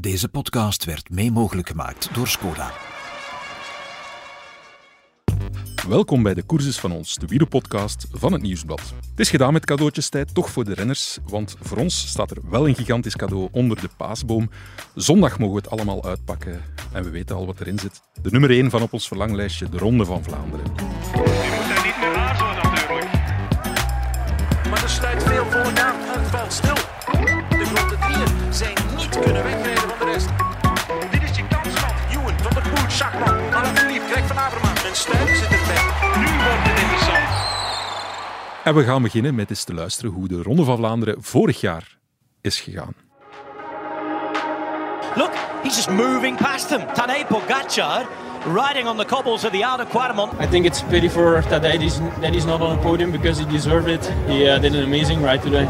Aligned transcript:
Deze 0.00 0.28
podcast 0.28 0.84
werd 0.84 1.10
mee 1.10 1.30
mogelijk 1.30 1.68
gemaakt 1.68 2.14
door 2.14 2.28
Skoda. 2.28 2.72
Welkom 5.88 6.22
bij 6.22 6.34
de 6.34 6.46
Courses 6.46 6.78
van 6.78 6.92
ons, 6.92 7.14
de 7.14 7.26
wielerpodcast 7.26 8.06
van 8.12 8.32
het 8.32 8.42
Nieuwsblad. 8.42 8.80
Het 9.10 9.20
is 9.20 9.30
gedaan 9.30 9.52
met 9.52 9.64
cadeautjestijd, 9.64 10.34
toch 10.34 10.50
voor 10.50 10.64
de 10.64 10.74
renners, 10.74 11.18
want 11.28 11.56
voor 11.60 11.78
ons 11.78 12.08
staat 12.08 12.30
er 12.30 12.50
wel 12.50 12.68
een 12.68 12.74
gigantisch 12.74 13.16
cadeau 13.16 13.48
onder 13.52 13.80
de 13.80 13.88
paasboom. 13.96 14.50
Zondag 14.94 15.38
mogen 15.38 15.54
we 15.54 15.60
het 15.60 15.70
allemaal 15.70 16.04
uitpakken 16.04 16.62
en 16.92 17.02
we 17.02 17.10
weten 17.10 17.36
al 17.36 17.46
wat 17.46 17.60
erin 17.60 17.78
zit. 17.78 18.00
De 18.22 18.30
nummer 18.30 18.50
1 18.50 18.70
van 18.70 18.82
op 18.82 18.92
ons 18.92 19.08
verlanglijstje, 19.08 19.68
de 19.68 19.78
Ronde 19.78 20.04
van 20.04 20.24
Vlaanderen. 20.24 20.64
En 38.66 38.74
we 38.74 38.84
gaan 38.84 39.02
beginnen 39.02 39.34
met 39.34 39.50
eens 39.50 39.64
te 39.64 39.74
luisteren 39.74 40.10
hoe 40.10 40.28
de 40.28 40.42
Ronde 40.42 40.64
van 40.64 40.76
Vlaanderen 40.76 41.16
vorig 41.22 41.60
jaar 41.60 41.98
is 42.40 42.60
gegaan. 42.60 42.94
Look, 45.14 45.30
he's 45.62 45.76
just 45.76 45.90
moving 45.90 46.36
past 46.36 46.70
him. 46.70 46.80
Tadej 46.94 47.26
Pogacar 47.26 48.06
riding 48.44 48.88
on 48.88 48.96
the 48.96 49.04
cobbles 49.04 49.44
of 49.44 49.50
the 49.50 49.66
Oude 49.66 49.86
Quaremont. 49.88 50.32
I 50.40 50.46
think 50.46 50.64
it's 50.64 50.82
pity 50.82 51.08
for 51.08 51.42
Tadej 51.42 51.60
that 51.60 51.80
he's, 51.80 51.98
that 52.20 52.32
he's 52.32 52.44
not 52.44 52.60
on 52.60 52.76
the 52.76 52.82
podium 52.82 53.10
because 53.10 53.42
he 53.42 53.50
deserved 53.50 53.88
it. 53.88 54.12
He 54.28 54.48
uh, 54.48 54.58
did 54.58 54.74
an 54.74 54.82
amazing 54.82 55.22
ride 55.22 55.42
today. 55.42 55.68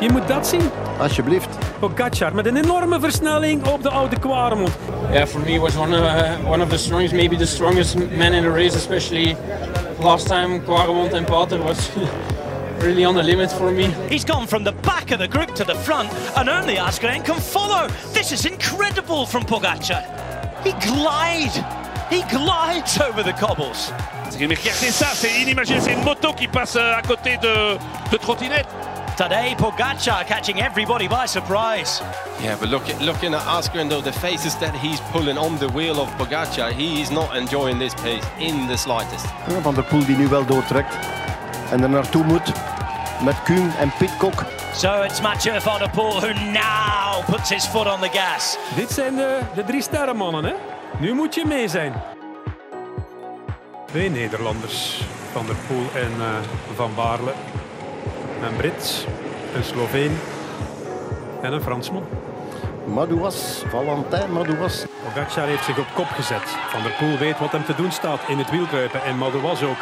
Je 0.00 0.10
moet 0.10 0.28
dat 0.28 0.46
zien. 0.46 0.70
Alsjeblieft. 1.00 1.48
Pogacar 1.78 2.34
met 2.34 2.46
een 2.46 2.56
enorme 2.56 3.00
versnelling 3.00 3.66
op 3.66 3.82
de 3.82 3.90
oude 3.90 4.18
Quaremont. 4.18 4.70
Yeah, 5.12 5.26
for 5.26 5.40
me 5.40 5.60
was 5.60 5.76
one 5.76 5.96
of, 5.96 6.02
uh, 6.02 6.50
one 6.50 6.62
of 6.62 6.68
the 6.68 6.78
strongest, 6.78 7.12
maybe 7.12 7.36
the 7.36 7.46
strongest 7.46 7.94
man 7.94 8.32
in 8.32 8.42
the 8.42 8.50
race, 8.50 8.76
especially 8.76 9.36
last 10.00 10.26
time 10.26 10.64
Quaremont 10.64 11.12
and 11.14 11.26
Pater 11.26 11.62
was 11.62 11.90
really 12.84 13.06
on 13.06 13.14
the 13.14 13.22
limit 13.22 13.52
for 13.52 13.72
me. 13.72 13.94
He's 14.08 14.24
gone 14.24 14.46
from 14.46 14.64
the 14.64 14.72
back 14.72 15.10
of 15.10 15.18
the 15.18 15.28
group 15.28 15.54
to 15.54 15.64
the 15.64 15.74
front, 15.74 16.08
and 16.36 16.48
only 16.48 16.76
Asgreen 16.76 17.24
can 17.24 17.40
follow. 17.40 17.88
This 18.12 18.32
is 18.32 18.44
incredible 18.44 19.26
from 19.26 19.42
Pogacar. 19.44 20.02
He 20.64 20.72
glides. 20.72 21.60
He 22.10 22.22
glides 22.30 23.00
over 23.00 23.22
the 23.24 23.32
cobbles. 23.32 23.92
Regardez 24.38 24.92
ça, 24.92 25.06
c'est 25.14 25.40
inimaginable. 25.40 25.84
C'est 25.84 25.92
une 25.92 26.04
moto 26.04 26.32
qui 26.32 26.46
passe 26.46 26.76
à 26.76 27.02
côté 27.02 27.38
de, 27.38 27.76
de 28.12 28.16
trottinette. 28.18 28.66
Tadej 29.18 29.56
Pogacar 29.56 30.24
catching 30.24 30.60
everybody 30.60 31.08
by 31.08 31.26
surprise. 31.26 32.00
Yeah, 32.40 32.56
but 32.60 32.68
look 32.68 32.88
at, 32.88 33.00
looking 33.00 33.34
at 33.34 33.42
Asgren 33.42 33.88
though, 33.88 34.00
the 34.00 34.12
faces 34.12 34.54
that 34.60 34.72
he's 34.76 35.00
pulling 35.10 35.36
on 35.36 35.58
the 35.58 35.68
wheel 35.70 36.00
of 36.00 36.08
Pogacar, 36.18 36.70
he 36.70 37.00
is 37.00 37.10
not 37.10 37.36
enjoying 37.36 37.80
this 37.80 37.94
pace 37.94 38.24
in 38.38 38.68
the 38.68 38.76
slightest. 38.76 39.26
Van 39.62 39.74
der 39.74 39.82
Poel 39.82 40.04
die 40.04 40.16
nu 40.16 40.28
wel 40.28 40.46
doortrekt 40.46 40.96
en 41.70 41.82
er 41.82 41.88
naartoe 41.88 42.24
moet 42.24 42.52
met 43.24 43.42
Kuhn 43.42 43.72
en 43.78 43.92
Pitcock. 43.98 44.44
So 44.74 45.02
it's 45.02 45.20
Mathieu 45.20 45.60
van 45.60 45.78
der 45.78 45.90
Poel 45.90 46.20
who 46.20 46.32
now 46.32 47.24
puts 47.26 47.50
his 47.50 47.66
foot 47.66 47.86
on 47.86 48.00
the 48.00 48.10
gas. 48.12 48.56
Dit 48.76 48.90
zijn 48.90 49.16
de, 49.16 49.38
de 49.54 49.64
drie 49.64 49.82
sterrenmannen, 49.82 50.44
hè? 50.44 50.54
Nu 50.98 51.14
moet 51.14 51.34
je 51.34 51.44
mee 51.44 51.68
zijn. 51.68 51.92
Twee 53.86 54.10
Nederlanders, 54.10 55.02
Van 55.32 55.46
der 55.46 55.56
Poel 55.66 56.02
en 56.02 56.12
eh, 56.20 56.74
Van 56.76 56.94
Baarle. 56.94 57.32
Een 58.42 58.56
Brit, 58.56 59.06
een 59.54 59.64
Sloveen 59.64 60.18
en 61.42 61.52
een 61.52 61.60
Fransman. 61.60 62.04
Madouas, 62.86 63.62
Valentin 63.68 64.32
Madouas. 64.32 64.84
Pogacar 65.04 65.46
heeft 65.46 65.64
zich 65.64 65.78
op 65.78 65.86
kop 65.94 66.06
gezet. 66.06 66.42
Van 66.44 66.82
der 66.82 66.92
Poel 66.92 67.18
weet 67.18 67.38
wat 67.38 67.52
hem 67.52 67.64
te 67.64 67.74
doen 67.74 67.92
staat 67.92 68.20
in 68.28 68.38
het 68.38 68.50
wielkruipen 68.50 69.02
en 69.02 69.16
Madouas 69.16 69.62
ook. 69.62 69.76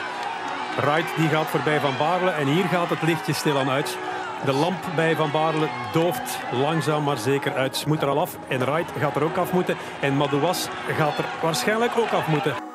Wright 0.77 1.17
die 1.17 1.29
gaat 1.29 1.47
voorbij 1.47 1.81
Van 1.81 1.97
Baarle 1.99 2.31
en 2.31 2.47
hier 2.47 2.65
gaat 2.65 2.89
het 2.89 3.03
lichtje 3.03 3.33
stilaan 3.33 3.71
uit. 3.71 3.99
De 4.45 4.53
lamp 4.53 4.85
bij 4.95 5.17
Van 5.17 5.31
Baarle 5.31 5.69
dooft 5.93 6.39
langzaam 6.53 7.05
maar 7.05 7.19
zeker 7.19 7.55
uit. 7.55 7.77
Ze 7.77 7.89
moet 7.89 8.03
er 8.03 8.09
al 8.09 8.21
af 8.21 8.39
en 8.49 8.59
Wright 8.59 8.93
gaat 8.99 9.17
er 9.17 9.25
ook 9.25 9.37
af 9.37 9.53
moeten. 9.53 9.77
En 10.01 10.17
Madouas 10.17 10.69
gaat 10.97 11.19
er 11.19 11.25
waarschijnlijk 11.43 11.99
ook 11.99 12.11
af 12.11 12.27
moeten. 12.27 12.66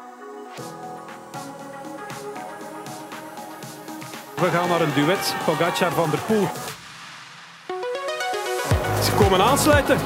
We 4.41 4.49
gaan 4.49 4.69
naar 4.69 4.81
een 4.81 4.93
duet. 4.93 5.35
Pogacar 5.45 5.91
van 5.91 6.09
der 6.09 6.19
Poel. 6.19 6.47
Ze 9.03 9.11
komen 9.17 9.41
aansluiten. 9.41 9.97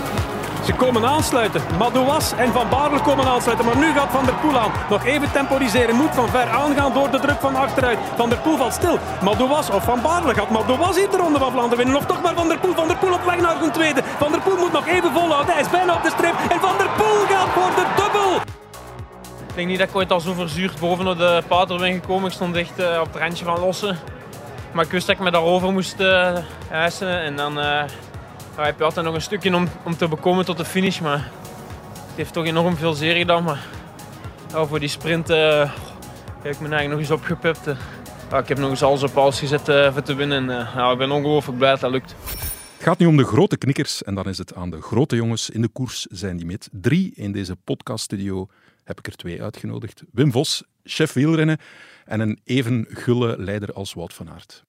Ze 0.65 0.73
komen 0.73 1.05
aansluiten. 1.05 1.61
Madouas 1.77 2.33
en 2.37 2.51
Van 2.51 2.69
Baarle 2.69 3.01
komen 3.01 3.25
aansluiten. 3.25 3.65
Maar 3.65 3.77
nu 3.77 3.93
gaat 3.93 4.11
Van 4.11 4.25
der 4.25 4.33
Poel 4.33 4.57
aan. 4.59 4.71
Nog 4.89 5.05
even 5.05 5.31
temporiseren. 5.31 5.95
Moet 5.95 6.15
van 6.15 6.29
ver 6.29 6.49
aangaan 6.49 6.93
door 6.93 7.11
de 7.11 7.19
druk 7.19 7.39
van 7.39 7.55
achteruit. 7.55 7.97
Van 8.15 8.29
der 8.29 8.37
Poel 8.37 8.57
valt 8.57 8.73
stil. 8.73 8.99
Madouas 9.21 9.69
of 9.69 9.83
Van 9.83 10.01
Baarle 10.01 10.33
gaat 10.33 10.49
Madouas 10.49 10.95
hier 10.95 11.09
de 11.09 11.17
ronde 11.17 11.39
van 11.39 11.51
Vlaanderen 11.51 11.77
winnen. 11.77 11.95
Nog 11.95 12.05
toch 12.05 12.21
maar 12.21 12.35
Van 12.35 12.47
der 12.47 12.59
Poel. 12.59 12.73
Van 12.73 12.87
der 12.87 12.97
Poel 12.97 13.13
op 13.13 13.25
weg 13.25 13.39
naar 13.39 13.61
een 13.61 13.71
tweede. 13.71 14.01
Van 14.17 14.31
der 14.31 14.41
Poel 14.41 14.57
moet 14.57 14.71
nog 14.71 14.87
even 14.87 15.11
volhouden. 15.11 15.53
Hij 15.53 15.61
is 15.61 15.69
bijna 15.69 15.93
op 15.93 16.03
de 16.03 16.11
streep. 16.17 16.35
En 16.49 16.59
Van 16.59 16.77
der 16.77 16.89
Poel 16.97 17.25
gaat 17.29 17.49
voor 17.53 17.71
de 17.75 17.85
dubbel. 17.95 18.35
Ik 19.47 19.55
denk 19.55 19.67
niet 19.67 19.79
dat 19.79 19.89
ik 19.89 19.95
ooit 19.95 20.11
al 20.11 20.19
zo 20.19 20.33
verzuurd 20.33 20.79
bovenop 20.79 21.17
de 21.17 21.43
Pater 21.47 21.77
ben 21.77 21.93
gekomen. 21.93 22.27
Ik 22.27 22.33
stond 22.33 22.55
echt 22.55 22.79
uh, 22.79 22.99
op 22.99 23.13
het 23.13 23.21
randje 23.21 23.45
van 23.45 23.59
lossen. 23.59 23.99
Maar 24.75 24.85
ik 24.85 24.91
wist 24.91 25.07
dat 25.07 25.15
ik 25.15 25.21
me 25.21 25.31
daarover 25.31 25.71
moest 25.71 25.99
uh, 25.99 26.37
hijsen. 26.67 27.19
En 27.19 27.35
dan 27.35 27.57
uh, 27.57 27.63
ja, 28.55 28.63
heb 28.63 28.77
je 28.77 28.83
altijd 28.83 29.05
nog 29.05 29.15
een 29.15 29.21
stukje 29.21 29.55
om, 29.55 29.67
om 29.83 29.97
te 29.97 30.07
bekomen 30.07 30.45
tot 30.45 30.57
de 30.57 30.65
finish. 30.65 30.99
Maar 30.99 31.31
het 31.93 32.15
heeft 32.15 32.33
toch 32.33 32.45
enorm 32.45 32.75
veel 32.75 32.93
zeer 32.93 33.15
gedaan. 33.15 33.43
Maar 33.43 33.59
voor 34.51 34.79
die 34.79 34.89
sprint 34.89 35.29
uh, 35.29 35.37
heb 36.41 36.53
ik 36.53 36.59
me 36.59 36.67
eigenlijk 36.67 36.89
nog 36.89 36.99
eens 36.99 37.11
opgepept. 37.11 37.67
Ik 38.37 38.47
heb 38.47 38.57
nog 38.57 38.69
eens 38.69 38.83
alles 38.83 39.03
op 39.03 39.17
alles 39.17 39.39
gezet 39.39 39.91
voor 39.93 40.03
te 40.03 40.13
winnen. 40.15 40.49
En 40.49 40.91
ik 40.91 40.97
ben 40.97 41.11
ongelooflijk 41.11 41.57
blij 41.57 41.71
dat 41.71 41.79
dat 41.79 41.91
lukt. 41.91 42.15
Het 42.75 42.83
gaat 42.83 42.99
nu 42.99 43.05
om 43.05 43.17
de 43.17 43.25
grote 43.25 43.57
knikkers 43.57 44.03
en 44.03 44.15
dan 44.15 44.25
is 44.25 44.37
het 44.37 44.55
aan 44.55 44.69
de 44.69 44.81
grote 44.81 45.15
jongens 45.15 45.49
in 45.49 45.61
de 45.61 45.67
koers 45.67 46.05
zijn 46.09 46.37
die 46.37 46.45
met. 46.45 46.69
Drie 46.71 47.11
in 47.15 47.31
deze 47.31 47.55
podcaststudio 47.55 48.47
heb 48.83 48.99
ik 48.99 49.07
er 49.07 49.15
twee 49.15 49.43
uitgenodigd. 49.43 50.03
Wim 50.11 50.31
Vos, 50.31 50.63
chef 50.83 51.13
wielrennen 51.13 51.57
en 52.05 52.19
een 52.19 52.39
even 52.43 52.85
gulle 52.89 53.35
leider 53.37 53.73
als 53.73 53.93
Wout 53.93 54.13
van 54.13 54.29
Aert. 54.29 54.63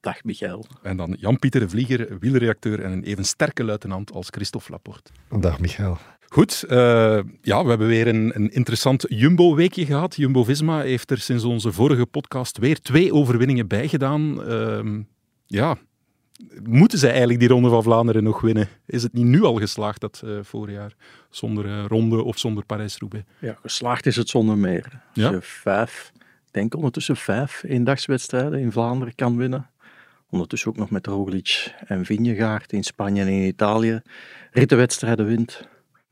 Dag 0.00 0.24
Michael. 0.24 0.66
En 0.82 0.96
dan 0.96 1.16
Jan-Pieter 1.18 1.60
de 1.60 1.68
Vlieger, 1.68 2.18
wielredacteur 2.18 2.80
en 2.82 2.92
een 2.92 3.02
even 3.02 3.24
sterke 3.24 3.64
luitenant 3.64 4.12
als 4.12 4.28
Christophe 4.30 4.70
Laporte. 4.70 5.10
Dag 5.40 5.60
Michael. 5.60 5.98
Goed, 6.28 6.64
uh, 6.68 6.78
ja, 7.42 7.62
we 7.62 7.68
hebben 7.68 7.86
weer 7.86 8.06
een, 8.06 8.32
een 8.34 8.50
interessant 8.50 9.04
Jumbo-weekje 9.08 9.84
gehad. 9.86 10.16
Jumbo-Visma 10.16 10.80
heeft 10.80 11.10
er 11.10 11.18
sinds 11.18 11.44
onze 11.44 11.72
vorige 11.72 12.06
podcast 12.06 12.58
weer 12.58 12.80
twee 12.80 13.14
overwinningen 13.14 13.66
bij 13.68 13.88
gedaan. 13.88 14.50
Uh, 14.52 14.98
ja, 15.46 15.76
moeten 16.62 16.98
zij 16.98 17.10
eigenlijk 17.10 17.40
die 17.40 17.48
Ronde 17.48 17.68
van 17.68 17.82
Vlaanderen 17.82 18.22
nog 18.22 18.40
winnen? 18.40 18.68
Is 18.86 19.02
het 19.02 19.12
niet 19.12 19.24
nu 19.24 19.42
al 19.42 19.54
geslaagd, 19.58 20.00
dat 20.00 20.22
uh, 20.24 20.38
voorjaar, 20.42 20.94
zonder 21.30 21.64
uh, 21.66 21.84
Ronde 21.86 22.22
of 22.22 22.38
zonder 22.38 22.64
Parijs-Roubaix? 22.64 23.26
Ja, 23.40 23.58
geslaagd 23.62 24.06
is 24.06 24.16
het 24.16 24.28
zonder 24.28 24.58
meer. 24.58 24.84
Als 24.84 25.24
Ja? 25.24 25.30
je 25.30 25.38
vijf, 25.40 26.12
denk 26.50 26.74
ondertussen 26.74 27.16
vijf 27.16 27.62
eendagswedstrijden 27.62 28.60
in 28.60 28.72
Vlaanderen 28.72 29.14
kan 29.14 29.36
winnen. 29.36 29.70
Ondertussen 30.30 30.70
ook 30.70 30.76
nog 30.76 30.90
met 30.90 31.06
Roglic 31.06 31.74
en 31.86 32.04
Vingegaard 32.04 32.72
in 32.72 32.84
Spanje 32.84 33.22
en 33.22 33.28
in 33.28 33.46
Italië 33.46 34.00
rittenwedstrijden 34.50 35.26
wint. 35.26 35.68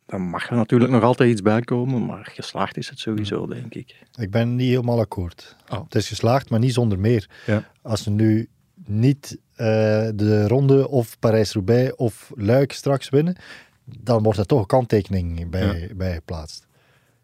Dan 0.06 0.21
mag 0.21 0.50
er 0.50 0.56
natuurlijk 0.56 0.91
nog 0.91 1.03
altijd 1.03 1.31
iets 1.31 1.43
bij 1.43 1.60
komen, 1.60 2.06
maar 2.06 2.31
geslaagd 2.32 2.76
is 2.76 2.88
het 2.88 2.99
sowieso, 2.99 3.47
denk 3.47 3.75
ik. 3.75 3.97
Ik 4.19 4.31
ben 4.31 4.56
niet 4.56 4.69
helemaal 4.69 4.99
akkoord. 5.00 5.56
Oh. 5.69 5.82
Het 5.84 5.94
is 5.94 6.09
geslaagd, 6.09 6.50
maar 6.50 6.59
niet 6.59 6.72
zonder 6.72 6.99
meer. 6.99 7.28
Ja. 7.47 7.70
Als 7.82 8.03
ze 8.03 8.10
nu 8.10 8.49
niet 8.84 9.38
uh, 9.53 9.66
de 10.15 10.49
ronde 10.49 10.88
of 10.88 11.19
Parijs-Roubaix 11.19 11.94
of 11.97 12.32
Luik 12.34 12.72
straks 12.72 13.09
winnen, 13.09 13.37
dan 13.84 14.23
wordt 14.23 14.38
er 14.38 14.46
toch 14.46 14.61
een 14.61 14.67
kanttekening 14.67 15.50
bij, 15.50 15.81
Ja. 15.88 15.94
bij 15.94 16.12
geplaatst. 16.14 16.67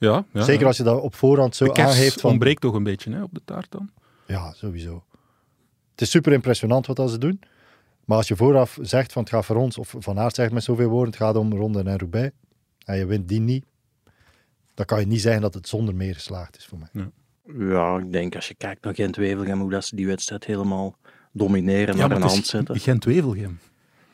Ja, 0.05 0.25
ja 0.33 0.43
Zeker 0.43 0.61
ja. 0.61 0.67
als 0.67 0.77
je 0.77 0.83
dat 0.83 1.01
op 1.01 1.15
voorhand 1.15 1.56
zo 1.56 1.65
de 1.65 1.73
kers 1.73 1.89
aangeeft. 1.89 2.21
Van, 2.21 2.31
ontbreekt 2.31 2.61
toch 2.61 2.75
een 2.75 2.83
beetje 2.83 3.12
hè, 3.12 3.23
op 3.23 3.35
de 3.35 3.41
taart 3.45 3.71
dan? 3.71 3.91
Ja, 4.27 4.53
sowieso. 4.53 5.05
Het 5.91 6.01
is 6.01 6.11
super 6.11 6.33
impressionant 6.33 6.87
wat 6.87 6.97
dat 6.97 7.11
ze 7.11 7.19
doen. 7.19 7.41
Maar 8.05 8.17
als 8.17 8.29
je 8.29 8.37
vooraf 8.37 8.79
zegt 8.81 9.12
van 9.12 9.23
het 9.23 9.33
gaat 9.33 9.45
voor 9.45 9.56
ons, 9.56 9.79
of 9.79 9.95
Van 9.99 10.19
Aert 10.19 10.35
zegt 10.35 10.53
met 10.53 10.62
zoveel 10.65 10.89
woorden, 10.89 11.09
het 11.12 11.23
gaat 11.23 11.37
om 11.37 11.53
Ronde 11.53 11.83
en 11.83 11.99
Roubaix, 11.99 12.35
en 12.85 12.97
je 12.97 13.06
wint 13.06 13.29
die 13.29 13.41
niet, 13.41 13.65
dan 14.75 14.87
kan 14.87 15.01
je 15.01 15.06
niet 15.06 15.21
zeggen 15.21 15.43
dat 15.43 15.55
het 15.55 15.69
zonder 15.69 15.95
meer 15.95 16.15
geslaagd 16.15 16.56
is 16.56 16.67
voor 16.67 16.79
mij. 16.79 17.11
Ja, 17.69 17.99
ik 17.99 18.12
denk 18.12 18.35
als 18.35 18.49
je 18.49 18.55
kijkt 18.55 18.85
naar 18.85 18.95
Gent-Wevelgem, 18.95 19.61
hoe 19.61 19.71
dat 19.71 19.85
ze 19.85 19.97
die 19.97 20.06
wedstrijd 20.06 20.45
helemaal 20.45 20.97
domineren, 21.33 21.97
Ja, 21.97 22.06
naar 22.06 22.17
een 22.17 22.23
het 22.23 22.33
hand 22.33 22.47
zetten. 22.47 22.81
Gent-Wevelgem. 22.81 23.59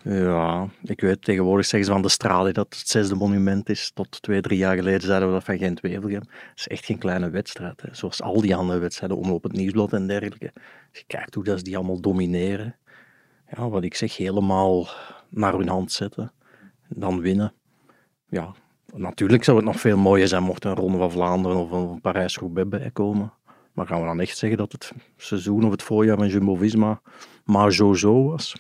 Ja, 0.03 0.69
ik 0.83 1.01
weet, 1.01 1.23
tegenwoordig 1.23 1.67
zeggen 1.67 1.89
ze 1.89 1.93
van 1.93 2.03
de 2.03 2.09
Strade 2.09 2.53
dat 2.53 2.77
het 2.79 2.89
zesde 2.89 3.15
monument 3.15 3.69
is. 3.69 3.91
Tot 3.95 4.23
twee, 4.23 4.41
drie 4.41 4.59
jaar 4.59 4.77
geleden 4.77 5.01
zeiden 5.01 5.29
we 5.29 5.35
dat 5.35 5.45
van 5.45 5.59
Gent-Wevelgem. 5.59 6.23
Het 6.29 6.53
is 6.55 6.69
echt 6.69 6.85
geen 6.85 6.99
kleine 6.99 7.31
wedstrijd, 7.31 7.83
hè. 7.83 7.95
zoals 7.95 8.23
al 8.23 8.41
die 8.41 8.57
andere 8.57 8.79
wedstrijden, 8.79 9.17
omloop 9.17 9.43
het 9.43 9.53
nieuwsblad 9.53 9.93
en 9.93 10.07
dergelijke. 10.07 10.53
Als 10.91 10.99
je 10.99 11.05
kijkt 11.07 11.35
hoe 11.35 11.45
dat 11.45 11.59
ze 11.59 11.65
die 11.65 11.77
allemaal 11.77 12.01
domineren. 12.01 12.77
Ja, 13.57 13.69
wat 13.69 13.83
ik 13.83 13.95
zeg, 13.95 14.17
helemaal 14.17 14.89
naar 15.29 15.53
hun 15.53 15.69
hand 15.69 15.93
zetten. 15.93 16.33
dan 16.89 17.21
winnen. 17.21 17.53
Ja, 18.29 18.55
natuurlijk 18.95 19.45
zou 19.45 19.57
het 19.57 19.67
nog 19.67 19.81
veel 19.81 19.97
mooier 19.97 20.29
zijn 20.29 20.43
mocht 20.43 20.65
een 20.65 20.75
Ronde 20.75 20.99
van 20.99 21.11
Vlaanderen 21.11 21.57
of 21.57 21.71
een 21.71 22.01
Parijs-Roubaix 22.01 22.69
bijkomen. 22.69 23.33
Maar 23.73 23.87
gaan 23.87 24.01
we 24.01 24.07
dan 24.07 24.21
echt 24.21 24.39
zeggen 24.39 24.59
dat 24.59 24.73
het 24.73 24.93
seizoen 25.17 25.65
of 25.65 25.71
het 25.71 25.83
voorjaar 25.83 26.17
van 26.17 26.29
Jumbo-Visma 26.29 27.01
maar 27.45 27.73
zo-zo 27.73 28.25
was? 28.25 28.55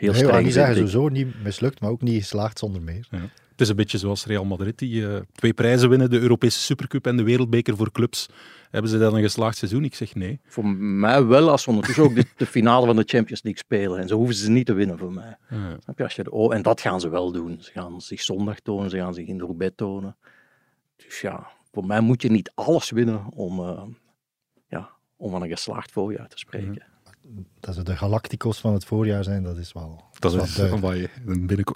Heel 0.00 0.12
Nee, 0.12 0.22
streng 0.22 0.44
niet 0.44 0.52
zeggen 0.52 0.74
sowieso 0.74 1.08
niet 1.08 1.42
mislukt, 1.42 1.80
maar 1.80 1.90
ook 1.90 2.02
niet 2.02 2.20
geslaagd 2.20 2.58
zonder 2.58 2.82
meer. 2.82 3.06
Ja. 3.10 3.18
Het 3.50 3.60
is 3.60 3.68
een 3.68 3.76
beetje 3.76 3.98
zoals 3.98 4.26
Real 4.26 4.44
Madrid, 4.44 4.78
die 4.78 5.06
eh, 5.06 5.20
twee 5.32 5.52
prijzen 5.52 5.88
winnen, 5.88 6.10
de 6.10 6.18
Europese 6.18 6.58
Supercup 6.58 7.06
en 7.06 7.16
de 7.16 7.22
Wereldbeker 7.22 7.76
voor 7.76 7.92
clubs. 7.92 8.28
Hebben 8.70 8.90
ze 8.90 8.98
dan 8.98 9.14
een 9.14 9.22
geslaagd 9.22 9.56
seizoen? 9.56 9.84
Ik 9.84 9.94
zeg 9.94 10.14
nee. 10.14 10.40
Voor 10.44 10.66
mij 10.66 11.24
wel, 11.24 11.50
als 11.50 11.64
we 11.64 11.70
ondertussen 11.70 12.04
ook 12.04 12.14
de, 12.14 12.24
de 12.36 12.46
finale 12.46 12.86
van 12.86 12.96
de 12.96 13.04
Champions 13.06 13.42
League 13.42 13.62
spelen. 13.62 13.98
En 13.98 14.08
zo 14.08 14.16
hoeven 14.16 14.34
ze 14.34 14.50
niet 14.50 14.66
te 14.66 14.72
winnen 14.72 14.98
voor 14.98 15.12
mij. 15.12 15.36
Ja. 15.50 15.76
Snap 15.82 15.98
je? 15.98 16.04
Als 16.04 16.14
je 16.14 16.30
oh, 16.30 16.54
en 16.54 16.62
dat 16.62 16.80
gaan 16.80 17.00
ze 17.00 17.08
wel 17.08 17.32
doen. 17.32 17.56
Ze 17.60 17.70
gaan 17.70 18.00
zich 18.00 18.20
zondag 18.20 18.60
tonen, 18.60 18.90
ze 18.90 18.96
gaan 18.96 19.14
zich 19.14 19.26
in 19.26 19.38
de 19.38 19.44
Roubaix 19.44 19.72
tonen. 19.76 20.16
Dus 20.96 21.20
ja, 21.20 21.50
voor 21.72 21.86
mij 21.86 22.00
moet 22.00 22.22
je 22.22 22.30
niet 22.30 22.52
alles 22.54 22.90
winnen 22.90 23.26
om, 23.32 23.60
eh, 23.60 23.82
ja, 24.68 24.90
om 25.16 25.30
van 25.30 25.42
een 25.42 25.48
geslaagd 25.48 25.92
voorjaar 25.92 26.28
te 26.28 26.38
spreken. 26.38 26.89
Dat 27.60 27.74
ze 27.74 27.82
de 27.82 27.96
Galacticos 27.96 28.58
van 28.58 28.72
het 28.72 28.84
voorjaar 28.84 29.24
zijn, 29.24 29.42
dat 29.42 29.56
is 29.56 29.72
wel, 29.72 30.04
Dat 30.18 30.34
is, 30.34 30.58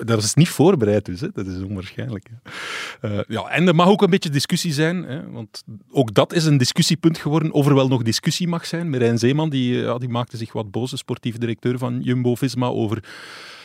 dat 0.04 0.22
is 0.22 0.34
niet 0.34 0.48
voorbereid 0.48 1.04
dus, 1.04 1.20
hè. 1.20 1.28
dat 1.32 1.46
is 1.46 1.62
onwaarschijnlijk. 1.62 2.28
hè. 2.30 3.08
Eh, 3.08 3.24
ja, 3.28 3.48
en 3.48 3.66
er 3.66 3.74
mag 3.74 3.88
ook 3.88 4.02
een 4.02 4.10
beetje 4.10 4.30
discussie 4.30 4.72
zijn, 4.72 5.04
hè, 5.04 5.30
want 5.30 5.62
ook 5.90 6.14
dat 6.14 6.32
is 6.32 6.44
een 6.44 6.56
discussiepunt 6.56 7.18
geworden, 7.18 7.52
of 7.52 7.66
er 7.66 7.74
wel 7.74 7.88
nog 7.88 8.02
discussie 8.02 8.48
mag 8.48 8.66
zijn. 8.66 8.90
Merijn 8.90 9.18
Zeeman 9.18 9.50
die, 9.50 9.76
eh, 9.78 9.82
ja, 9.84 9.98
die 9.98 10.08
maakte 10.08 10.36
zich 10.36 10.52
wat 10.52 10.70
boos, 10.70 10.90
de 10.90 10.96
sportief 10.96 11.38
directeur 11.38 11.78
van 11.78 12.00
Jumbo-Visma, 12.00 12.66
over 12.66 13.04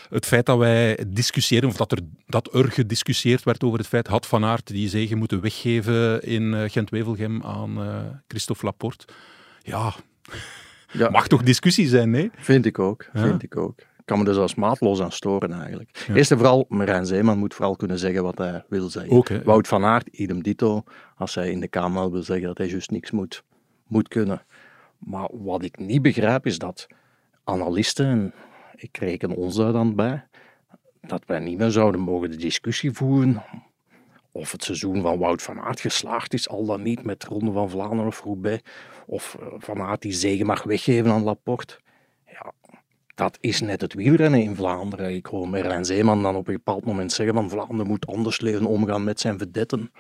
het 0.10 0.26
feit 0.26 0.46
dat 0.46 0.58
wij 0.58 1.06
discussiëren, 1.08 1.70
of 1.70 1.76
dat 1.76 1.92
er, 1.92 2.00
dat 2.28 2.54
er 2.54 2.72
gediscussieerd 2.72 3.44
werd 3.44 3.64
over 3.64 3.78
het 3.80 3.88
feit, 3.88 4.08
had 4.08 4.26
Van 4.28 4.46
Aert 4.46 4.68
die 4.68 4.90
zegen 4.90 5.18
moeten 5.18 5.42
weggeven 5.42 6.24
in 6.24 6.54
eh, 6.54 6.70
Gent-Wevelgem 6.70 7.44
aan 7.44 7.78
Christophe 8.28 8.66
Laporte. 8.66 9.06
Ja, 9.64 9.96
Ja, 10.92 11.10
mag 11.10 11.28
toch 11.28 11.44
discussie 11.44 11.88
zijn, 11.88 12.10
nee? 12.10 12.32
Vind 12.36 12.66
ik 12.66 12.80
ook, 12.80 13.10
Ja. 13.14 13.22
vind 13.22 13.44
ik 13.44 13.58
ook. 13.58 13.80
Ik 13.80 14.16
kan 14.16 14.18
me 14.18 14.24
dus 14.24 14.38
als 14.38 14.56
maatloos 14.56 15.02
aan 15.02 15.12
storen 15.12 15.54
eigenlijk. 15.54 16.06
Ja. 16.08 16.14
Eerst 16.16 16.32
en 16.32 16.38
vooral, 16.38 16.66
Marijn 16.70 17.06
Zeeman 17.06 17.38
moet 17.38 17.54
vooral 17.54 17.76
kunnen 17.76 18.00
zeggen 18.00 18.24
wat 18.24 18.38
hij 18.38 18.64
wil 18.70 18.90
zeggen. 18.90 19.44
Wout 19.44 19.68
van 19.68 19.84
Aert, 19.86 20.08
idem 20.08 20.44
dito, 20.44 20.84
als 21.16 21.36
hij 21.36 21.52
in 21.52 21.60
de 21.60 21.68
Kamer 21.68 22.12
wil 22.12 22.24
zeggen 22.24 22.48
dat 22.48 22.58
hij 22.58 22.68
juist 22.68 22.92
niks 22.92 23.12
moet, 23.12 23.44
moet 23.88 24.08
kunnen. 24.08 24.42
Maar 24.98 25.28
wat 25.34 25.64
ik 25.64 25.80
niet 25.80 26.02
begrijp 26.02 26.46
is 26.46 26.58
dat 26.58 26.88
analisten, 27.44 28.06
en 28.08 28.34
ik 28.76 28.98
reken 28.98 29.32
ons 29.36 29.56
daar 29.56 29.72
dan 29.72 29.96
bij, 29.96 30.28
dat 31.02 31.24
wij 31.26 31.40
niet 31.40 31.58
meer 31.58 31.72
zouden 31.72 32.02
mogen 32.02 32.32
de 32.32 32.38
discussie 32.38 32.92
voeren 32.92 33.44
of 34.32 34.52
het 34.52 34.64
seizoen 34.64 35.02
van 35.02 35.18
Wout 35.20 35.42
van 35.42 35.60
Aert 35.60 35.80
geslaagd 35.80 36.34
is, 36.34 36.50
al 36.50 36.66
dan 36.66 36.82
niet 36.82 37.04
met 37.04 37.24
Ronde 37.24 37.52
van 37.52 37.70
Vlaanderen 37.70 38.06
of 38.06 38.22
Roubaix, 38.24 38.62
of 39.10 39.38
eh, 39.40 39.48
Van 39.58 39.82
Aert 39.82 40.02
die 40.02 40.14
zegen 40.14 40.46
mag 40.46 40.64
weggeven 40.64 41.12
aan 41.12 41.24
Laporte. 41.24 41.80
Ja, 42.26 42.52
dat 43.16 43.38
is 43.42 43.62
net 43.62 43.82
het 43.82 43.94
wielrennen 43.94 44.42
in 44.42 44.56
Vlaanderen. 44.56 45.16
Ik 45.16 45.26
hoor 45.26 45.50
Merlijn 45.50 45.86
Zeeman 45.86 46.22
dan 46.22 46.36
op 46.36 46.48
een 46.48 46.54
bepaald 46.54 46.86
moment 46.86 47.12
zeggen 47.12 47.36
van 47.36 47.50
Vlaanderen 47.50 47.88
moet 47.88 48.08
anders 48.08 48.42
leren 48.42 48.66
omgaan 48.66 49.04
met 49.04 49.20
zijn 49.20 49.38
vedetten. 49.38 49.92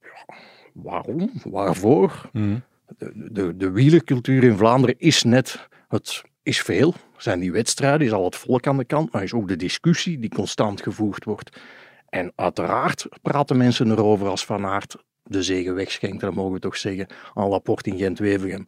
Ja, 0.00 0.34
waarom? 0.72 1.30
Waarvoor? 1.44 2.30
Mhm. 2.32 2.58
De, 2.98 3.28
de, 3.32 3.56
de 3.56 3.70
wielercultuur 3.70 4.44
in 4.44 4.56
Vlaanderen 4.56 4.98
is 4.98 5.22
net, 5.22 5.68
het 5.88 6.22
is 6.42 6.60
veel. 6.60 6.94
Zijn 7.16 7.40
die 7.40 7.52
wedstrijden, 7.52 8.06
is 8.06 8.12
al 8.12 8.24
het 8.24 8.36
volk 8.36 8.66
aan 8.66 8.76
de 8.76 8.84
kant, 8.84 9.12
maar 9.12 9.22
is 9.22 9.32
ook 9.32 9.48
de 9.48 9.56
discussie 9.56 10.18
die 10.18 10.30
constant 10.30 10.82
gevoerd 10.82 11.24
wordt. 11.24 11.60
En 12.08 12.32
uiteraard 12.34 13.08
praten 13.22 13.56
mensen 13.56 13.90
erover 13.90 14.28
als 14.28 14.44
Van 14.44 14.66
Aert 14.66 14.96
de 15.28 15.42
zegen 15.42 15.74
wegschenkt, 15.74 16.20
dat 16.20 16.34
mogen 16.34 16.52
we 16.52 16.58
toch 16.58 16.76
zeggen, 16.76 17.06
aan 17.34 17.48
Laporte 17.48 17.90
in 17.90 17.98
Gent-Wevelgem. 17.98 18.66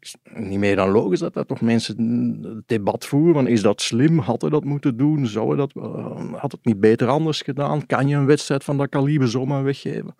Is 0.00 0.16
Niet 0.34 0.58
meer 0.58 0.76
dan 0.76 0.90
logisch 0.90 1.18
dat 1.18 1.34
dat 1.34 1.48
toch 1.48 1.60
mensen 1.60 1.96
het 2.42 2.68
debat 2.68 3.06
voeren, 3.06 3.46
is 3.46 3.62
dat 3.62 3.80
slim, 3.80 4.18
had 4.18 4.40
hij 4.40 4.50
dat 4.50 4.64
moeten 4.64 4.96
doen, 4.96 5.26
zou 5.26 5.48
hij 5.48 5.56
dat, 5.56 5.72
eh, 5.76 6.34
had 6.34 6.52
het 6.52 6.64
niet 6.64 6.80
beter 6.80 7.08
anders 7.08 7.42
gedaan, 7.42 7.86
kan 7.86 8.08
je 8.08 8.16
een 8.16 8.26
wedstrijd 8.26 8.64
van 8.64 8.76
dat 8.76 8.88
kaliber 8.88 9.28
zomaar 9.28 9.64
weggeven? 9.64 10.14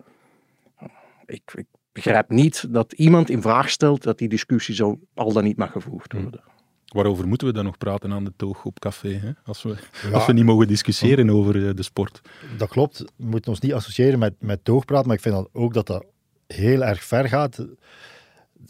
Ik, 1.25 1.51
ik 1.55 1.65
begrijp 1.91 2.29
niet 2.29 2.73
dat 2.73 2.93
iemand 2.93 3.29
in 3.29 3.41
vraag 3.41 3.69
stelt 3.69 4.03
dat 4.03 4.17
die 4.17 4.29
discussie 4.29 4.75
zo 4.75 4.99
al 5.13 5.33
dan 5.33 5.43
niet 5.43 5.57
mag 5.57 5.71
gevoerd 5.71 6.13
worden. 6.13 6.41
Waarover 6.85 7.27
moeten 7.27 7.47
we 7.47 7.53
dan 7.53 7.63
nog 7.65 7.77
praten 7.77 8.11
aan 8.13 8.23
de 8.23 8.33
toog 8.35 8.65
op 8.65 8.79
café? 8.79 9.13
Hè? 9.13 9.31
Als, 9.45 9.63
we, 9.63 9.75
Ja. 10.03 10.09
als 10.09 10.25
we 10.25 10.33
niet 10.33 10.45
mogen 10.45 10.67
discussiëren 10.67 11.29
over 11.29 11.67
eh, 11.67 11.75
de 11.75 11.83
sport. 11.83 12.21
Dat 12.57 12.69
klopt. 12.69 12.99
We 12.99 13.25
moeten 13.25 13.51
ons 13.51 13.59
niet 13.59 13.73
associëren 13.73 14.19
met, 14.19 14.33
met 14.39 14.63
toogpraat, 14.63 15.05
maar 15.05 15.15
ik 15.15 15.21
vind 15.21 15.35
dat 15.35 15.49
ook 15.53 15.73
dat 15.73 15.87
dat 15.87 16.05
heel 16.47 16.83
erg 16.83 17.03
ver 17.03 17.27
gaat. 17.27 17.55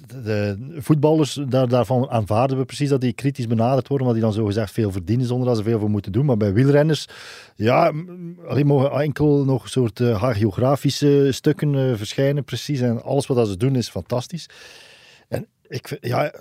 De, 0.07 0.15
de 0.23 0.81
voetballers, 0.81 1.39
daar, 1.47 1.67
daarvan 1.67 2.09
aanvaarden 2.09 2.57
we 2.57 2.65
precies 2.65 2.89
dat 2.89 3.01
die 3.01 3.13
kritisch 3.13 3.47
benaderd 3.47 3.87
worden, 3.87 4.07
omdat 4.07 4.21
die 4.21 4.31
dan 4.31 4.41
zogezegd 4.41 4.71
veel 4.71 4.91
verdienen 4.91 5.25
zonder 5.27 5.47
dat 5.47 5.57
ze 5.57 5.63
veel 5.63 5.79
voor 5.79 5.89
moeten 5.89 6.11
doen. 6.11 6.25
Maar 6.25 6.37
bij 6.37 6.53
wielrenners, 6.53 7.07
ja, 7.55 7.93
alleen 8.47 8.65
mogen 8.65 8.91
enkel 8.91 9.45
nog 9.45 9.63
een 9.63 9.69
soort 9.69 9.99
eh, 9.99 10.21
hagiografische 10.21 11.27
stukken 11.31 11.75
eh, 11.75 11.97
verschijnen, 11.97 12.43
precies. 12.43 12.79
En 12.81 13.03
alles 13.03 13.27
wat 13.27 13.37
dat 13.37 13.47
ze 13.47 13.57
doen 13.57 13.75
is 13.75 13.89
fantastisch. 13.89 14.49
En 15.27 15.47
ik 15.67 15.87
vind, 15.87 16.05
ja, 16.05 16.33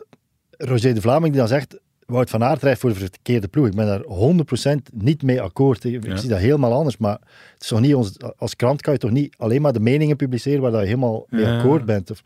Roger 0.57 0.95
de 0.95 1.01
Vlaming 1.01 1.33
die 1.33 1.41
dan 1.41 1.49
zegt, 1.49 1.79
Wout 2.07 2.31
van 2.31 2.43
Aert 2.45 2.63
rijdt 2.63 2.81
voor 2.81 2.91
de 2.93 2.97
verkeerde 2.97 3.49
ploeg. 3.49 3.67
Ik 3.67 3.75
ben 3.75 3.87
daar 3.87 4.03
100% 4.03 4.91
niet 4.93 5.23
mee 5.23 5.41
akkoord. 5.41 5.85
Ik, 5.85 6.07
Ja. 6.07 6.17
zie 6.17 6.29
dat 6.29 6.39
helemaal 6.39 6.73
anders, 6.73 6.97
maar 6.97 7.19
het 7.53 7.63
is 7.63 7.69
toch 7.69 7.81
niet 7.81 7.95
ons, 7.95 8.17
als 8.37 8.57
krant 8.57 8.81
kan 8.83 8.93
je 8.93 8.99
toch 8.99 9.11
niet 9.11 9.35
alleen 9.39 9.63
maar 9.63 9.73
de 9.73 9.81
meningen 9.81 10.17
publiceren 10.17 10.61
waar 10.61 10.71
dat 10.71 10.81
je 10.81 10.87
helemaal 10.87 11.27
mee 11.31 11.45
Ja. 11.45 11.57
akkoord 11.59 11.85
bent. 11.85 12.11
Of, 12.11 12.23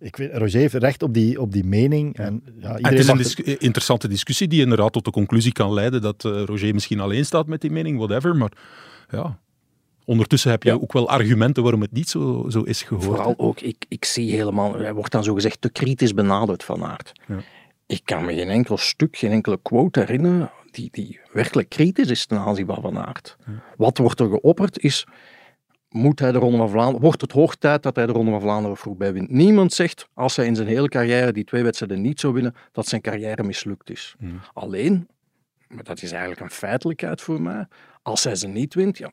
ik 0.00 0.16
weet, 0.16 0.30
Roger 0.32 0.60
heeft 0.60 0.74
recht 0.74 1.02
op 1.02 1.14
die, 1.14 1.40
op 1.40 1.52
die 1.52 1.64
mening. 1.64 2.16
En, 2.16 2.42
ja, 2.60 2.68
En 2.68 2.76
iedereen 2.76 3.16
het 3.16 3.26
is 3.26 3.38
een 3.38 3.58
interessante 3.58 4.08
discussie 4.08 4.48
die 4.48 4.60
inderdaad 4.60 4.92
tot 4.92 5.04
de 5.04 5.10
conclusie 5.10 5.52
kan 5.52 5.72
leiden 5.72 6.00
dat 6.02 6.24
eh, 6.24 6.42
Roger 6.44 6.74
misschien 6.74 7.00
alleen 7.00 7.24
staat 7.24 7.46
met 7.46 7.60
die 7.60 7.70
mening, 7.70 7.98
whatever. 7.98 8.36
Maar 8.36 8.52
ja, 9.10 9.38
ondertussen 10.04 10.50
heb 10.50 10.62
je 10.62 10.80
ook 10.80 10.92
wel 10.92 11.08
argumenten 11.08 11.62
waarom 11.62 11.80
het 11.80 11.92
niet 11.92 12.08
zo, 12.08 12.46
zo 12.48 12.62
is 12.62 12.82
gehoord. 12.82 13.04
Vooral 13.04 13.34
ook, 13.36 13.60
ik, 13.60 13.84
ik 13.88 14.04
zie 14.04 14.30
helemaal, 14.34 14.74
hij 14.78 14.94
wordt 14.94 15.12
dan 15.12 15.24
zogezegd 15.24 15.60
te 15.60 15.70
kritisch 15.70 16.14
benaderd 16.14 16.64
van 16.64 16.84
Aert. 16.84 17.12
Ja. 17.28 17.36
Ik 17.88 18.00
kan 18.04 18.24
me 18.24 18.34
geen 18.34 18.48
enkel 18.48 18.76
stuk, 18.76 19.16
geen 19.16 19.30
enkele 19.30 19.58
quote 19.62 20.00
herinneren 20.00 20.50
die, 20.70 20.88
die 20.90 21.20
werkelijk 21.32 21.68
kritisch 21.68 22.10
is 22.10 22.26
ten 22.26 22.38
aanzien 22.38 22.66
van 22.66 22.80
Van 22.80 22.98
Aert. 22.98 23.36
Wat 23.76 23.98
wordt 23.98 24.20
er 24.20 24.28
geopperd 24.28 24.78
is, 24.78 25.06
moet 25.88 26.18
hij 26.18 26.32
de 26.32 26.38
Ronde 26.38 26.56
van 26.56 26.70
Vlaanderen, 26.70 27.00
wordt 27.00 27.20
het 27.20 27.32
hoog 27.32 27.56
tijd 27.56 27.82
dat 27.82 27.96
hij 27.96 28.06
de 28.06 28.12
Ronde 28.12 28.30
van 28.30 28.40
Vlaanderen 28.40 28.76
voorbij 28.76 29.12
wint. 29.12 29.30
Niemand 29.30 29.72
zegt, 29.72 30.08
als 30.14 30.36
hij 30.36 30.46
in 30.46 30.56
zijn 30.56 30.68
hele 30.68 30.88
carrière 30.88 31.32
die 31.32 31.44
twee 31.44 31.62
wedstrijden 31.62 32.00
niet 32.00 32.20
zou 32.20 32.32
winnen, 32.32 32.54
dat 32.72 32.86
zijn 32.86 33.00
carrière 33.00 33.42
mislukt 33.42 33.90
is. 33.90 34.16
Alleen, 34.52 35.08
maar 35.68 35.84
dat 35.84 36.02
is 36.02 36.10
eigenlijk 36.10 36.40
een 36.40 36.50
feitelijkheid 36.50 37.20
voor 37.20 37.42
mij, 37.42 37.66
als 38.02 38.24
hij 38.24 38.34
ze 38.34 38.48
niet 38.48 38.74
wint, 38.74 38.98
ja, 38.98 39.10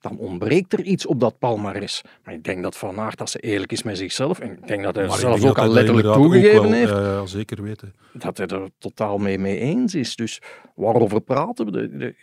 dan 0.00 0.18
ontbreekt 0.18 0.72
er 0.72 0.82
iets 0.82 1.06
op 1.06 1.20
dat 1.20 1.38
palmares. 1.38 2.02
Maar 2.24 2.34
ik 2.34 2.44
denk 2.44 2.62
dat 2.62 2.76
Van 2.76 2.98
Aert, 3.00 3.20
als 3.20 3.32
hij 3.32 3.42
eerlijk 3.42 3.72
is 3.72 3.82
met 3.82 3.98
zichzelf, 3.98 4.38
en 4.38 4.50
ik 4.50 4.66
denk 4.68 4.82
dat 4.82 4.94
hij 4.94 5.06
Maar 5.06 5.18
zelf 5.18 5.44
ook 5.44 5.58
al 5.58 5.68
letterlijk 5.68 6.12
toegegeven 6.12 6.62
wel, 6.62 6.72
heeft, 6.72 6.90
eh, 6.92 6.96
ja, 6.98 7.26
zeker 7.26 7.62
weten. 7.62 7.94
dat 8.12 8.36
hij 8.36 8.46
er 8.46 8.68
totaal 8.78 9.18
mee, 9.18 9.38
mee 9.38 9.58
eens 9.58 9.94
is. 9.94 10.16
Dus 10.16 10.40
waarover 10.74 11.20
praten 11.20 11.64
we? 11.64 11.70
De, 11.72 11.96
de- 11.96 12.14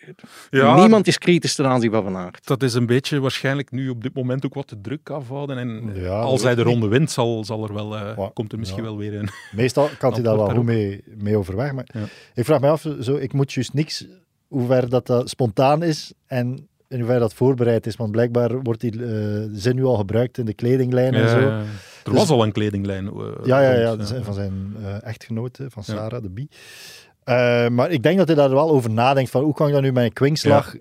Ja. 0.49 0.75
Niemand 0.75 1.07
is 1.07 1.17
kritisch 1.17 1.55
ten 1.55 1.65
aanzien 1.65 1.91
van 1.91 2.03
Van 2.03 2.15
Aert. 2.17 2.47
Dat 2.47 2.63
is 2.63 2.73
een 2.73 2.85
beetje 2.85 3.19
waarschijnlijk 3.19 3.71
nu 3.71 3.89
op 3.89 4.03
dit 4.03 4.13
moment 4.13 4.45
ook 4.45 4.53
wat 4.53 4.69
de 4.69 4.81
druk 4.81 5.09
afhouden. 5.09 5.57
En 5.57 5.91
Ja, 5.93 6.19
als 6.19 6.43
hij 6.43 6.55
de 6.55 6.63
ronde 6.63 6.87
wint, 6.87 7.11
zal, 7.11 7.45
zal 7.45 7.63
er 7.63 7.73
wel, 7.73 7.95
eh, 7.97 8.27
komt 8.33 8.51
er 8.51 8.59
misschien 8.59 8.83
ja. 8.83 8.89
wel 8.89 8.97
weer 8.97 9.15
een. 9.15 9.29
Meestal 9.51 9.89
kan 9.99 10.13
hij 10.13 10.21
daar 10.21 10.37
wel 10.37 10.49
goed 10.49 10.63
mee, 10.63 11.03
mee 11.17 11.37
overweg. 11.37 11.71
Maar 11.73 11.87
Ja. 11.93 12.03
ik 12.33 12.45
vraag 12.45 12.59
me 12.59 12.67
af, 12.69 12.85
zo, 12.99 13.15
ik 13.15 13.33
moet 13.33 13.53
juist 13.53 13.73
niks, 13.73 14.05
hoe 14.47 14.67
ver 14.67 14.89
dat, 14.89 15.07
dat 15.07 15.29
spontaan 15.29 15.83
is 15.83 16.13
en 16.25 16.67
in 16.89 16.97
hoeverre 16.97 17.19
dat 17.19 17.33
voorbereid 17.33 17.85
is. 17.85 17.95
Want 17.95 18.11
blijkbaar 18.11 18.61
wordt 18.61 18.81
die 18.81 18.91
eh, 19.05 19.43
zin 19.53 19.75
nu 19.75 19.83
al 19.83 19.95
gebruikt 19.95 20.37
in 20.37 20.45
de 20.45 20.53
kledinglijn 20.53 21.13
en 21.13 21.29
zo. 21.29 21.37
Er 21.39 21.63
Dus- 22.03 22.13
was 22.13 22.29
al 22.29 22.43
een 22.43 22.51
kledinglijn. 22.51 23.07
eh, 23.07 23.13
Ja, 23.43 23.61
ja, 23.61 23.73
ja, 23.73 23.87
rond, 23.87 24.09
dat 24.09 24.23
van 24.25 24.33
zijn 24.33 24.75
eh, 24.83 25.03
echtgenote, 25.03 25.65
van. 25.69 25.83
Sarah, 25.83 26.21
de 26.21 26.29
Bie. 26.29 26.49
Maar 27.71 27.91
ik 27.91 28.03
denk 28.03 28.17
dat 28.17 28.27
hij 28.27 28.35
daar 28.35 28.49
wel 28.49 28.69
over 28.69 28.89
nadenkt 28.91 29.29
van 29.29 29.43
hoe 29.43 29.53
kan 29.53 29.67
ik 29.67 29.73
dat 29.73 29.81
nu 29.81 29.91
met 29.91 30.03
een 30.03 30.13
kwinkslag 30.13 30.75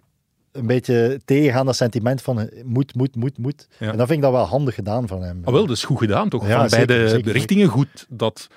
een 0.52 0.66
beetje 0.66 1.20
tegengaan, 1.24 1.66
dat 1.66 1.76
sentiment 1.76 2.22
van 2.22 2.50
moet, 2.64 2.94
moet, 2.94 3.16
moet, 3.16 3.38
moet. 3.38 3.66
Ja. 3.78 3.90
En 3.90 3.96
dat 3.96 4.06
vind 4.06 4.18
ik 4.18 4.24
dan 4.24 4.32
wel 4.32 4.44
handig 4.44 4.74
gedaan 4.74 5.06
van 5.08 5.22
hem. 5.22 5.40
Ah, 5.44 5.52
wel, 5.52 5.66
dat 5.66 5.76
is 5.76 5.84
goed 5.84 5.98
gedaan 5.98 6.28
toch? 6.28 6.46
Ja, 6.48 6.58
Van 6.58 6.68
zeker, 6.68 6.86
beide 6.86 7.08
zeker. 7.08 7.32
richtingen 7.32 7.68
goed 7.68 8.06
dat, 8.08 8.48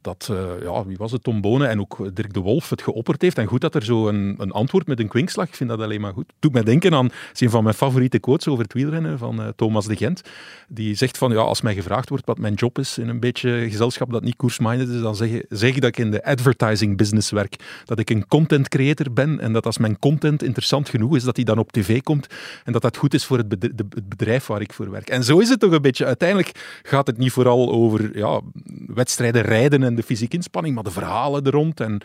dat 0.00 0.28
uh, 0.30 0.62
ja, 0.62 0.84
wie 0.86 0.96
was 0.96 1.12
het, 1.12 1.22
Tom 1.22 1.40
Bonen 1.40 1.68
en 1.68 1.80
ook 1.80 2.14
Dirk 2.14 2.32
de 2.32 2.40
Wolf 2.40 2.70
het 2.70 2.82
geopperd 2.82 3.22
heeft. 3.22 3.38
En 3.38 3.46
goed 3.46 3.60
dat 3.60 3.74
er 3.74 3.84
zo 3.84 4.08
een, 4.08 4.34
een 4.38 4.50
antwoord 4.50 4.86
met 4.86 5.00
een 5.00 5.08
kwinkslag, 5.08 5.46
ik 5.46 5.54
vind 5.54 5.70
dat 5.70 5.80
alleen 5.80 6.00
maar 6.00 6.12
goed. 6.12 6.32
Doet 6.38 6.52
mij 6.52 6.62
denken 6.62 6.94
aan 6.94 7.08
een 7.38 7.50
van 7.50 7.62
mijn 7.62 7.74
favoriete 7.74 8.18
quotes 8.18 8.48
over 8.48 8.62
het 8.62 8.72
wielrennen 8.72 9.18
van 9.18 9.40
uh, 9.40 9.48
Thomas 9.56 9.86
de 9.86 9.96
Gent. 9.96 10.22
Die 10.68 10.94
zegt 10.94 11.18
van, 11.18 11.32
ja, 11.32 11.38
als 11.38 11.60
mij 11.60 11.74
gevraagd 11.74 12.08
wordt 12.08 12.26
wat 12.26 12.38
mijn 12.38 12.54
job 12.54 12.78
is 12.78 12.98
in 12.98 13.08
een 13.08 13.20
beetje 13.20 13.66
gezelschap 13.70 14.12
dat 14.12 14.22
niet 14.22 14.36
koersminded 14.36 14.88
is, 14.88 15.00
dan 15.00 15.16
zeg, 15.16 15.30
zeg 15.48 15.74
dat 15.74 15.88
ik 15.88 15.98
in 15.98 16.10
de 16.10 16.24
advertising 16.24 16.96
business 16.96 17.30
werk. 17.30 17.56
Dat 17.84 17.98
ik 17.98 18.10
een 18.10 18.26
content 18.26 18.68
creator 18.68 19.12
ben 19.12 19.40
en 19.40 19.52
dat 19.52 19.66
als 19.66 19.78
mijn 19.78 19.98
content 19.98 20.42
interessant 20.42 20.88
genoeg 20.88 21.16
is, 21.16 21.24
dat 21.24 21.34
die 21.34 21.44
dan 21.44 21.58
op 21.58 21.72
tv 21.72 22.00
komt 22.02 22.26
en 22.64 22.72
dat 22.72 22.82
dat 22.82 22.96
goed 22.96 23.14
is 23.14 23.24
voor 23.24 23.36
het 23.36 23.48
bedrijf, 23.48 23.74
het 23.90 24.08
bedrijf 24.08 24.46
waar 24.46 24.60
ik 24.60 24.72
voor 24.72 24.90
werk. 24.90 25.08
En 25.08 25.24
zo 25.24 25.38
is 25.38 25.48
het 25.48 25.60
toch 25.60 25.72
een 25.72 25.82
beetje. 25.82 26.04
Uiteindelijk 26.04 26.80
gaat 26.82 27.06
het 27.06 27.18
niet 27.18 27.32
vooral 27.32 27.70
over 27.70 28.18
ja, 28.18 28.40
wedstrijden 28.86 29.42
rijden 29.42 29.82
en 29.90 29.96
de 29.96 30.02
fysieke 30.02 30.36
inspanning, 30.36 30.74
maar 30.74 30.84
de 30.84 30.90
verhalen 30.90 31.44
er 31.44 31.52
rond. 31.52 31.80
En, 31.80 32.00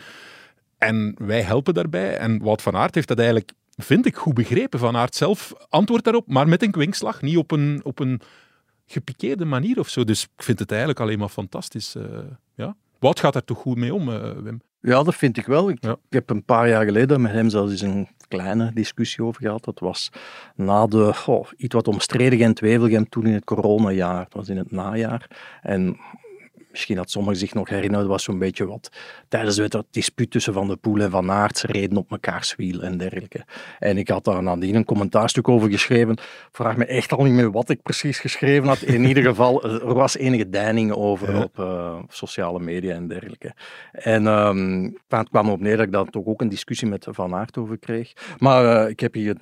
en 0.78 1.14
wij 1.18 1.42
helpen 1.42 1.74
daarbij. 1.74 2.16
En 2.16 2.42
Wout 2.42 2.62
van 2.62 2.76
Aert 2.76 2.94
heeft 2.94 3.08
dat 3.08 3.18
eigenlijk, 3.18 3.52
vind 3.76 4.06
ik, 4.06 4.16
goed 4.16 4.34
begrepen. 4.34 4.78
Van 4.78 4.96
Aert 4.96 5.14
zelf 5.14 5.54
antwoordt 5.68 6.04
daarop, 6.04 6.28
maar 6.28 6.48
met 6.48 6.62
een 6.62 6.70
kwinkslag. 6.70 7.22
Niet 7.22 7.36
op 7.36 7.50
een, 7.50 7.80
op 7.82 7.98
een 7.98 8.20
gepikeerde 8.86 9.44
manier 9.44 9.78
of 9.78 9.88
zo. 9.88 10.04
Dus 10.04 10.22
ik 10.22 10.42
vind 10.42 10.58
het 10.58 10.70
eigenlijk 10.70 11.00
alleen 11.00 11.18
maar 11.18 11.28
fantastisch. 11.28 11.96
Uh, 11.96 12.04
ja. 12.54 12.76
Wout 12.98 13.20
gaat 13.20 13.32
daar 13.32 13.44
toch 13.44 13.58
goed 13.58 13.76
mee 13.76 13.94
om, 13.94 14.08
uh, 14.08 14.30
Wim? 14.30 14.60
Ja, 14.80 15.02
dat 15.02 15.14
vind 15.14 15.36
ik 15.36 15.46
wel. 15.46 15.68
Ik, 15.68 15.84
ik, 15.84 15.96
heb 16.08 16.30
een 16.30 16.44
paar 16.44 16.68
jaar 16.68 16.84
geleden 16.84 17.20
met 17.20 17.32
hem 17.32 17.48
zelfs 17.48 17.70
eens 17.70 17.80
een 17.80 18.08
kleine 18.28 18.70
discussie 18.74 19.24
over 19.24 19.42
gehad. 19.42 19.64
Dat 19.64 19.78
was 19.78 20.10
na 20.54 20.86
de 20.86 21.14
oh, 21.26 21.46
iets 21.56 21.74
wat 21.74 21.88
omstreden 21.88 22.38
Gent-Wevelgem 22.38 23.08
toen 23.08 23.26
in 23.26 23.32
het 23.32 23.44
coronajaar. 23.44 24.24
Het 24.24 24.34
was 24.34 24.48
in 24.48 24.56
het 24.56 24.70
najaar. 24.70 25.30
En 25.62 25.96
misschien 26.76 26.96
dat 26.96 27.10
sommigen 27.10 27.38
zich 27.38 27.54
nog 27.54 27.68
herinneren, 27.68 28.08
was 28.08 28.22
zo'n 28.22 28.38
beetje 28.38 28.66
wat 28.66 28.88
tijdens 29.28 29.56
het 29.56 29.82
dispuut 29.90 30.30
tussen 30.30 30.52
Van 30.52 30.66
der 30.66 30.76
Poel 30.76 31.00
en 31.00 31.10
Van 31.10 31.30
Aert, 31.30 31.58
ze 31.58 31.66
reden 31.66 31.96
op 31.96 32.10
mekaars 32.10 32.54
wiel 32.56 32.82
en 32.82 32.98
dergelijke. 32.98 33.44
En 33.78 33.98
ik 33.98 34.08
had 34.08 34.24
daar 34.24 34.42
nadien 34.42 34.74
een 34.74 34.84
commentaarstuk 34.84 35.48
over 35.48 35.70
geschreven. 35.70 36.18
Vraag 36.52 36.76
me 36.76 36.84
echt 36.84 37.12
al 37.12 37.24
niet 37.24 37.32
meer 37.32 37.50
wat 37.50 37.68
ik 37.68 37.82
precies 37.82 38.18
geschreven 38.18 38.68
had. 38.68 38.82
In 38.82 39.04
ieder 39.04 39.22
geval, 39.22 39.62
er 39.88 39.94
was 39.94 40.16
enige 40.16 40.48
deining 40.48 40.92
over 40.92 41.42
op 41.44 41.58
uh, 41.58 41.98
sociale 42.08 42.60
media 42.60 42.94
en 42.94 43.08
dergelijke. 43.08 43.54
En 43.92 44.26
um, 44.26 44.96
het 45.08 45.28
kwam 45.28 45.46
erop 45.46 45.60
neer 45.60 45.76
dat 45.76 45.86
ik 45.86 45.92
daar 45.92 46.04
toch 46.04 46.26
ook 46.26 46.40
een 46.40 46.48
discussie 46.48 46.88
met 46.88 47.06
Van 47.10 47.34
Aert 47.34 47.56
over 47.56 47.78
kreeg. 47.78 48.12
Maar 48.38 48.84
uh, 48.84 48.90
ik 48.90 49.00
heb 49.00 49.14
hier 49.14 49.36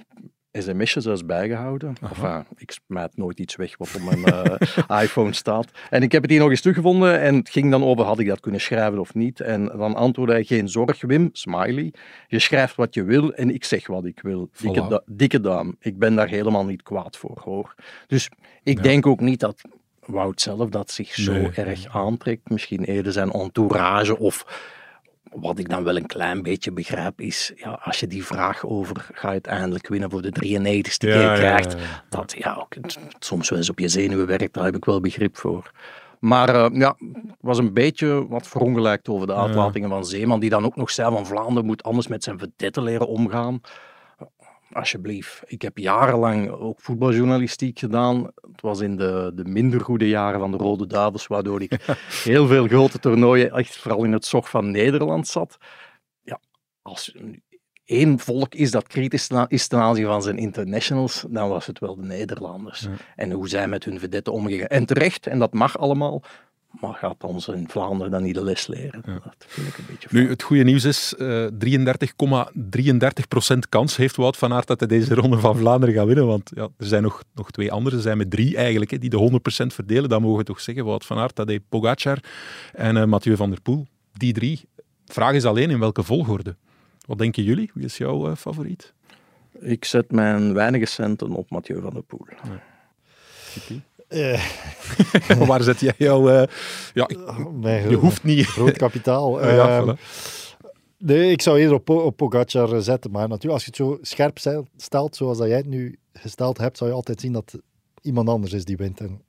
sms'jes 0.59 1.05
zelfs 1.05 1.27
bijgehouden. 1.27 1.95
Enfin, 2.03 2.45
ik 2.57 2.71
smijt 2.71 3.17
nooit 3.17 3.39
iets 3.39 3.57
weg 3.57 3.77
wat 3.77 3.95
op 3.95 4.03
mijn 4.03 4.47
uh, 4.89 5.01
iPhone 5.03 5.33
staat. 5.33 5.71
En 5.91 6.03
ik 6.03 6.13
heb 6.13 6.23
het 6.23 6.31
hier 6.31 6.41
nog 6.41 6.51
eens 6.51 6.61
teruggevonden 6.61 7.21
en 7.21 7.35
het 7.35 7.51
ging 7.51 7.71
dan 7.71 7.85
over 7.85 8.05
had 8.05 8.19
ik 8.19 8.27
dat 8.27 8.41
kunnen 8.41 8.61
schrijven 8.61 8.99
of 8.99 9.15
niet. 9.15 9.41
En 9.41 9.67
dan 9.67 9.95
antwoordde 9.95 10.35
hij 10.35 10.45
geen 10.45 10.69
zorg 10.69 11.01
Wim, 11.01 11.29
smiley. 11.33 11.93
Je 12.27 12.39
schrijft 12.39 12.75
wat 12.75 12.95
je 12.95 13.05
wil 13.05 13.33
en 13.33 13.55
ik 13.55 13.65
zeg 13.65 13.87
wat 13.87 14.05
ik 14.05 14.21
wil. 14.23 14.51
Dikke, 14.61 14.89
da 14.89 15.03
dikke 15.07 15.41
duim. 15.41 15.77
Ik 15.81 15.99
ben 15.99 16.15
daar 16.15 16.29
helemaal 16.29 16.65
niet 16.65 16.83
kwaad 16.83 17.17
voor 17.17 17.41
hoor. 17.45 17.75
Dus 18.07 18.29
ik 18.63 18.83
denk 18.83 19.07
ook 19.07 19.21
niet 19.21 19.41
dat 19.41 19.63
Wout 20.07 20.41
zelf 20.41 20.69
dat 20.69 20.91
zich 20.91 21.15
zo 21.15 21.51
erg 21.55 21.87
aantrekt. 21.87 22.51
Misschien 22.51 22.85
eerder 22.85 23.13
zijn 23.13 23.31
entourage 23.31 24.19
of 24.19 24.47
wat 25.33 25.59
ik 25.59 25.69
dan 25.69 25.85
wel 25.85 25.97
een 25.97 26.07
klein 26.07 26.43
beetje 26.43 26.73
begrijp 26.73 27.21
is, 27.21 27.53
ja, 27.57 27.81
als 27.83 28.01
je 28.01 28.07
die 28.07 28.25
vraag 28.25 28.67
over 28.67 29.09
ga 29.13 29.27
je 29.27 29.33
uiteindelijk 29.33 29.89
winnen 29.89 30.11
voor 30.11 30.23
de 30.23 30.33
93ste 30.45 30.97
keer 30.97 31.33
krijgt, 31.33 31.77
dat 32.09 32.35
ja, 32.39 32.55
ook, 32.55 32.75
soms 33.19 33.49
wel 33.49 33.59
eens 33.59 33.71
op 33.71 33.79
je 33.79 33.89
zenuwen 33.89 34.27
werkt, 34.27 34.55
daar 34.55 34.65
heb 34.65 34.77
ik 34.77 34.85
wel 34.85 35.01
begrip 35.01 35.37
voor. 35.37 35.71
Maar 36.19 36.55
uh, 36.55 36.67
ja, 36.73 36.97
was 37.41 37.59
een 37.59 37.73
beetje 37.73 38.27
wat 38.29 38.49
verongelijkt 38.49 39.09
over 39.09 39.27
de 39.27 39.35
uitlatingen 39.35 39.89
van 39.89 40.05
Zeeman, 40.05 40.41
die 40.41 40.51
dan 40.51 40.65
ook 40.65 40.77
nog 40.77 40.91
zei 40.91 41.13
van 41.15 41.27
Vlaanderen 41.27 41.65
moet 41.65 41.83
anders 41.83 42.09
met 42.09 42.25
zijn 42.25 42.39
vedetten 42.39 42.83
leren 42.83 43.07
omgaan 43.07 43.61
alsjeblieft. 44.75 45.43
Ik 45.47 45.63
heb 45.63 45.79
jarenlang 45.79 46.51
ook 46.51 46.81
voetbaljournalistiek 46.81 47.79
gedaan. 47.79 48.25
Het 48.25 48.61
was 48.61 48.81
in 48.81 48.97
de, 48.97 49.33
de 49.35 49.45
minder 49.45 49.81
goede 49.81 50.09
jaren 50.09 50.41
van 50.41 50.51
de 50.51 50.57
Rode 50.57 50.87
Duivels, 50.87 51.27
waardoor 51.27 51.63
ik 51.63 51.97
heel 52.25 52.47
veel 52.47 52.67
grote 52.67 52.99
toernooien, 52.99 53.51
echt 53.51 53.77
vooral 53.77 54.05
in 54.05 54.13
het 54.13 54.25
zog 54.25 54.51
van 54.51 54.71
Nederland 54.71 55.27
zat. 55.27 55.57
Ja, 56.23 56.41
als 56.83 57.15
één 57.85 58.19
volk 58.19 58.55
is 58.55 58.71
dat 58.71 58.87
kritisch 58.87 59.31
is 59.49 59.67
ten 59.67 59.79
aanzien 59.79 60.07
van 60.07 60.23
zijn 60.23 60.39
internationals, 60.39 61.25
dan 61.29 61.49
was 61.49 61.67
het 61.67 61.79
wel 61.79 61.97
de 61.97 62.07
Nederlanders. 62.07 62.89
En 63.17 63.31
hoe 63.31 63.49
zij 63.49 63.69
met 63.69 63.85
hun 63.85 63.99
vedetten 63.99 64.33
omgegaan. 64.33 64.67
En 64.67 64.87
terecht, 64.87 65.27
en 65.27 65.39
dat 65.39 65.53
mag 65.53 65.79
allemaal, 65.79 66.23
maar 66.81 66.95
gaat 66.95 67.25
ons 67.25 67.49
in 67.49 67.69
Vlaanderen 67.69 68.13
dan 68.13 68.23
niet 68.23 68.35
de 68.35 68.45
les 68.45 68.67
leren? 68.67 69.03
Dat 69.05 69.45
vind 69.47 69.67
ik 69.67 69.79
een 69.79 69.85
beetje 69.89 70.09
Nu, 70.11 70.29
het 70.29 70.43
goede 70.43 70.65
nieuws 70.65 70.85
is, 70.85 71.15
uh, 71.19 71.47
33,33% 71.47 71.53
kans 73.69 73.97
heeft 73.97 74.17
Wout 74.17 74.37
van 74.37 74.53
Aert 74.53 74.67
dat 74.67 74.81
hij 74.81 74.89
deze 74.89 75.15
ronde 75.15 75.39
van 75.39 75.57
Vlaanderen 75.57 75.95
gaat 75.95 76.07
winnen. 76.07 76.27
Want 76.27 76.51
ja, 76.55 76.63
er 76.63 76.87
zijn 76.87 77.03
nog, 77.03 77.23
nog 77.35 77.51
twee 77.51 77.73
anderen, 77.73 77.99
er 77.99 78.05
zijn 78.05 78.17
met 78.17 78.31
drie 78.31 78.57
eigenlijk, 78.57 78.91
hè, 78.91 78.99
die 78.99 79.11
de 79.11 79.17
100% 79.17 79.75
verdelen. 79.75 80.09
Dat 80.09 80.21
mogen 80.21 80.39
we 80.39 80.45
toch 80.45 80.61
zeggen. 80.61 80.85
Wout 80.85 81.05
van 81.05 81.19
Aert, 81.19 81.35
Tadej 81.35 81.61
Pogacar 81.61 82.19
en 82.73 82.97
uh, 82.97 83.05
Mathieu 83.05 83.37
van 83.37 83.51
der 83.51 83.61
Poel. 83.61 83.87
Die 84.13 84.33
drie. 84.33 84.61
De 85.05 85.13
vraag 85.13 85.35
is 85.35 85.45
alleen 85.45 85.71
in 85.71 85.79
welke 85.79 86.03
volgorde. 86.03 86.57
Wat 87.07 87.19
denken 87.19 87.43
jullie? 87.43 87.71
Wie 87.75 87.85
is 87.85 87.97
jouw 87.97 88.29
uh, 88.29 88.37
favoriet? 88.37 88.93
Ik 89.61 89.85
zet 89.85 90.11
mijn 90.11 90.55
weinige 90.55 90.87
centen 90.87 91.31
op 91.31 91.51
Mathieu 91.51 91.81
van 91.81 91.93
der 91.93 92.03
Poel. 92.03 92.27
Ja. 92.29 92.63
Uh. 94.15 94.45
Waar 95.49 95.63
zet 95.63 95.81
jij 95.81 95.95
jouw... 95.97 96.31
Uh, 96.31 96.43
ja, 96.95 97.09
je 97.89 97.97
hoeft 98.01 98.23
niet... 98.23 98.47
Groot 98.47 98.77
kapitaal. 98.77 99.41
ja, 99.47 99.81
uh, 99.81 99.93
nee, 100.99 101.31
ik 101.31 101.43
zou 101.43 101.59
eerder 101.59 101.75
op, 101.75 101.91
op 101.91 102.17
Pogacar 102.17 102.83
zetten. 102.83 103.11
Maar 103.11 103.29
natuurlijk, 103.29 103.53
als 103.53 103.65
je 103.65 103.69
het 103.69 103.77
zo 103.77 103.99
scherp 104.03 104.67
stelt, 104.77 105.17
zoals 105.17 105.39
dat 105.39 105.47
jij 105.47 105.57
het 105.57 105.67
nu 105.67 105.99
gesteld 106.13 106.59
hebt, 106.59 106.79
zou 106.79 106.91
je 106.91 106.97
altijd 106.97 107.21
zien 107.21 107.33
dat 107.33 107.59
iemand 108.03 108.29
anders 108.29 108.53
is 108.53 108.65
die 108.65 108.77
wint. 108.77 109.01
En 109.01 109.21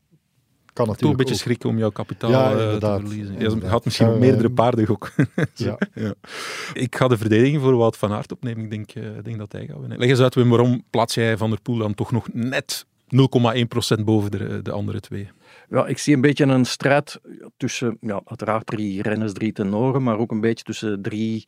kan 0.76 0.88
natuurlijk 0.88 1.00
Toch 1.02 1.10
een 1.12 1.18
beetje 1.18 1.34
ook. 1.34 1.40
schrik 1.40 1.72
om 1.72 1.78
jouw 1.78 1.90
kapitaal 1.90 2.30
ja, 2.30 2.78
te 2.78 2.80
verliezen. 2.80 3.40
Je 3.40 3.68
had 3.68 3.86
misschien 3.86 4.10
uh, 4.10 4.18
meerdere 4.18 4.52
paarden 4.52 4.90
ook. 4.90 5.12
ja. 5.54 5.78
ja. 5.94 6.14
Ik 6.74 6.96
ga 6.96 7.08
de 7.08 7.18
verdediging 7.18 7.62
voor 7.62 7.76
Wout 7.76 7.98
van 7.98 8.12
Aert 8.12 8.32
opnemen. 8.32 8.64
Ik 8.64 8.70
denk, 8.70 8.96
uh, 8.96 9.24
denk 9.24 9.38
dat 9.38 9.52
hij 9.52 9.66
gaat 9.66 9.80
winnen. 9.80 9.98
Leg 9.98 10.10
eens 10.10 10.20
uit, 10.20 10.36
Wim, 10.36 10.50
waarom 10.50 10.84
plaats 10.90 11.14
jij 11.14 11.38
Van 11.38 11.50
der 11.50 11.62
Poel 11.62 11.78
dan 11.78 11.94
toch 11.94 12.12
nog 12.12 12.28
net 12.34 12.86
0,1% 13.06 14.04
boven 14.04 14.32
de, 14.32 14.62
de 14.62 14.72
andere 14.72 15.00
twee. 15.00 15.30
Ja, 15.70 15.86
ik 15.86 15.98
zie 15.98 16.16
een 16.16 16.22
beetje 16.22 16.46
een 16.46 16.66
strijd 16.66 17.20
tussen, 17.58 17.98
ja, 18.02 18.22
uiteraard 18.26 18.66
drie 18.66 19.02
renners, 19.02 19.34
drie 19.34 19.52
tenoren, 19.52 20.04
maar 20.04 20.18
ook 20.18 20.32
een 20.32 20.42
beetje 20.42 20.64
tussen 20.64 21.02
drie 21.02 21.44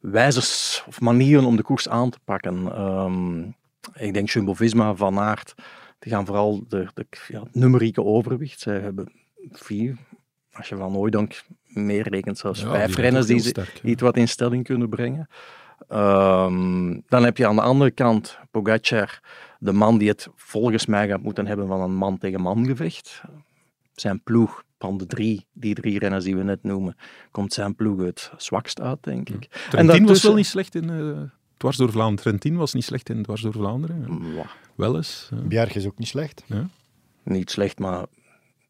wijzes 0.00 0.84
of 0.86 1.00
manieren 1.00 1.44
om 1.44 1.56
de 1.56 1.62
koers 1.62 1.88
aan 1.88 2.10
te 2.10 2.18
pakken. 2.24 2.80
Um, 2.80 3.54
ik 3.94 4.14
denk 4.14 4.30
Jumbo-Visma, 4.30 4.94
Van 4.94 5.18
Aert, 5.18 5.54
die 5.98 6.12
gaan 6.12 6.26
vooral 6.26 6.64
de, 6.68 6.88
de 6.94 7.06
ja, 7.28 7.42
numerieke 7.52 8.04
overwicht. 8.04 8.60
Zij 8.60 8.80
hebben 8.80 9.12
vier, 9.50 9.96
als 10.52 10.68
je 10.68 10.76
van 10.76 10.96
Ooidank 10.96 11.42
meer 11.64 12.08
rekent, 12.08 12.38
zelfs 12.38 12.60
ja, 12.60 12.70
vijf 12.70 12.96
renners 12.96 13.26
die 13.26 13.40
sterk, 13.40 13.80
iets 13.82 14.02
wat 14.02 14.16
in 14.16 14.28
stelling 14.28 14.64
kunnen 14.64 14.88
brengen. 14.88 15.28
Um, 15.88 17.02
dan 17.08 17.24
heb 17.24 17.36
je 17.36 17.46
aan 17.46 17.56
de 17.56 17.62
andere 17.62 17.90
kant 17.90 18.38
Pogacar, 18.50 19.20
de 19.60 19.72
man 19.72 19.98
die 19.98 20.08
het 20.08 20.28
volgens 20.36 20.86
mij 20.86 21.08
gaat 21.08 21.22
moeten 21.22 21.46
hebben 21.46 21.66
van 21.66 21.80
een 21.80 21.94
man 21.94 22.18
tegen 22.18 22.40
man 22.40 22.66
gevecht. 22.66 23.22
Zijn 23.92 24.22
ploeg 24.22 24.64
van 24.78 24.96
de 24.96 25.06
drie, 25.06 25.46
die 25.52 25.74
drie 25.74 25.98
renners 25.98 26.24
die 26.24 26.36
we 26.36 26.42
net 26.42 26.62
noemen, 26.62 26.96
komt 27.30 27.52
zijn 27.52 27.74
ploeg 27.74 28.00
het 28.00 28.32
zwakst 28.36 28.80
uit, 28.80 28.98
denk 29.00 29.28
ik. 29.28 29.46
Ja. 29.50 29.70
Trentin 29.70 29.96
en 29.96 30.06
was 30.06 30.22
wel 30.22 30.34
niet 30.34 30.46
slecht 30.46 30.74
in 30.74 30.90
uh, 30.90 31.20
dwars 31.56 31.76
door 31.76 31.90
Vlaanderen. 31.90 32.22
Trentin 32.22 32.56
was 32.56 32.72
niet 32.72 32.84
slecht 32.84 33.08
in 33.08 33.22
dwars 33.22 33.42
door 33.42 33.52
Vlaanderen. 33.52 34.22
Ja. 34.34 34.46
Wel 34.74 34.96
eens. 34.96 35.30
Uh. 35.34 35.40
Bjerg 35.40 35.74
is 35.74 35.86
ook 35.86 35.98
niet 35.98 36.08
slecht. 36.08 36.44
Ja. 36.46 36.68
Niet 37.22 37.50
slecht, 37.50 37.78
maar 37.78 38.00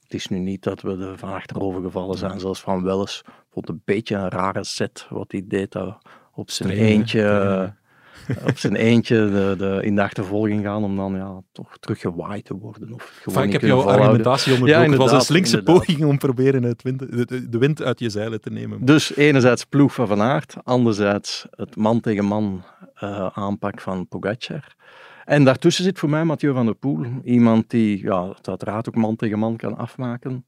het 0.02 0.14
is 0.14 0.26
nu 0.26 0.38
niet 0.38 0.62
dat 0.62 0.80
we 0.80 0.96
er 0.96 1.18
van 1.18 1.32
achterover 1.32 1.82
gevallen 1.82 2.18
zijn. 2.18 2.40
Zelfs 2.40 2.60
van 2.60 2.82
Welles 2.82 3.22
vond 3.50 3.68
een 3.68 3.82
beetje 3.84 4.16
een 4.16 4.28
rare 4.28 4.64
set 4.64 5.06
wat 5.10 5.32
hij 5.32 5.42
deed 5.46 5.76
op 6.32 6.50
zijn 6.50 6.68
Trainen, 6.68 6.92
eentje. 6.92 7.20
Trainen 7.20 7.78
op 8.48 8.58
zijn 8.58 8.76
eentje 8.76 9.16
de, 9.16 9.54
de, 9.58 9.80
in 9.82 9.94
de 9.94 10.02
achtervolging 10.02 10.64
gaan 10.64 10.84
om 10.84 10.96
dan 10.96 11.14
ja, 11.14 11.40
toch 11.52 11.78
terug 11.78 12.00
gewaaid 12.00 12.44
te 12.44 12.54
worden. 12.54 12.94
Of 12.94 13.20
gewoon 13.22 13.42
ik 13.42 13.52
heb 13.52 13.62
jouw 13.62 13.82
argumentatie 13.82 14.52
onderbroken. 14.52 14.84
Ja, 14.84 14.90
het 14.90 15.00
was 15.00 15.12
een 15.12 15.20
slinkse 15.20 15.62
poging 15.62 16.04
om 16.04 16.18
proberen 16.18 16.62
het 16.62 16.82
wind, 16.82 16.98
de, 16.98 17.48
de, 17.48 17.58
wind 17.58 17.82
uit 17.82 17.98
je 17.98 18.10
zeilen 18.10 18.40
te 18.40 18.50
nemen. 18.50 18.84
Dus 18.84 19.16
enerzijds 19.16 19.64
ploeg 19.64 19.94
van 19.94 20.06
Van 20.06 20.22
Aert, 20.22 20.56
anderzijds 20.62 21.46
het 21.50 21.76
man 21.76 22.00
tegen 22.00 22.24
man 22.24 22.62
uh, 23.02 23.26
aanpak 23.32 23.80
van 23.80 24.08
Pogacar. 24.08 24.74
En 25.24 25.44
daartussen 25.44 25.84
zit 25.84 25.98
voor 25.98 26.10
mij 26.10 26.24
Mathieu 26.24 26.52
van 26.52 26.66
der 26.66 26.74
Poel, 26.74 27.06
iemand 27.24 27.70
die 27.70 28.02
ja, 28.02 28.28
het 28.28 28.48
uiteraard 28.48 28.88
ook 28.88 28.94
man 28.94 29.16
tegen 29.16 29.38
man 29.38 29.56
kan 29.56 29.76
afmaken. 29.76 30.44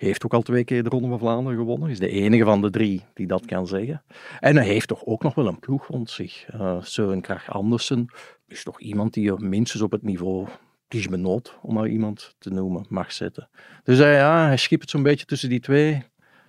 Heeft 0.00 0.24
ook 0.24 0.34
al 0.34 0.42
twee 0.42 0.64
keer 0.64 0.82
de 0.82 0.88
Ronde 0.88 1.08
van 1.08 1.18
Vlaanderen 1.18 1.58
gewonnen. 1.58 1.90
Is 1.90 1.98
de 1.98 2.08
enige 2.08 2.44
van 2.44 2.60
de 2.60 2.70
drie 2.70 3.04
die 3.14 3.26
dat 3.26 3.46
kan 3.46 3.66
zeggen. 3.66 4.02
En 4.38 4.56
hij 4.56 4.66
heeft 4.66 4.88
toch 4.88 5.04
ook 5.04 5.22
nog 5.22 5.34
wel 5.34 5.46
een 5.46 5.58
ploeg 5.58 5.86
rond 5.86 6.10
zich. 6.10 6.46
Uh, 6.54 6.82
Søren 6.82 7.20
Krach 7.20 7.50
Andersen 7.50 8.06
is 8.46 8.64
toch 8.64 8.80
iemand 8.80 9.14
die 9.14 9.24
je 9.24 9.34
minstens 9.38 9.82
op 9.82 9.90
het 9.90 10.02
niveau 10.02 10.48
Tige 10.88 11.44
om 11.62 11.74
maar 11.74 11.88
iemand 11.88 12.34
te 12.38 12.50
noemen, 12.50 12.86
mag 12.88 13.12
zetten. 13.12 13.48
Dus 13.82 13.98
uh, 13.98 14.14
ja, 14.14 14.46
hij 14.46 14.56
schipt 14.56 14.82
het 14.82 14.90
zo'n 14.90 15.02
beetje 15.02 15.26
tussen 15.26 15.48
die 15.48 15.60
twee. 15.60 16.02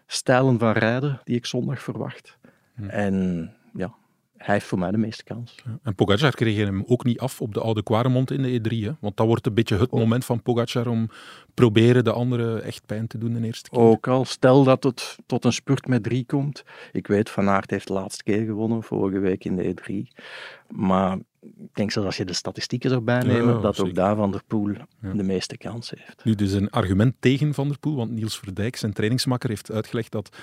stijlen 0.08 0.60
van 0.60 0.72
rijden 0.72 1.22
die 1.24 1.36
ik 1.36 1.46
zondag 1.46 1.81
verwacht. 1.81 2.38
Hm. 2.75 2.89
En 2.89 3.50
ja, 3.74 3.96
hij 4.41 4.53
heeft 4.53 4.65
voor 4.65 4.79
mij 4.79 4.91
de 4.91 4.98
meeste 4.98 5.24
kans. 5.24 5.55
En 5.83 5.95
Pogacar 5.95 6.31
kreeg 6.36 6.57
hem 6.57 6.83
ook 6.88 7.03
niet 7.03 7.19
af 7.19 7.41
op 7.41 7.53
de 7.53 7.62
oude 7.62 7.83
Quaremont 7.83 8.31
in 8.31 8.41
de 8.41 8.60
E3. 8.60 8.86
Hè? 8.86 8.91
Want 9.00 9.17
dat 9.17 9.27
wordt 9.27 9.45
een 9.45 9.53
beetje 9.53 9.77
het 9.77 9.91
moment 9.91 10.25
van 10.25 10.41
Pogacar 10.41 10.88
om 10.88 11.10
proberen 11.53 12.03
de 12.03 12.12
anderen 12.12 12.63
echt 12.63 12.86
pijn 12.86 13.07
te 13.07 13.17
doen 13.17 13.33
de 13.33 13.45
eerste 13.45 13.69
keer. 13.69 13.79
Ook 13.79 14.07
al 14.07 14.25
stel 14.25 14.63
dat 14.63 14.83
het 14.83 15.17
tot 15.25 15.45
een 15.45 15.53
spurt 15.53 15.88
met 15.88 16.03
drie 16.03 16.25
komt. 16.25 16.63
Ik 16.91 17.07
weet, 17.07 17.29
Van 17.29 17.50
Aert 17.50 17.69
heeft 17.69 17.88
de 17.88 17.93
laatste 17.93 18.24
keer 18.24 18.45
gewonnen, 18.45 18.83
vorige 18.83 19.19
week 19.19 19.43
in 19.45 19.55
de 19.55 19.74
E3. 19.74 20.19
Maar 20.67 21.17
ik 21.41 21.69
denk 21.74 21.91
zelfs 21.91 22.07
als 22.07 22.17
je 22.17 22.25
de 22.25 22.33
statistieken 22.33 22.91
erbij 22.91 23.21
ja, 23.21 23.60
dat 23.60 23.75
zeker. 23.75 23.89
ook 23.89 23.95
daar 23.95 24.15
Van 24.15 24.31
der 24.31 24.41
Poel 24.48 24.69
Ja. 24.69 25.13
de 25.13 25.24
meeste 25.24 25.57
kans 25.57 25.89
heeft. 25.95 26.25
Nu, 26.25 26.36
dus 26.36 26.51
een 26.51 26.69
argument 26.69 27.15
tegen 27.19 27.53
Van 27.53 27.67
der 27.67 27.79
Poel, 27.79 27.95
want 27.95 28.12
Niels 28.12 28.39
Verdijk, 28.39 28.75
zijn 28.75 28.93
trainingsmakker, 28.93 29.50
heeft 29.50 29.71
uitgelegd 29.71 30.12
dat 30.12 30.38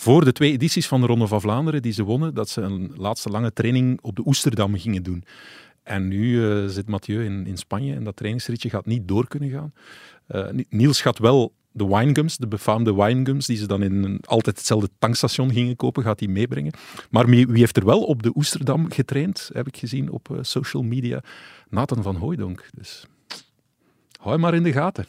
voor 0.00 0.24
de 0.24 0.32
twee 0.32 0.52
edities 0.52 0.86
van 0.86 1.00
de 1.00 1.06
Ronde 1.06 1.26
van 1.26 1.40
Vlaanderen 1.40 1.82
die 1.82 1.92
ze 1.92 2.02
wonnen, 2.02 2.34
dat 2.34 2.48
ze 2.48 2.60
een 2.60 2.92
laatste 2.96 3.28
lange 3.28 3.52
training 3.52 3.98
op 4.02 4.16
de 4.16 4.22
Oesterdam 4.26 4.78
gingen 4.78 5.02
doen. 5.02 5.24
En 5.82 6.08
nu 6.08 6.50
eh, 6.50 6.66
zit 6.66 6.88
Mathieu 6.88 7.24
in, 7.24 7.46
in 7.46 7.56
Spanje 7.56 7.94
en 7.94 8.04
dat 8.04 8.16
trainingsritje 8.16 8.70
gaat 8.70 8.86
niet 8.86 9.08
door 9.08 9.28
kunnen 9.28 9.50
gaan. 9.50 9.72
Eh, 10.26 10.50
Ni- 10.50 10.64
Niels 10.68 11.00
gaat 11.00 11.18
wel 11.18 11.52
de 11.72 11.86
winegums, 11.86 12.36
de 12.36 12.46
befaamde 12.48 12.94
winegums, 12.94 13.46
die 13.46 13.56
ze 13.56 13.66
dan 13.66 13.82
in 13.82 14.20
altijd 14.24 14.56
hetzelfde 14.56 14.88
tankstation 14.98 15.52
gingen 15.52 15.76
kopen, 15.76 16.02
gaat 16.02 16.20
hij 16.20 16.28
meebrengen. 16.28 16.72
Maar 17.10 17.26
wie, 17.26 17.46
heeft 17.52 17.76
er 17.76 17.84
wel 17.84 18.02
op 18.04 18.22
de 18.22 18.32
Oesterdam 18.36 18.90
getraind, 18.92 19.50
heb 19.52 19.66
ik 19.66 19.76
gezien 19.76 20.10
op 20.10 20.30
eh, 20.30 20.38
social 20.40 20.82
media? 20.82 21.22
Nathan 21.68 22.02
van 22.02 22.16
Hooijdonk. 22.16 22.68
Dus 22.74 23.06
hou 24.18 24.38
maar 24.38 24.54
in 24.54 24.62
de 24.62 24.72
gaten. 24.72 25.06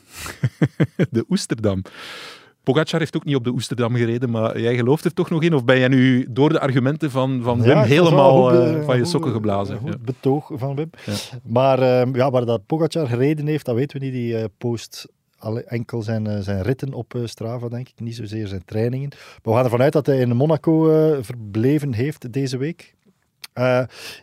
de 1.10 1.26
Oesterdam. 1.30 1.82
Pogacar 2.64 3.00
heeft 3.00 3.16
ook 3.16 3.26
niet 3.26 3.36
op 3.36 3.44
de 3.44 3.52
Oesterdam 3.52 3.96
gereden, 3.96 4.30
maar 4.30 4.60
jij 4.60 4.76
gelooft 4.76 5.06
er 5.06 5.14
toch 5.14 5.30
nog 5.30 5.44
in? 5.44 5.54
Of 5.54 5.66
ben 5.66 5.80
jij 5.80 5.88
nu 5.88 6.28
door 6.30 6.50
de 6.50 6.60
argumenten 6.60 7.12
van, 7.12 7.42
van 7.44 7.62
Wim 7.62 7.70
Ja, 7.70 7.84
helemaal 7.84 8.50
goed, 8.50 8.60
eh, 8.60 8.74
eh, 8.74 8.86
van 8.86 8.98
je 8.98 9.06
sokken 9.06 9.32
geblazen? 9.32 9.78
Goed 9.78 10.02
betoog 10.02 10.52
van 10.54 10.76
Wim. 10.76 10.90
Ja. 11.06 11.14
Maar 11.44 11.80
ehm, 11.80 12.16
ja, 12.16 12.32
waar 12.32 12.46
dat 12.46 12.66
Pogacar 12.66 13.08
gereden 13.08 13.48
heeft, 13.48 13.66
dat 13.66 13.76
weten 13.76 14.00
we 14.00 14.06
niet. 14.06 14.14
Die 14.14 14.38
eh, 14.38 14.46
post 14.58 15.08
alle, 15.38 15.64
enkel 15.64 16.02
zijn, 16.02 16.44
zijn 16.44 16.62
ritten 16.62 16.94
op 16.94 17.14
Strava, 17.24 17.68
denk 17.68 17.90
ik. 17.90 18.00
Niet 18.00 18.16
zozeer 18.16 18.48
zijn 18.48 18.66
trainingen. 18.66 19.10
Maar 19.10 19.40
we 19.42 19.52
gaan 19.54 19.64
ervan 19.64 19.82
uit 19.82 19.94
dat 19.94 20.06
hij 20.06 20.18
in 20.18 20.36
Monaco 20.36 20.84
verbleven 21.22 21.94
heeft 21.94 22.34
deze 22.34 22.58
week. 22.58 22.96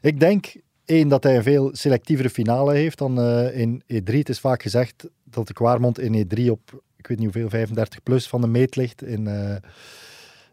Ik 0.01 0.21
denk, 0.21 0.55
één, 0.85 1.09
dat 1.09 1.23
hij 1.23 1.37
een 1.37 1.43
veel 1.43 1.71
selectievere 1.73 2.31
finale 2.31 2.75
heeft 2.75 2.99
dan 2.99 3.21
in 3.53 3.83
E3. 3.83 4.15
Het 4.15 4.29
is 4.29 4.41
vaak 4.41 4.63
gezegd 4.63 5.09
dat 5.25 5.47
de 5.47 5.53
Kwaarmond 5.53 5.99
in 5.99 6.27
E3 6.27 6.51
op, 6.51 6.83
weet 7.09 7.19
niet 7.19 7.33
hoeveel, 7.33 7.49
35 7.49 8.03
plus 8.03 8.29
van 8.29 8.41
de 8.41 8.47
meet 8.47 8.77
ligt. 8.77 9.03
In 9.03 9.27
eh, 9.27 9.57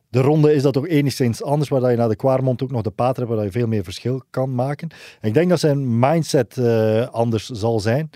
de 0.09 0.21
ronde 0.21 0.53
is 0.53 0.61
dat 0.61 0.73
toch 0.73 0.87
enigszins 0.87 1.43
anders, 1.43 1.69
waar 1.69 1.91
je 1.91 1.97
naar 1.97 2.09
de 2.09 2.15
Kwaarmond 2.15 2.63
ook 2.63 2.71
nog 2.71 2.81
de 2.81 2.89
pater 2.89 3.23
hebt, 3.23 3.35
waar 3.35 3.45
je 3.45 3.51
veel 3.51 3.67
meer 3.67 3.83
verschil 3.83 4.21
kan 4.29 4.55
maken. 4.55 4.89
En 5.21 5.27
ik 5.27 5.33
denk 5.33 5.49
dat 5.49 5.59
zijn 5.59 5.99
mindset 5.99 6.57
eh, 6.57 7.07
anders 7.07 7.49
zal 7.49 7.79
zijn. 7.79 8.09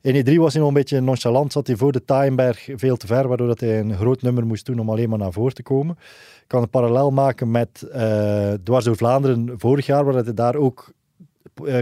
In 0.00 0.26
E3 0.26 0.34
was 0.34 0.52
hij 0.52 0.60
nog 0.60 0.70
een 0.70 0.76
beetje 0.76 1.00
nonchalant, 1.00 1.52
zat 1.52 1.66
hij 1.66 1.76
voor 1.76 1.92
de 1.92 2.04
Taaienberg 2.04 2.68
veel 2.74 2.96
te 2.96 3.06
ver, 3.06 3.28
waardoor 3.28 3.46
dat 3.46 3.60
hij 3.60 3.78
een 3.78 3.96
groot 3.96 4.22
nummer 4.22 4.46
moest 4.46 4.66
doen 4.66 4.78
om 4.78 4.90
alleen 4.90 5.08
maar 5.08 5.18
naar 5.18 5.32
voren 5.32 5.54
te 5.54 5.62
komen. 5.62 5.96
Ik 6.40 6.44
kan 6.46 6.62
een 6.62 6.70
parallel 6.70 7.10
maken 7.10 7.50
met 7.50 7.82
eh 7.92 8.52
Dwars 8.62 8.84
door 8.84 8.96
Vlaanderen 8.96 9.54
vorig 9.56 9.86
jaar, 9.86 10.04
waar 10.04 10.12
dat 10.12 10.24
hij 10.24 10.34
daar 10.34 10.54
ook 10.54 10.94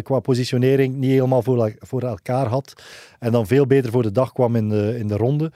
qua 0.03 0.21
positionering 0.21 0.95
niet 0.95 1.11
helemaal 1.11 1.43
voor, 1.43 1.75
voor 1.79 2.03
elkaar 2.03 2.47
had. 2.47 2.73
En 3.19 3.33
dan 3.33 3.47
veel 3.47 3.67
beter 3.67 3.91
voor 3.91 4.03
de 4.03 4.13
dag 4.13 4.33
kwam 4.33 4.57
in 4.57 4.69
de, 4.69 4.99
in 4.99 5.09
de 5.09 5.17
ronde. 5.17 5.53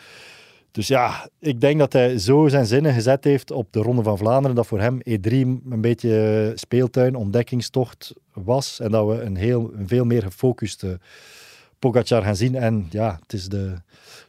Dus 0.78 0.88
ja, 0.88 1.28
ik 1.40 1.60
denk 1.60 1.78
dat 1.78 1.92
hij 1.92 2.18
zo 2.18 2.48
zijn 2.48 2.66
zinnen 2.66 2.94
gezet 2.94 3.24
heeft 3.24 3.50
op 3.50 3.72
de 3.72 3.80
Ronde 3.80 4.02
van 4.02 4.18
Vlaanderen, 4.18 4.56
dat 4.56 4.66
voor 4.66 4.80
hem 4.80 4.98
E3 4.98 5.32
een 5.70 5.80
beetje 5.80 6.52
speeltuin, 6.54 7.14
ontdekkingstocht 7.14 8.14
was. 8.32 8.80
En 8.80 8.90
dat 8.90 9.06
we 9.06 9.20
een, 9.22 9.36
heel, 9.36 9.70
een 9.74 9.88
veel 9.88 10.04
meer 10.04 10.22
gefocuste 10.22 11.00
Pogacar 11.78 12.22
gaan 12.22 12.36
zien. 12.36 12.54
En 12.54 12.86
ja, 12.90 13.18
het 13.22 13.32
is 13.32 13.48
de, 13.48 13.74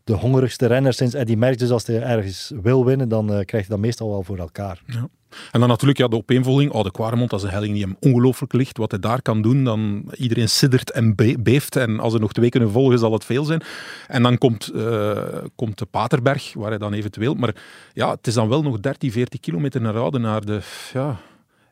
de 0.04 0.14
hongerigste 0.14 0.66
renner 0.66 0.94
sinds 0.94 1.14
Eddy 1.14 1.36
Merckx. 1.36 1.62
Dus 1.62 1.72
als 1.72 1.86
hij 1.86 2.02
ergens 2.02 2.52
wil 2.62 2.86
winnen, 2.86 3.10
dan 3.10 3.34
eh, 3.34 3.46
krijgt 3.46 3.68
hij 3.68 3.76
dat 3.76 3.80
meestal 3.80 4.10
wel 4.10 4.24
voor 4.24 4.38
elkaar. 4.38 4.82
Ja. 4.86 5.08
En 5.52 5.60
dan 5.60 5.70
natuurlijk 5.70 6.00
ja, 6.00 6.08
de 6.08 6.16
opeenvolging. 6.16 6.72
Oh, 6.72 6.84
de 6.84 6.92
Quaremont, 6.92 7.30
dat 7.30 7.40
is 7.40 7.46
een 7.46 7.52
helling 7.52 7.74
die 7.74 7.84
hem 7.84 7.96
ongelooflijk 8.00 8.54
ligt. 8.54 8.78
Wat 8.78 8.92
hij 8.92 9.00
daar 9.00 9.22
kan 9.22 9.42
doen, 9.42 9.64
dan 9.64 10.12
iedereen 10.16 10.50
siddert 10.50 10.92
en 10.92 11.16
be- 11.16 11.38
beeft. 11.40 11.76
En 11.76 12.00
als 12.00 12.14
er 12.14 12.20
nog 12.20 12.34
twee 12.34 12.50
kunnen 12.50 12.72
volgen, 12.72 13.00
zal 13.00 13.14
het 13.14 13.26
veel 13.26 13.44
zijn. 13.44 13.62
En 14.08 14.24
dan 14.24 14.38
komt, 14.38 14.68
eh, 14.68 15.38
komt 15.56 15.78
de 15.78 15.86
Paterberg, 15.86 16.54
waar 16.54 16.70
hij 16.70 16.78
dan 16.78 16.94
eventueel... 16.94 17.34
Maar 17.34 17.56
ja, 17.94 18.12
het 18.12 18.28
is 18.28 18.34
dan 18.34 18.50
wel 18.50 18.62
nog 18.62 18.80
13, 18.80 19.12
14 19.12 19.40
kilometer 19.40 19.82
naar 19.82 19.98
Oudenaarde. 19.98 20.62
Ja, 20.94 21.20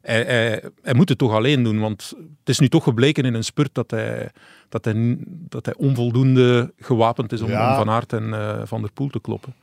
hij, 0.08 0.24
hij, 0.24 0.63
hij 0.82 0.93
moet 0.93 1.10
het 1.10 1.17
toch 1.17 1.34
alleen 1.34 1.63
doen, 1.63 1.80
want 1.80 2.13
het 2.39 2.50
is 2.50 2.60
nu 2.60 2.70
toch 2.70 2.84
gebleken 2.84 3.24
in 3.24 3.34
een 3.34 3.43
spurt 3.43 3.70
dat 3.74 3.91
hij, 3.91 4.30
dat 4.70 4.86
hij, 4.86 5.17
dat 5.28 5.65
hij 5.65 5.76
onvoldoende 5.78 6.74
gewapend 6.80 7.32
is 7.32 7.41
om, 7.41 7.50
Ja. 7.50 7.70
om 7.70 7.76
Van 7.76 7.89
Aert 7.89 8.13
en 8.13 8.34
eh, 8.34 8.62
Van 8.63 8.82
der 8.82 8.91
Poel 8.91 9.10
te 9.10 9.22
kloppen. 9.22 9.54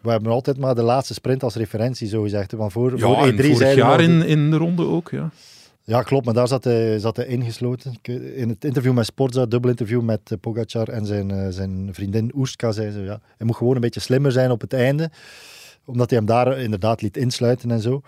We 0.00 0.10
hebben 0.10 0.32
altijd 0.32 0.58
maar 0.58 0.74
de 0.74 0.82
laatste 0.82 1.14
sprint 1.14 1.42
als 1.42 1.54
referentie, 1.54 2.08
zo 2.08 2.22
gezegd. 2.22 2.52
Want 2.52 2.72
voor, 2.72 2.90
Ja, 2.90 2.98
voor 2.98 3.16
en 3.26 3.32
E3 3.32 3.36
vorig 3.36 3.56
zeiden 3.56 3.84
we 3.84 3.90
jaar 3.90 4.00
in, 4.00 4.22
in 4.22 4.50
de 4.50 4.56
ronde 4.56 4.86
ook, 4.86 5.10
ja. 5.10 5.30
Ja, 5.84 6.02
klopt, 6.02 6.24
maar 6.24 6.34
daar 6.34 6.48
zat 6.48 6.64
hij, 6.64 6.98
zat 6.98 7.16
hij 7.16 7.26
ingesloten. 7.26 7.94
In 8.34 8.48
het 8.48 8.64
interview 8.64 8.92
met 8.92 9.06
Sportza, 9.06 9.46
dubbel 9.46 9.70
interview 9.70 10.02
met 10.02 10.20
eh, 10.24 10.38
Pogacar 10.40 10.88
en 10.88 11.06
zijn, 11.06 11.30
eh, 11.30 11.46
zijn 11.50 11.88
vriendin 11.92 12.32
Oestka, 12.34 12.72
zei 12.72 12.90
ze, 12.90 13.00
ja, 13.00 13.20
hij 13.36 13.46
moet 13.46 13.56
gewoon 13.56 13.74
een 13.74 13.80
beetje 13.80 14.00
slimmer 14.00 14.32
zijn 14.32 14.50
op 14.50 14.60
het 14.60 14.72
einde, 14.72 15.10
omdat 15.84 16.10
hij 16.10 16.18
hem 16.18 16.26
daar 16.28 16.58
inderdaad 16.58 17.02
liet 17.02 17.16
insluiten 17.16 17.70
en 17.70 17.80
zo. 17.80 18.00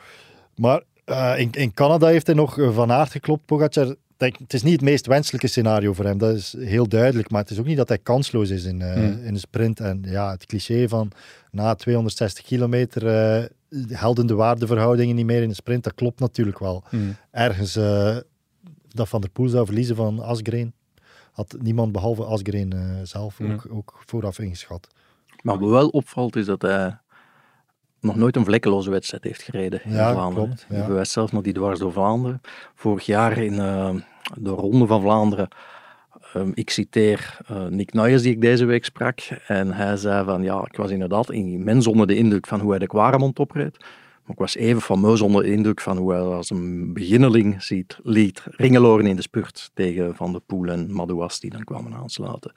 Maar 0.57 0.83
eh, 1.05 1.33
in, 1.39 1.51
in 1.53 1.75
Canada 1.75 2.07
heeft 2.07 2.27
hij 2.27 2.35
nog 2.37 2.59
eh, 2.59 2.75
Van 2.75 2.93
Aert 2.93 3.11
geklopt, 3.11 3.45
Pogacar. 3.47 3.95
Denk, 4.17 4.37
het 4.39 4.53
is 4.55 4.63
niet 4.63 4.73
het 4.73 4.83
meest 4.83 5.07
wenselijke 5.07 5.47
scenario 5.47 5.93
voor 5.93 6.05
hem, 6.05 6.19
dat 6.19 6.35
is 6.37 6.55
heel 6.59 6.89
duidelijk, 6.89 7.31
maar 7.31 7.41
het 7.41 7.51
is 7.51 7.59
ook 7.59 7.67
niet 7.67 7.77
dat 7.77 7.89
hij 7.89 7.99
kansloos 7.99 8.51
is 8.51 8.65
in, 8.65 8.83
eh, 8.83 8.93
Hmm. 8.93 9.25
in 9.25 9.33
de 9.35 9.39
sprint. 9.41 9.81
En 9.81 10.03
ja, 10.07 10.31
het 10.31 10.47
cliché 10.47 10.89
van 10.89 11.11
na 11.51 11.75
260 11.75 12.45
kilometer 12.45 13.07
eh 13.07 13.45
helden 13.89 14.27
de 14.27 14.35
waardeverhoudingen 14.35 15.15
niet 15.17 15.27
meer 15.27 15.43
in 15.43 15.49
de 15.49 15.55
sprint, 15.55 15.85
dat 15.85 15.95
klopt 15.95 16.21
natuurlijk 16.21 16.59
wel 16.59 16.85
Hmm. 16.89 17.17
ergens 17.31 17.77
eh, 17.77 18.17
dat 18.89 19.09
Van 19.09 19.21
der 19.21 19.31
Poel 19.31 19.49
zou 19.49 19.67
verliezen 19.67 19.97
van 19.97 20.21
Asgreen. 20.23 20.73
Had 21.33 21.57
niemand 21.61 21.93
behalve 21.93 22.25
Asgreen 22.25 22.73
eh, 22.73 22.81
zelf 23.03 23.39
Ja. 23.39 23.53
ook, 23.53 23.67
ook 23.71 24.03
vooraf 24.07 24.39
ingeschat. 24.39 24.89
Maar 25.43 25.59
wat 25.59 25.71
wel 25.71 25.89
opvalt 25.89 26.37
is 26.37 26.47
dat 26.47 26.63
hij 26.63 26.99
nog 28.05 28.17
nooit 28.17 28.37
een 28.37 28.45
vlekkeloze 28.45 28.91
wedstrijd 28.91 29.25
heeft 29.25 29.43
gereden 29.43 29.81
in 29.85 29.93
Ja, 29.93 30.13
Vlaanderen. 30.13 30.47
klopt, 30.47 30.67
ja. 30.69 30.87
Bewijst 30.87 31.13
zelfs 31.13 31.33
nog 31.33 31.43
die 31.43 31.53
dwars 31.53 31.79
door 31.79 31.93
Vlaanderen. 31.93 32.41
Vorig 32.75 33.07
jaar 33.07 33.39
in 33.39 33.59
eh, 33.59 33.91
de 34.39 34.51
Ronde 34.51 34.87
van 34.87 35.01
Vlaanderen, 35.01 35.49
ehm, 36.33 36.51
ik 36.55 36.71
citeer 36.71 37.37
eh, 37.47 37.67
Nick 37.67 37.93
Nuyers 37.93 38.23
die 38.23 38.33
ik 38.33 38.41
deze 38.41 38.65
week 38.65 38.85
sprak, 38.85 39.21
en 39.47 39.73
hij 39.73 39.97
zei 39.97 40.25
van 40.25 40.43
ja, 40.43 40.65
ik 40.71 40.77
was 40.77 40.91
inderdaad 40.91 41.31
immens 41.31 41.87
onder 41.87 42.07
de 42.07 42.17
indruk 42.17 42.47
van 42.47 42.61
hoe 42.61 42.71
hij 42.71 42.79
de 42.79 42.87
Quaremont 42.87 43.39
opreed. 43.39 43.77
Maar 44.25 44.33
ik 44.33 44.39
was 44.39 44.57
even 44.57 44.81
fameus 44.83 45.21
onder 45.21 45.43
de 45.43 45.53
indruk 45.53 45.81
van 45.81 45.97
hoe 45.97 46.13
hij 46.13 46.21
als 46.21 46.51
een 46.51 46.93
beginneling 46.93 47.63
ziet, 47.63 47.99
liet 48.03 48.43
ringeloren 48.51 49.07
in 49.07 49.17
de 49.17 49.23
spurt 49.23 49.71
tegen 49.75 50.15
Van 50.17 50.33
der 50.33 50.41
Poel 50.41 50.67
en 50.69 50.93
Madouas 50.93 51.41
die 51.41 51.51
dan 51.51 51.65
kwamen 51.65 51.95
aansluiten. 51.95 52.53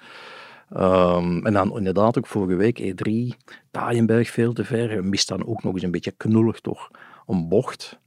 Ehm, 0.73 1.45
en 1.45 1.53
dan 1.53 1.77
inderdaad 1.77 2.17
ook 2.17 2.27
vorige 2.27 2.55
week 2.55 2.79
E3, 2.79 3.37
Taaienberg 3.71 4.29
veel 4.29 4.53
te 4.53 4.63
ver, 4.63 5.03
mist 5.05 5.27
dan 5.27 5.45
ook 5.47 5.63
nog 5.63 5.73
eens 5.73 5.83
een 5.83 5.91
beetje 5.91 6.13
knullig 6.17 6.59
toch 6.59 6.89
een 7.27 7.47
bocht. 7.47 7.99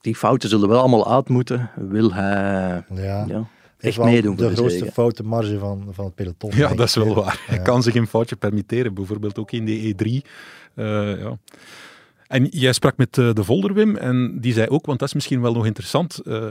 Die 0.00 0.16
fouten 0.16 0.48
zullen 0.48 0.68
wel 0.68 0.78
allemaal 0.80 1.12
uit 1.12 1.28
moeten, 1.28 1.70
wil 1.76 2.12
hij 2.12 2.84
Ja. 2.94 3.24
ja, 3.28 3.44
is 3.78 3.86
echt 3.88 3.96
wel 3.96 4.06
meedoen 4.06 4.36
voor 4.36 4.44
de 4.44 4.50
de 4.50 4.56
grootste 4.56 4.78
zege. 4.78 4.92
foute 4.92 5.22
marge 5.22 5.58
van, 5.58 5.86
van 5.90 6.04
het 6.04 6.14
peloton. 6.14 6.50
Ja, 6.54 6.74
dat 6.74 6.86
is 6.88 6.94
wel 6.94 7.14
waar. 7.14 7.42
Hij 7.46 7.56
Ja. 7.56 7.62
kan 7.62 7.82
zich 7.82 7.94
een 7.94 8.06
foutje 8.06 8.36
permitteren, 8.36 8.94
bijvoorbeeld 8.94 9.38
ook 9.38 9.50
in 9.52 9.64
de 9.64 9.94
E3. 9.94 10.28
Eh, 10.74 11.18
ja. 11.20 11.38
En 12.32 12.46
jij 12.50 12.72
sprak 12.72 12.96
met 12.96 13.18
eh, 13.18 13.32
de 13.32 13.44
Volder, 13.44 13.74
Wim, 13.74 13.96
en 13.96 14.40
die 14.40 14.52
zei 14.52 14.68
ook, 14.68 14.86
want 14.86 14.98
dat 14.98 15.08
is 15.08 15.14
misschien 15.14 15.40
wel 15.40 15.52
nog 15.52 15.66
interessant, 15.66 16.18
eh, 16.18 16.44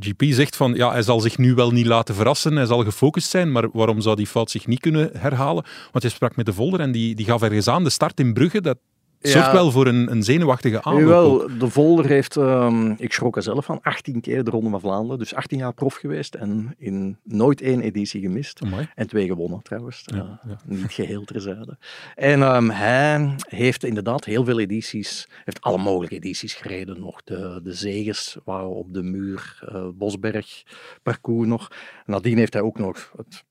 GP 0.00 0.22
zegt 0.24 0.56
van, 0.56 0.74
ja, 0.74 0.90
hij 0.90 1.02
zal 1.02 1.20
zich 1.20 1.38
nu 1.38 1.54
wel 1.54 1.70
niet 1.70 1.86
laten 1.86 2.14
verrassen, 2.14 2.56
hij 2.56 2.66
zal 2.66 2.84
gefocust 2.84 3.30
zijn, 3.30 3.52
maar 3.52 3.70
waarom 3.72 4.00
zou 4.00 4.16
die 4.16 4.26
fout 4.26 4.50
zich 4.50 4.66
niet 4.66 4.80
kunnen 4.80 5.10
herhalen? 5.18 5.64
Want 5.90 6.04
jij 6.04 6.10
sprak 6.10 6.36
met 6.36 6.46
de 6.46 6.52
Volder 6.52 6.80
en 6.80 6.92
die, 6.92 7.14
die 7.14 7.26
gaf 7.26 7.42
ergens 7.42 7.68
aan, 7.68 7.84
de 7.84 7.90
start 7.90 8.20
in 8.20 8.32
Brugge, 8.32 8.60
dat 8.60 8.78
zorgt 9.22 9.46
Ja. 9.46 9.52
wel 9.52 9.70
voor 9.70 9.86
een, 9.86 10.10
een 10.10 10.22
zenuwachtige 10.22 10.82
aanloop. 10.82 11.00
Jawel, 11.02 11.58
de 11.58 11.68
Volder 11.68 12.06
heeft, 12.06 12.36
ehm, 12.36 12.90
ik 12.90 13.12
schrok 13.12 13.36
er 13.36 13.42
zelf 13.42 13.64
van, 13.64 13.78
18 13.82 14.20
keer 14.20 14.44
de 14.44 14.50
Ronde 14.50 14.70
van 14.70 14.80
Vlaanderen. 14.80 15.18
Dus 15.18 15.34
18 15.34 15.58
jaar 15.58 15.74
prof 15.74 15.94
geweest 15.94 16.34
en 16.34 16.74
in 16.78 17.18
nooit 17.22 17.60
één 17.60 17.80
editie 17.80 18.20
gemist. 18.20 18.60
Amai. 18.62 18.88
En 18.94 19.06
twee 19.06 19.26
gewonnen 19.26 19.62
trouwens. 19.62 20.02
Ja, 20.04 20.16
Eh, 20.16 20.50
ja. 20.50 20.56
Niet 20.64 20.92
geheel 20.92 21.24
terzijde. 21.24 21.78
En 22.14 22.42
ehm, 22.42 22.68
hij 22.68 23.34
heeft 23.48 23.84
inderdaad 23.84 24.24
heel 24.24 24.44
veel 24.44 24.60
edities, 24.60 25.28
heeft 25.44 25.60
alle 25.60 25.78
mogelijke 25.78 26.14
edities 26.16 26.54
gereden. 26.54 27.00
Nog 27.00 27.22
de, 27.24 27.60
de 27.62 27.72
zeges 27.72 28.36
waren 28.44 28.74
op 28.74 28.94
de 28.94 29.02
muur, 29.02 29.58
eh, 29.68 29.88
Bosberg, 29.94 30.62
parcours 31.02 31.48
nog. 31.48 31.68
Nadien 32.06 32.38
heeft 32.38 32.52
hij 32.52 32.62
ook 32.62 32.78
nog 32.78 33.12
het 33.16 33.44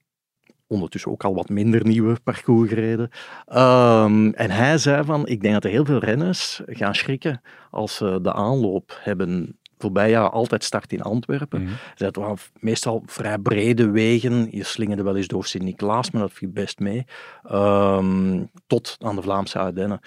ondertussen 0.71 1.11
ook 1.11 1.23
al 1.23 1.33
wat 1.33 1.49
minder 1.49 1.85
nieuwe 1.85 2.17
parcours 2.23 2.69
gereden. 2.69 3.09
Ehm, 3.45 4.29
en 4.29 4.51
hij 4.51 4.77
zei 4.77 5.03
van, 5.03 5.27
ik 5.27 5.41
denk 5.41 5.53
dat 5.53 5.63
er 5.63 5.69
heel 5.69 5.85
veel 5.85 5.99
renners 5.99 6.61
gaan 6.65 6.95
schrikken 6.95 7.41
als 7.71 7.95
ze 7.95 8.19
de 8.21 8.33
aanloop 8.33 8.99
hebben 9.01 9.59
voorbij 9.77 10.09
jaar 10.09 10.29
altijd 10.29 10.63
start 10.63 10.93
in 10.93 11.01
Antwerpen. 11.01 11.63
Mhm. 11.63 11.73
Het 11.95 12.15
waren 12.15 12.37
meestal 12.59 13.03
vrij 13.05 13.37
brede 13.37 13.89
wegen. 13.89 14.47
Je 14.51 14.63
slingerde 14.63 15.03
wel 15.03 15.15
eens 15.15 15.27
door 15.27 15.45
Sint-Niklaas, 15.45 16.11
maar 16.11 16.21
dat 16.21 16.31
viel 16.31 16.49
best 16.49 16.79
mee. 16.79 17.05
Ehm, 17.43 18.43
tot 18.67 18.97
aan 18.99 19.15
de 19.15 19.21
Vlaamse 19.21 19.59
Ardennen. 19.59 19.99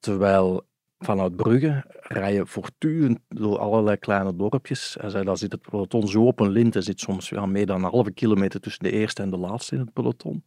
Terwijl 0.00 0.67
vanuit 0.98 1.36
Brugge 1.36 1.84
rij 2.02 2.34
je 2.34 2.46
voortdurend 2.46 3.18
door 3.28 3.58
allerlei 3.58 3.96
kleine 3.96 4.36
dorpjes. 4.36 4.96
Hij 5.00 5.10
zei, 5.10 5.24
daar 5.24 5.36
zit 5.36 5.52
het 5.52 5.62
peloton 5.70 6.08
zo 6.08 6.26
op 6.26 6.40
een 6.40 6.50
lint. 6.50 6.74
Er 6.74 6.82
zit 6.82 7.00
soms 7.00 7.28
ja, 7.28 7.46
meer 7.46 7.66
dan 7.66 7.84
een 7.84 7.90
halve 7.90 8.10
kilometer 8.10 8.60
tussen 8.60 8.84
de 8.84 8.90
eerste 8.90 9.22
en 9.22 9.30
de 9.30 9.38
laatste 9.38 9.74
in 9.74 9.80
het 9.80 9.92
peloton. 9.92 10.44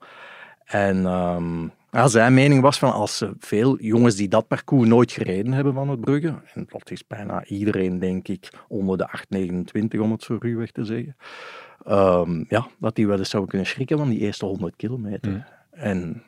En 0.65 1.05
ja, 1.91 2.07
zijn 2.07 2.33
mening 2.33 2.61
was 2.61 2.79
van 2.79 2.93
als 2.93 3.23
veel 3.39 3.79
jongens 3.79 4.15
die 4.15 4.27
dat 4.27 4.47
parcours 4.47 4.87
nooit 4.87 5.11
gereden 5.11 5.53
hebben 5.53 5.73
van 5.73 5.89
het 5.89 6.01
Brugge, 6.01 6.33
en 6.53 6.65
dat 6.69 6.91
is 6.91 7.07
bijna 7.07 7.45
iedereen 7.45 7.99
denk 7.99 8.27
ik 8.27 8.49
onder 8.67 8.97
de 8.97 9.09
8,29 9.95 9.99
om 9.99 10.11
het 10.11 10.23
zo 10.23 10.37
ruwweg 10.39 10.71
te 10.71 10.85
zeggen, 10.85 11.15
ehm, 11.85 12.43
ja, 12.47 12.67
dat 12.79 12.95
die 12.95 13.07
wel 13.07 13.17
eens 13.17 13.29
zouden 13.29 13.51
kunnen 13.51 13.67
schrikken 13.69 13.97
van 13.97 14.09
die 14.09 14.19
eerste 14.19 14.45
100 14.45 14.75
kilometer. 14.75 15.31
Mm. 15.31 15.43
En 15.71 16.23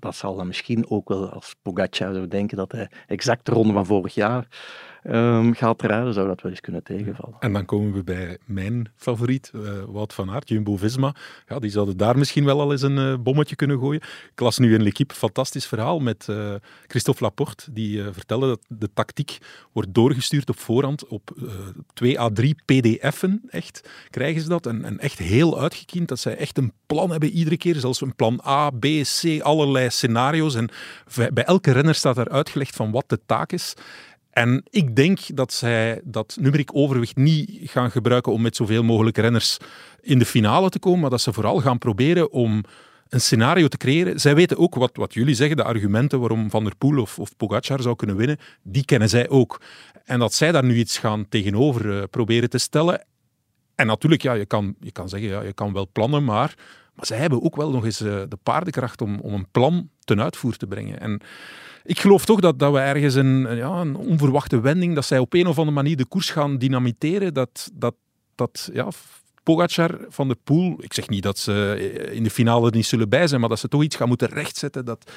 dat 0.00 0.16
zal 0.16 0.36
dan 0.36 0.46
misschien 0.46 0.90
ook 0.90 1.08
wel 1.08 1.30
als 1.30 1.54
Pogacar 1.62 2.14
zou 2.14 2.28
denken 2.28 2.56
dat 2.56 2.72
hij 2.72 2.90
exact 3.06 3.46
de 3.46 3.52
ronde 3.52 3.72
van 3.72 3.86
vorig 3.86 4.14
jaar 4.14 4.46
ehm, 5.04 5.52
gaat 5.52 5.82
rijden, 5.82 6.14
zou 6.14 6.26
dat 6.26 6.42
wel 6.42 6.50
eens 6.50 6.60
kunnen 6.60 6.82
tegenvallen. 6.82 7.36
En 7.38 7.52
dan 7.52 7.64
komen 7.64 7.92
we 7.92 8.04
bij 8.04 8.38
mijn 8.44 8.88
favoriet, 8.96 9.50
eh, 9.54 9.60
Wout 9.86 10.14
van 10.14 10.30
Aert, 10.30 10.48
Jumbo-Visma. 10.48 11.14
Ja, 11.48 11.58
die 11.58 11.70
zouden 11.70 11.96
daar 11.96 12.18
misschien 12.18 12.44
wel 12.44 12.60
al 12.60 12.72
eens 12.72 12.82
een 12.82 12.98
eh, 12.98 13.14
bommetje 13.18 13.56
kunnen 13.56 13.78
gooien. 13.78 14.00
Ik 14.32 14.40
las 14.40 14.58
nu 14.58 14.74
in 14.74 14.82
L'Equipe 14.82 15.14
fantastisch 15.14 15.66
verhaal 15.66 16.00
met 16.00 16.28
eh, 16.28 16.54
Christophe 16.86 17.22
Laporte, 17.22 17.72
die 17.72 18.02
vertelde 18.02 18.46
dat 18.46 18.60
de 18.68 18.90
tactiek 18.94 19.38
wordt 19.72 19.94
doorgestuurd 19.94 20.48
op 20.48 20.58
voorhand 20.58 21.06
op 21.06 21.30
eh, 21.36 21.44
2 21.94 22.20
à 22.20 22.28
3 22.28 22.56
pdf'en, 22.64 23.42
echt, 23.48 23.88
krijgen 24.10 24.42
ze 24.42 24.48
dat. 24.48 24.66
En, 24.66 24.84
en 24.84 24.98
echt 24.98 25.18
heel 25.18 25.60
uitgekiend, 25.60 26.08
dat 26.08 26.18
zij 26.18 26.36
echt 26.36 26.58
een 26.58 26.72
plan 26.86 27.10
hebben 27.10 27.30
iedere 27.30 27.56
keer, 27.56 27.74
zelfs 27.74 28.00
een 28.00 28.14
plan 28.14 28.40
A, 28.46 28.70
B, 28.70 28.86
C, 29.02 29.40
allerlei 29.40 29.90
scenario's. 29.90 30.54
En 30.54 30.68
bij 31.32 31.44
elke 31.44 31.72
renner 31.72 31.94
staat 31.94 32.16
daar 32.16 32.28
uitgelegd 32.28 32.76
van 32.76 32.90
wat 32.90 33.04
de 33.06 33.20
taak 33.26 33.52
is. 33.52 33.74
En 34.34 34.62
ik 34.70 34.96
denk 34.96 35.18
dat 35.36 35.52
zij 35.52 36.00
dat 36.04 36.36
numeriek 36.40 36.74
overwicht 36.76 37.16
niet 37.16 37.70
gaan 37.70 37.90
gebruiken 37.90 38.32
om 38.32 38.42
met 38.42 38.56
zoveel 38.56 38.82
mogelijk 38.82 39.16
renners 39.16 39.58
in 40.00 40.18
de 40.18 40.24
finale 40.24 40.68
te 40.68 40.78
komen, 40.78 41.00
maar 41.00 41.10
dat 41.10 41.20
ze 41.20 41.32
vooral 41.32 41.60
gaan 41.60 41.78
proberen 41.78 42.30
om 42.30 42.64
een 43.08 43.20
scenario 43.20 43.68
te 43.68 43.76
creëren. 43.76 44.20
Zij 44.20 44.34
weten 44.34 44.58
ook 44.58 44.74
wat, 44.74 44.90
wat 44.92 45.14
jullie 45.14 45.34
zeggen, 45.34 45.56
de 45.56 45.64
argumenten 45.64 46.20
waarom 46.20 46.50
Van 46.50 46.64
der 46.64 46.76
Poel 46.76 47.00
of, 47.00 47.18
of 47.18 47.36
Pogacar 47.36 47.82
zou 47.82 47.96
kunnen 47.96 48.16
winnen, 48.16 48.38
die 48.62 48.84
kennen 48.84 49.08
zij 49.08 49.28
ook. 49.28 49.60
En 50.04 50.18
dat 50.18 50.34
zij 50.34 50.52
daar 50.52 50.64
nu 50.64 50.76
iets 50.76 50.98
gaan 50.98 51.28
tegenover 51.28 51.98
eh, 51.98 52.02
proberen 52.10 52.50
te 52.50 52.58
stellen. 52.58 53.04
En 53.74 53.86
natuurlijk, 53.86 54.22
ja, 54.22 54.32
je 54.32 54.46
kan, 54.46 54.74
je 54.80 54.92
kan 54.92 55.08
zeggen, 55.08 55.28
ja, 55.28 55.42
je 55.42 55.52
kan 55.52 55.72
wel 55.72 55.88
plannen, 55.92 56.24
maar, 56.24 56.54
maar 56.94 57.06
zij 57.06 57.18
hebben 57.18 57.42
ook 57.42 57.56
wel 57.56 57.70
nog 57.70 57.84
eens 57.84 58.00
eh, 58.00 58.22
de 58.28 58.38
paardenkracht 58.42 59.00
om, 59.00 59.20
om 59.20 59.34
een 59.34 59.50
plan 59.50 59.90
ten 60.04 60.22
uitvoer 60.22 60.56
te 60.56 60.66
brengen. 60.66 61.00
En 61.00 61.20
ik 61.84 62.00
geloof 62.00 62.24
toch 62.24 62.40
dat, 62.40 62.58
dat 62.58 62.72
we 62.72 62.78
ergens 62.78 63.14
een, 63.14 63.56
ja, 63.56 63.80
een 63.80 63.96
onverwachte 63.96 64.60
wending, 64.60 64.94
dat 64.94 65.04
zij 65.04 65.18
op 65.18 65.34
een 65.34 65.46
of 65.46 65.58
andere 65.58 65.76
manier 65.76 65.96
de 65.96 66.06
koers 66.06 66.30
gaan 66.30 66.58
dynamiteren, 66.58 67.34
dat, 67.34 67.70
dat, 67.74 67.94
dat 68.34 68.70
ja, 68.72 68.88
Pogacar, 69.42 69.98
Van 70.08 70.28
der 70.28 70.36
Poel, 70.44 70.76
ik 70.78 70.92
zeg 70.92 71.08
niet 71.08 71.22
dat 71.22 71.38
ze 71.38 72.10
in 72.12 72.22
de 72.22 72.30
finale 72.30 72.66
er 72.66 72.74
niet 72.74 72.86
zullen 72.86 73.08
bij 73.08 73.26
zijn, 73.26 73.40
maar 73.40 73.48
dat 73.48 73.58
ze 73.58 73.68
toch 73.68 73.82
iets 73.82 73.96
gaan 73.96 74.08
moeten 74.08 74.28
rechtzetten. 74.28 74.84
Dat, 74.84 75.10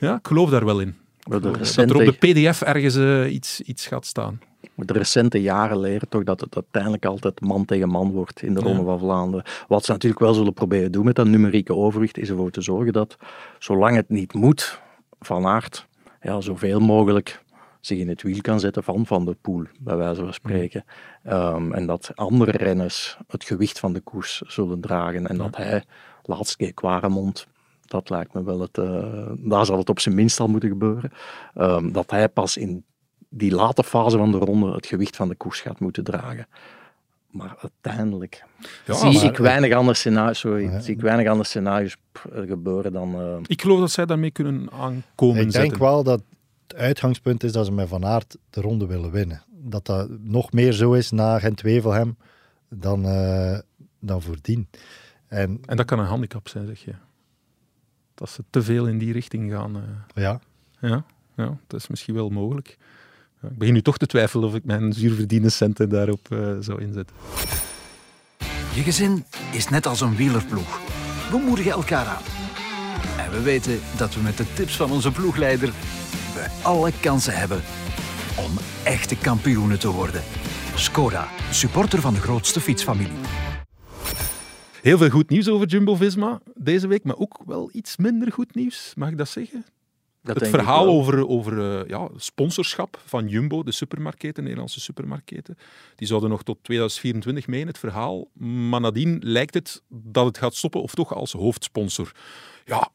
ja, 0.00 0.16
ik 0.16 0.26
geloof 0.26 0.50
daar 0.50 0.64
wel 0.64 0.80
in. 0.80 0.96
De 1.18 1.40
Dat 1.40 1.76
er 1.76 1.96
op 1.96 2.04
de 2.04 2.12
pdf 2.12 2.62
ergens 2.62 2.96
eh, 2.96 3.32
iets, 3.32 3.60
iets 3.60 3.86
gaat 3.86 4.06
staan. 4.06 4.40
De 4.74 4.92
recente 4.92 5.40
jaren 5.40 5.80
leren 5.80 6.08
toch 6.08 6.24
dat 6.24 6.40
het 6.40 6.54
uiteindelijk 6.54 7.04
altijd 7.04 7.40
man 7.40 7.64
tegen 7.64 7.88
man 7.88 8.10
wordt 8.10 8.42
in 8.42 8.54
de 8.54 8.60
Ja. 8.60 8.66
Ronde 8.66 8.84
van 8.84 8.98
Vlaanderen. 8.98 9.44
Wat 9.68 9.84
ze 9.84 9.92
natuurlijk 9.92 10.22
wel 10.22 10.34
zullen 10.34 10.52
proberen 10.52 10.92
doen 10.92 11.04
met 11.04 11.14
dat 11.14 11.26
numerieke 11.26 11.74
overwicht, 11.74 12.18
is 12.18 12.28
ervoor 12.28 12.50
te 12.50 12.60
zorgen 12.60 12.92
dat, 12.92 13.16
zolang 13.58 13.96
het 13.96 14.08
niet 14.08 14.32
moet, 14.32 14.80
Van 15.20 15.46
Aert 15.46 15.87
ja, 16.28 16.40
zoveel 16.40 16.80
mogelijk 16.80 17.42
zich 17.80 17.98
in 17.98 18.08
het 18.08 18.22
wiel 18.22 18.40
kan 18.40 18.60
zetten 18.60 18.82
van 18.82 19.06
Van 19.06 19.24
der 19.24 19.34
Poel, 19.34 19.64
bij 19.80 19.96
wijze 19.96 20.20
van 20.20 20.32
spreken. 20.32 20.84
Ehm, 21.22 21.72
en 21.72 21.86
dat 21.86 22.10
andere 22.14 22.50
renners 22.50 23.18
het 23.26 23.44
gewicht 23.44 23.78
van 23.78 23.92
de 23.92 24.00
koers 24.00 24.42
zullen 24.46 24.80
dragen. 24.80 25.26
En 25.26 25.36
dat 25.36 25.56
hij, 25.56 25.84
laatste 26.22 26.56
keer 26.56 26.74
Quaremont, 26.74 27.46
dat 27.84 28.10
lijkt 28.10 28.32
me 28.32 28.42
wel 28.42 28.60
het... 28.60 28.78
eh, 28.78 29.30
daar 29.36 29.66
zal 29.66 29.78
het 29.78 29.88
op 29.88 30.00
zijn 30.00 30.14
minst 30.14 30.40
al 30.40 30.48
moeten 30.48 30.68
gebeuren. 30.68 31.12
Ehm, 31.54 31.92
dat 31.92 32.10
hij 32.10 32.28
pas 32.28 32.56
in 32.56 32.84
die 33.28 33.54
late 33.54 33.84
fase 33.84 34.16
van 34.16 34.30
de 34.32 34.38
ronde 34.38 34.72
het 34.72 34.86
gewicht 34.86 35.16
van 35.16 35.28
de 35.28 35.34
koers 35.34 35.60
gaat 35.60 35.80
moeten 35.80 36.04
dragen. 36.04 36.46
Maar 37.30 37.56
uiteindelijk 37.60 38.44
Ja, 38.86 38.94
zie 38.94 39.12
maar- 39.12 39.24
ik 39.24 39.36
weinig 39.36 39.72
andere 39.72 39.96
scenario's, 39.96 40.38
sorry, 40.38 40.80
zie 40.80 40.94
ik 40.94 41.00
weinig 41.00 41.26
andere 41.26 41.48
scenario's 41.48 41.96
gebeuren 42.46 42.92
dan... 42.92 43.14
eh, 43.20 43.36
Ik 43.46 43.62
geloof 43.62 43.80
dat 43.80 43.90
zij 43.90 44.06
daarmee 44.06 44.30
kunnen 44.30 44.70
aankomen 44.72 45.40
Ik 45.42 45.52
denk 45.52 45.76
wel 45.76 46.02
dat 46.02 46.22
het 46.66 46.76
uitgangspunt 46.76 47.42
is 47.44 47.52
dat 47.52 47.66
ze 47.66 47.72
met 47.72 47.88
Van 47.88 48.04
Aert 48.04 48.36
de 48.50 48.60
ronde 48.60 48.86
willen 48.86 49.10
winnen. 49.10 49.42
Dat 49.50 49.86
dat 49.86 50.08
nog 50.20 50.52
meer 50.52 50.72
zo 50.72 50.92
is 50.92 51.10
na 51.10 51.38
Gent-Wevelgem 51.38 52.16
dan, 52.68 53.04
eh, 53.04 53.58
dan 54.00 54.22
voordien. 54.22 54.68
En, 55.26 55.60
En 55.66 55.76
dat 55.76 55.86
kan 55.86 55.98
een 55.98 56.04
handicap 56.06 56.48
zijn, 56.48 56.66
zeg 56.66 56.84
je. 56.84 56.92
Dat 58.14 58.30
ze 58.30 58.44
te 58.50 58.62
veel 58.62 58.86
in 58.86 58.98
die 58.98 59.12
richting 59.12 59.52
gaan. 59.52 59.76
eh. 59.76 60.22
ja, 60.22 60.40
Ja, 60.80 61.04
ja, 61.36 61.58
dat 61.66 61.80
is 61.80 61.88
misschien 61.88 62.14
wel 62.14 62.28
mogelijk. 62.28 62.76
Ja, 63.42 63.48
ik 63.48 63.58
begin 63.58 63.74
nu 63.74 63.82
toch 63.82 63.98
te 63.98 64.06
twijfelen 64.06 64.48
of 64.48 64.54
ik 64.54 64.64
mijn 64.64 64.92
zuurverdiende 64.92 65.48
centen 65.48 65.88
daarop 65.88 66.26
eh, 66.30 66.56
zou 66.60 66.80
inzetten. 66.82 67.16
Je 68.74 68.82
gezin 68.82 69.24
is 69.52 69.68
net 69.68 69.86
als 69.86 70.00
een 70.00 70.16
wielerploeg. 70.16 70.80
We 71.30 71.38
moedigen 71.38 71.72
elkaar 71.72 72.06
aan. 72.06 72.22
En 73.18 73.30
we 73.30 73.42
weten 73.42 73.80
dat 73.96 74.14
we 74.14 74.20
met 74.20 74.36
de 74.36 74.52
tips 74.54 74.76
van 74.76 74.90
onze 74.90 75.12
ploegleider 75.12 75.72
we 76.34 76.46
alle 76.62 76.92
kansen 77.00 77.36
hebben 77.36 77.62
om 78.36 78.52
echte 78.84 79.16
kampioenen 79.16 79.78
te 79.78 79.90
worden. 79.90 80.22
Skoda, 80.74 81.28
supporter 81.50 82.00
van 82.00 82.14
de 82.14 82.20
grootste 82.20 82.60
fietsfamilie. 82.60 83.18
Heel 84.82 84.98
veel 84.98 85.10
goed 85.10 85.30
nieuws 85.30 85.48
over 85.48 85.66
Jumbo-Visma 85.66 86.40
deze 86.54 86.86
week, 86.86 87.04
maar 87.04 87.16
ook 87.16 87.38
wel 87.46 87.70
iets 87.72 87.96
minder 87.96 88.32
goed 88.32 88.54
nieuws, 88.54 88.92
mag 88.96 89.08
ik 89.08 89.18
dat 89.18 89.28
zeggen? 89.28 89.64
Dat 90.34 90.40
het 90.40 90.50
verhaal 90.50 90.86
over, 90.86 91.28
over 91.28 91.80
eh, 91.80 91.88
ja, 91.88 92.08
sponsorschap 92.16 93.02
van 93.04 93.28
Jumbo, 93.28 93.62
de 93.62 93.72
supermarketen, 93.72 94.34
de 94.34 94.42
Nederlandse 94.42 94.80
supermarketen, 94.80 95.58
die 95.96 96.06
zouden 96.06 96.30
nog 96.30 96.42
tot 96.42 96.58
2024 96.62 97.46
mee 97.46 97.60
in 97.60 97.66
het 97.66 97.78
verhaal. 97.78 98.28
Maar 98.68 98.80
nadien 98.80 99.18
lijkt 99.22 99.54
het 99.54 99.82
dat 99.88 100.26
het 100.26 100.38
gaat 100.38 100.54
stoppen, 100.54 100.82
of 100.82 100.94
toch 100.94 101.14
als 101.14 101.32
hoofdsponsor. 101.32 102.12
Ja, 102.64 102.88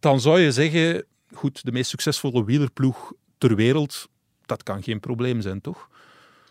dan 0.00 0.20
zou 0.20 0.40
je 0.40 0.52
zeggen, 0.52 1.04
goed, 1.34 1.64
de 1.64 1.72
meest 1.72 1.90
succesvolle 1.90 2.44
wielerploeg 2.44 3.12
ter 3.38 3.54
wereld, 3.54 4.08
dat 4.46 4.62
kan 4.62 4.82
geen 4.82 5.00
probleem 5.00 5.40
zijn, 5.40 5.60
toch? 5.60 5.88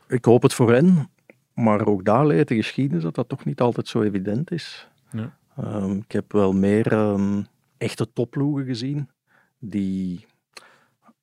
Ik 0.07 0.25
hoop 0.25 0.41
het 0.41 0.53
voor 0.53 0.71
hen, 0.71 1.09
maar 1.53 1.85
ook 1.85 2.05
daar 2.05 2.27
leert 2.27 2.47
de 2.47 2.55
geschiedenis 2.55 3.03
dat 3.03 3.15
dat 3.15 3.29
toch 3.29 3.45
niet 3.45 3.61
altijd 3.61 3.87
zo 3.87 4.01
evident 4.01 4.51
is. 4.51 4.87
Ja. 5.11 5.37
Ehm, 5.57 5.91
ik 5.91 6.11
heb 6.11 6.31
wel 6.31 6.53
meer 6.53 6.91
ehm, 6.91 7.43
echte 7.77 8.13
topploegen 8.13 8.65
gezien 8.65 9.09
die 9.59 10.25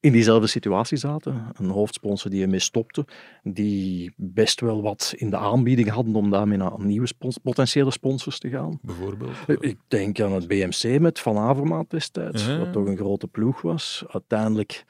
in 0.00 0.12
diezelfde 0.12 0.46
situatie 0.46 0.96
zaten. 0.96 1.46
Een 1.52 1.68
hoofdsponsor 1.70 2.30
die 2.30 2.42
ermee 2.42 2.58
stopte, 2.58 3.06
die 3.42 4.12
best 4.16 4.60
wel 4.60 4.82
wat 4.82 5.12
in 5.16 5.30
de 5.30 5.36
aanbieding 5.36 5.88
hadden 5.88 6.14
om 6.14 6.30
daarmee 6.30 6.58
naar 6.58 6.72
nieuwe 6.78 7.06
spons- 7.06 7.38
potentiële 7.38 7.90
sponsors 7.90 8.38
te 8.38 8.48
gaan. 8.48 8.78
Bijvoorbeeld. 8.82 9.36
Ik 9.60 9.78
denk 9.88 10.20
aan 10.20 10.32
het 10.32 10.48
BMC 10.48 11.00
met 11.00 11.20
Van 11.20 11.38
Avermaat 11.38 11.90
destijds, 11.90 12.46
Ja. 12.46 12.58
wat 12.58 12.72
toch 12.72 12.86
een 12.86 12.96
grote 12.96 13.26
ploeg 13.26 13.60
was. 13.62 14.04
Uiteindelijk 14.08 14.84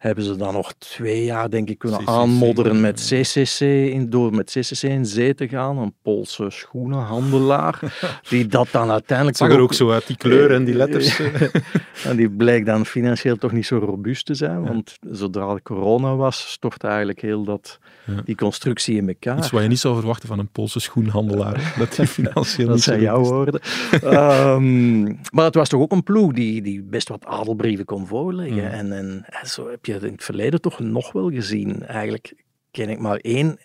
hebben 0.00 0.24
ze 0.24 0.36
dan 0.36 0.52
nog 0.52 0.72
twee 0.78 1.24
jaar, 1.24 1.50
denk 1.50 1.68
ik, 1.68 1.78
kunnen 1.78 1.98
CCC, 1.98 2.08
aanmodderen 2.08 2.80
met 2.80 3.00
CCC, 3.08 3.60
in, 3.60 4.10
door 4.10 4.34
met 4.34 4.50
CCC 4.50 4.82
in 4.82 5.06
zee 5.06 5.34
te 5.34 5.48
gaan. 5.48 5.78
Een 5.78 5.94
Poolse 6.02 6.50
schoenenhandelaar, 6.50 7.80
die 8.28 8.46
dat 8.46 8.68
dan 8.70 8.90
uiteindelijk... 8.90 9.38
Het 9.38 9.48
zag 9.48 9.56
er 9.56 9.62
ook 9.62 9.74
zo 9.74 9.90
uit, 9.90 10.06
die 10.06 10.16
kleur 10.16 10.50
en 10.52 10.64
die 10.64 10.74
letters. 10.74 11.20
en 12.08 12.16
die 12.16 12.30
bleek 12.30 12.66
dan 12.66 12.86
financieel 12.86 13.36
toch 13.36 13.52
niet 13.52 13.66
zo 13.66 13.78
robuust 13.78 14.26
te 14.26 14.34
zijn, 14.34 14.62
want 14.64 14.98
zodra 15.10 15.54
de 15.54 15.62
corona 15.62 16.16
was, 16.16 16.50
stortte 16.50 16.86
eigenlijk 16.86 17.20
heel 17.20 17.44
dat, 17.44 17.78
Ja. 18.04 18.22
die 18.24 18.34
constructie 18.34 18.96
in 18.96 19.08
elkaar. 19.08 19.38
Iets 19.38 19.50
wat 19.50 19.62
je 19.62 19.68
niet 19.68 19.78
zou 19.78 19.94
verwachten 19.94 20.28
van 20.28 20.38
een 20.38 20.48
Poolse 20.48 20.80
schoenhandelaar. 20.80 21.74
Dat 21.78 21.94
die 21.96 22.06
financieel 22.18 22.66
Dat 22.66 22.74
niet 22.74 22.84
zo 22.84 22.90
zijn 22.90 23.02
jouw 23.02 23.22
woorden. 23.22 23.60
Ehm, 24.02 25.02
maar 25.04 25.44
het 25.44 25.54
was 25.54 25.68
toch 25.68 25.80
ook 25.80 25.92
een 25.92 26.02
ploeg 26.02 26.32
die, 26.32 26.62
die 26.62 26.82
best 26.82 27.08
wat 27.08 27.24
adelbrieven 27.24 27.84
kon 27.84 28.06
voorleggen. 28.06 28.64
Mm. 28.64 28.70
En, 28.70 28.92
en, 28.92 29.24
en 29.26 29.48
zo 29.48 29.70
heb 29.70 29.86
je 29.86 29.89
het 29.92 30.02
in 30.02 30.12
het 30.12 30.24
verleden 30.24 30.60
toch 30.60 30.78
nog 30.78 31.12
wel 31.12 31.30
gezien. 31.30 31.82
Eigenlijk 31.82 32.34
ken 32.70 32.88
ik 32.88 32.98
maar 32.98 33.16
één 33.16 33.58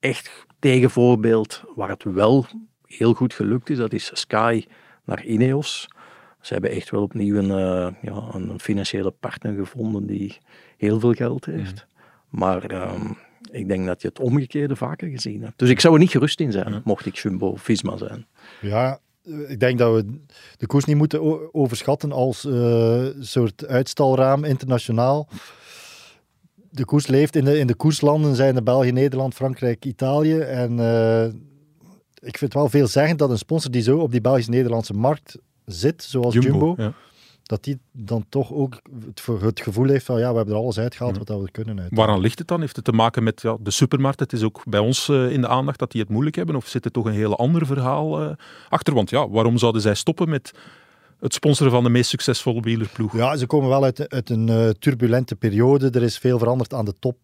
echt 0.00 0.46
tegenvoorbeeld 0.58 1.62
waar 1.74 1.88
het 1.88 2.04
wel 2.04 2.46
heel 2.84 3.14
goed 3.14 3.34
gelukt 3.34 3.70
is. 3.70 3.76
Dat 3.76 3.92
is 3.92 4.10
Sky 4.12 4.64
naar 5.04 5.24
Ineos. 5.24 5.88
Ze 6.40 6.52
hebben 6.52 6.70
echt 6.70 6.90
wel 6.90 7.02
opnieuw 7.02 7.36
een, 7.36 7.48
uh, 7.48 7.94
ja, 8.02 8.28
een 8.32 8.60
financiële 8.60 9.10
partner 9.10 9.54
gevonden 9.54 10.06
die 10.06 10.38
heel 10.76 11.00
veel 11.00 11.12
geld 11.12 11.44
heeft. 11.44 11.86
Maar 12.28 12.70
um, 12.70 13.18
ik 13.50 13.68
denk 13.68 13.86
dat 13.86 14.02
je 14.02 14.08
het 14.08 14.20
omgekeerde 14.20 14.76
vaker 14.76 15.08
gezien 15.08 15.42
hebt. 15.42 15.58
Dus 15.58 15.70
ik 15.70 15.80
zou 15.80 15.94
er 15.94 16.00
niet 16.00 16.10
gerust 16.10 16.40
in 16.40 16.52
zijn, 16.52 16.80
mocht 16.84 17.06
ik 17.06 17.16
Jumbo-Visma 17.16 17.96
zijn. 17.96 18.26
Ja, 18.60 19.00
ik 19.48 19.60
denk 19.60 19.78
dat 19.78 19.94
we 19.94 20.20
de 20.56 20.66
koers 20.66 20.84
niet 20.84 20.96
moeten 20.96 21.54
overschatten 21.54 22.12
als 22.12 22.44
uh, 22.44 23.06
soort 23.20 23.66
uitstalraam 23.66 24.44
internationaal. 24.44 25.28
De 26.70 26.84
koers 26.84 27.06
leeft 27.06 27.36
in 27.36 27.44
de, 27.44 27.58
in 27.58 27.66
de 27.66 27.74
koerslanden, 27.74 28.34
zijn 28.34 28.54
de 28.54 28.62
België, 28.62 28.90
Nederland, 28.90 29.34
Frankrijk, 29.34 29.84
Italië. 29.84 30.38
En 30.38 30.78
uh, 30.78 31.24
ik 32.14 32.38
vind 32.38 32.40
het 32.40 32.54
wel 32.54 32.68
veel 32.68 32.86
zeggen 32.86 33.16
dat 33.16 33.30
een 33.30 33.38
sponsor 33.38 33.70
die 33.70 33.82
zo 33.82 33.98
op 33.98 34.10
die 34.10 34.20
Belgisch-Nederlandse 34.20 34.94
markt 34.94 35.38
zit, 35.64 36.02
zoals 36.02 36.34
Jumbo, 36.34 36.48
Jumbo 36.50 36.74
ja 36.82 36.94
dat 37.52 37.64
die 37.64 37.78
dan 37.92 38.24
toch 38.28 38.52
ook 38.52 38.80
het, 39.04 39.26
het, 39.40 39.60
gevoel 39.60 39.88
heeft 39.88 40.04
van 40.04 40.18
ja, 40.18 40.30
we 40.30 40.36
hebben 40.36 40.54
er 40.54 40.60
alles 40.60 40.78
uitgehaald 40.78 41.18
wat 41.18 41.28
we 41.28 41.50
kunnen 41.50 41.80
uit. 41.80 41.88
Waaraan 41.90 42.20
ligt 42.20 42.38
het 42.38 42.48
dan? 42.48 42.60
Heeft 42.60 42.76
het 42.76 42.84
te 42.84 42.92
maken 42.92 43.22
met 43.22 43.42
ja, 43.42 43.56
de 43.60 43.70
supermarkt? 43.70 44.20
Het 44.20 44.32
is 44.32 44.42
ook 44.42 44.62
bij 44.64 44.80
ons 44.80 45.08
uh, 45.08 45.30
in 45.30 45.40
de 45.40 45.48
aandacht 45.48 45.78
dat 45.78 45.90
die 45.90 46.00
het 46.00 46.10
moeilijk 46.10 46.36
hebben? 46.36 46.56
Of 46.56 46.66
zit 46.66 46.84
er 46.84 46.90
toch 46.90 47.04
een 47.04 47.12
heel 47.12 47.36
ander 47.36 47.66
verhaal 47.66 48.22
uh, 48.22 48.30
achter? 48.68 48.94
Want 48.94 49.10
ja, 49.10 49.28
waarom 49.28 49.58
zouden 49.58 49.82
zij 49.82 49.94
stoppen 49.94 50.28
met 50.28 50.52
het 51.20 51.34
sponsoren 51.34 51.72
van 51.72 51.84
de 51.84 51.90
meest 51.90 52.10
succesvolle 52.10 52.60
wielerploeg? 52.60 53.16
Ja, 53.16 53.36
ze 53.36 53.46
komen 53.46 53.68
wel 53.68 53.84
uit, 53.84 54.08
uit 54.08 54.30
een 54.30 54.48
uh, 54.48 54.68
turbulente 54.68 55.36
periode. 55.36 55.90
Er 55.90 56.02
is 56.02 56.18
veel 56.18 56.38
veranderd 56.38 56.74
aan 56.74 56.84
de 56.84 56.94
top. 56.98 57.16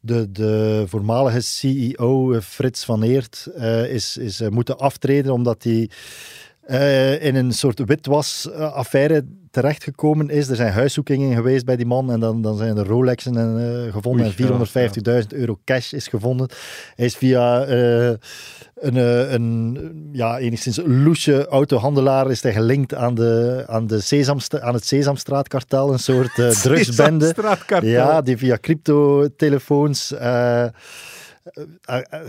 de, 0.00 0.32
de 0.32 0.84
voormalige 0.86 1.40
CEO, 1.40 2.40
Frits 2.40 2.84
van 2.84 3.02
Eert, 3.02 3.46
is, 3.88 4.16
is 4.16 4.40
moeten 4.50 4.78
aftreden 4.78 5.32
omdat 5.32 5.62
hij 5.62 5.90
uh, 6.68 7.24
in 7.24 7.34
een 7.34 7.52
soort 7.52 7.84
witwasaffaire 7.84 9.24
terechtgekomen 9.50 10.28
is. 10.28 10.48
Er 10.48 10.56
zijn 10.56 10.72
huiszoekingen 10.72 11.34
geweest 11.34 11.64
bij 11.64 11.76
die 11.76 11.86
man 11.86 12.12
en 12.12 12.20
dan, 12.20 12.42
dan 12.42 12.56
zijn 12.56 12.76
er 12.76 12.86
Rolexen 12.86 13.36
en, 13.36 13.84
uh, 13.86 13.92
gevonden 13.92 14.26
en 14.36 15.22
450.000 15.22 15.26
euro 15.28 15.58
cash 15.64 15.92
is 15.92 16.08
gevonden. 16.08 16.48
Hij 16.94 17.06
is 17.06 17.16
via 17.16 17.68
uh, 17.68 18.14
een, 18.74 18.96
een 19.34 19.78
ja, 20.12 20.38
enigszins 20.38 20.80
loesje 20.84 21.46
autohandelaar 21.46 22.30
is 22.30 22.42
hij 22.42 22.52
gelinkt 22.52 22.94
aan, 22.94 23.14
de, 23.14 23.64
aan, 23.66 23.86
de 23.86 24.60
aan 24.60 24.74
het 24.74 24.86
Sesamstraatkartel, 24.86 25.92
een 25.92 25.98
soort 25.98 26.34
drugsbende. 26.62 27.34
Ja, 27.82 28.22
die 28.22 28.36
via 28.36 28.58
cryptotelefoons 28.60 30.12
uh, 30.12 30.66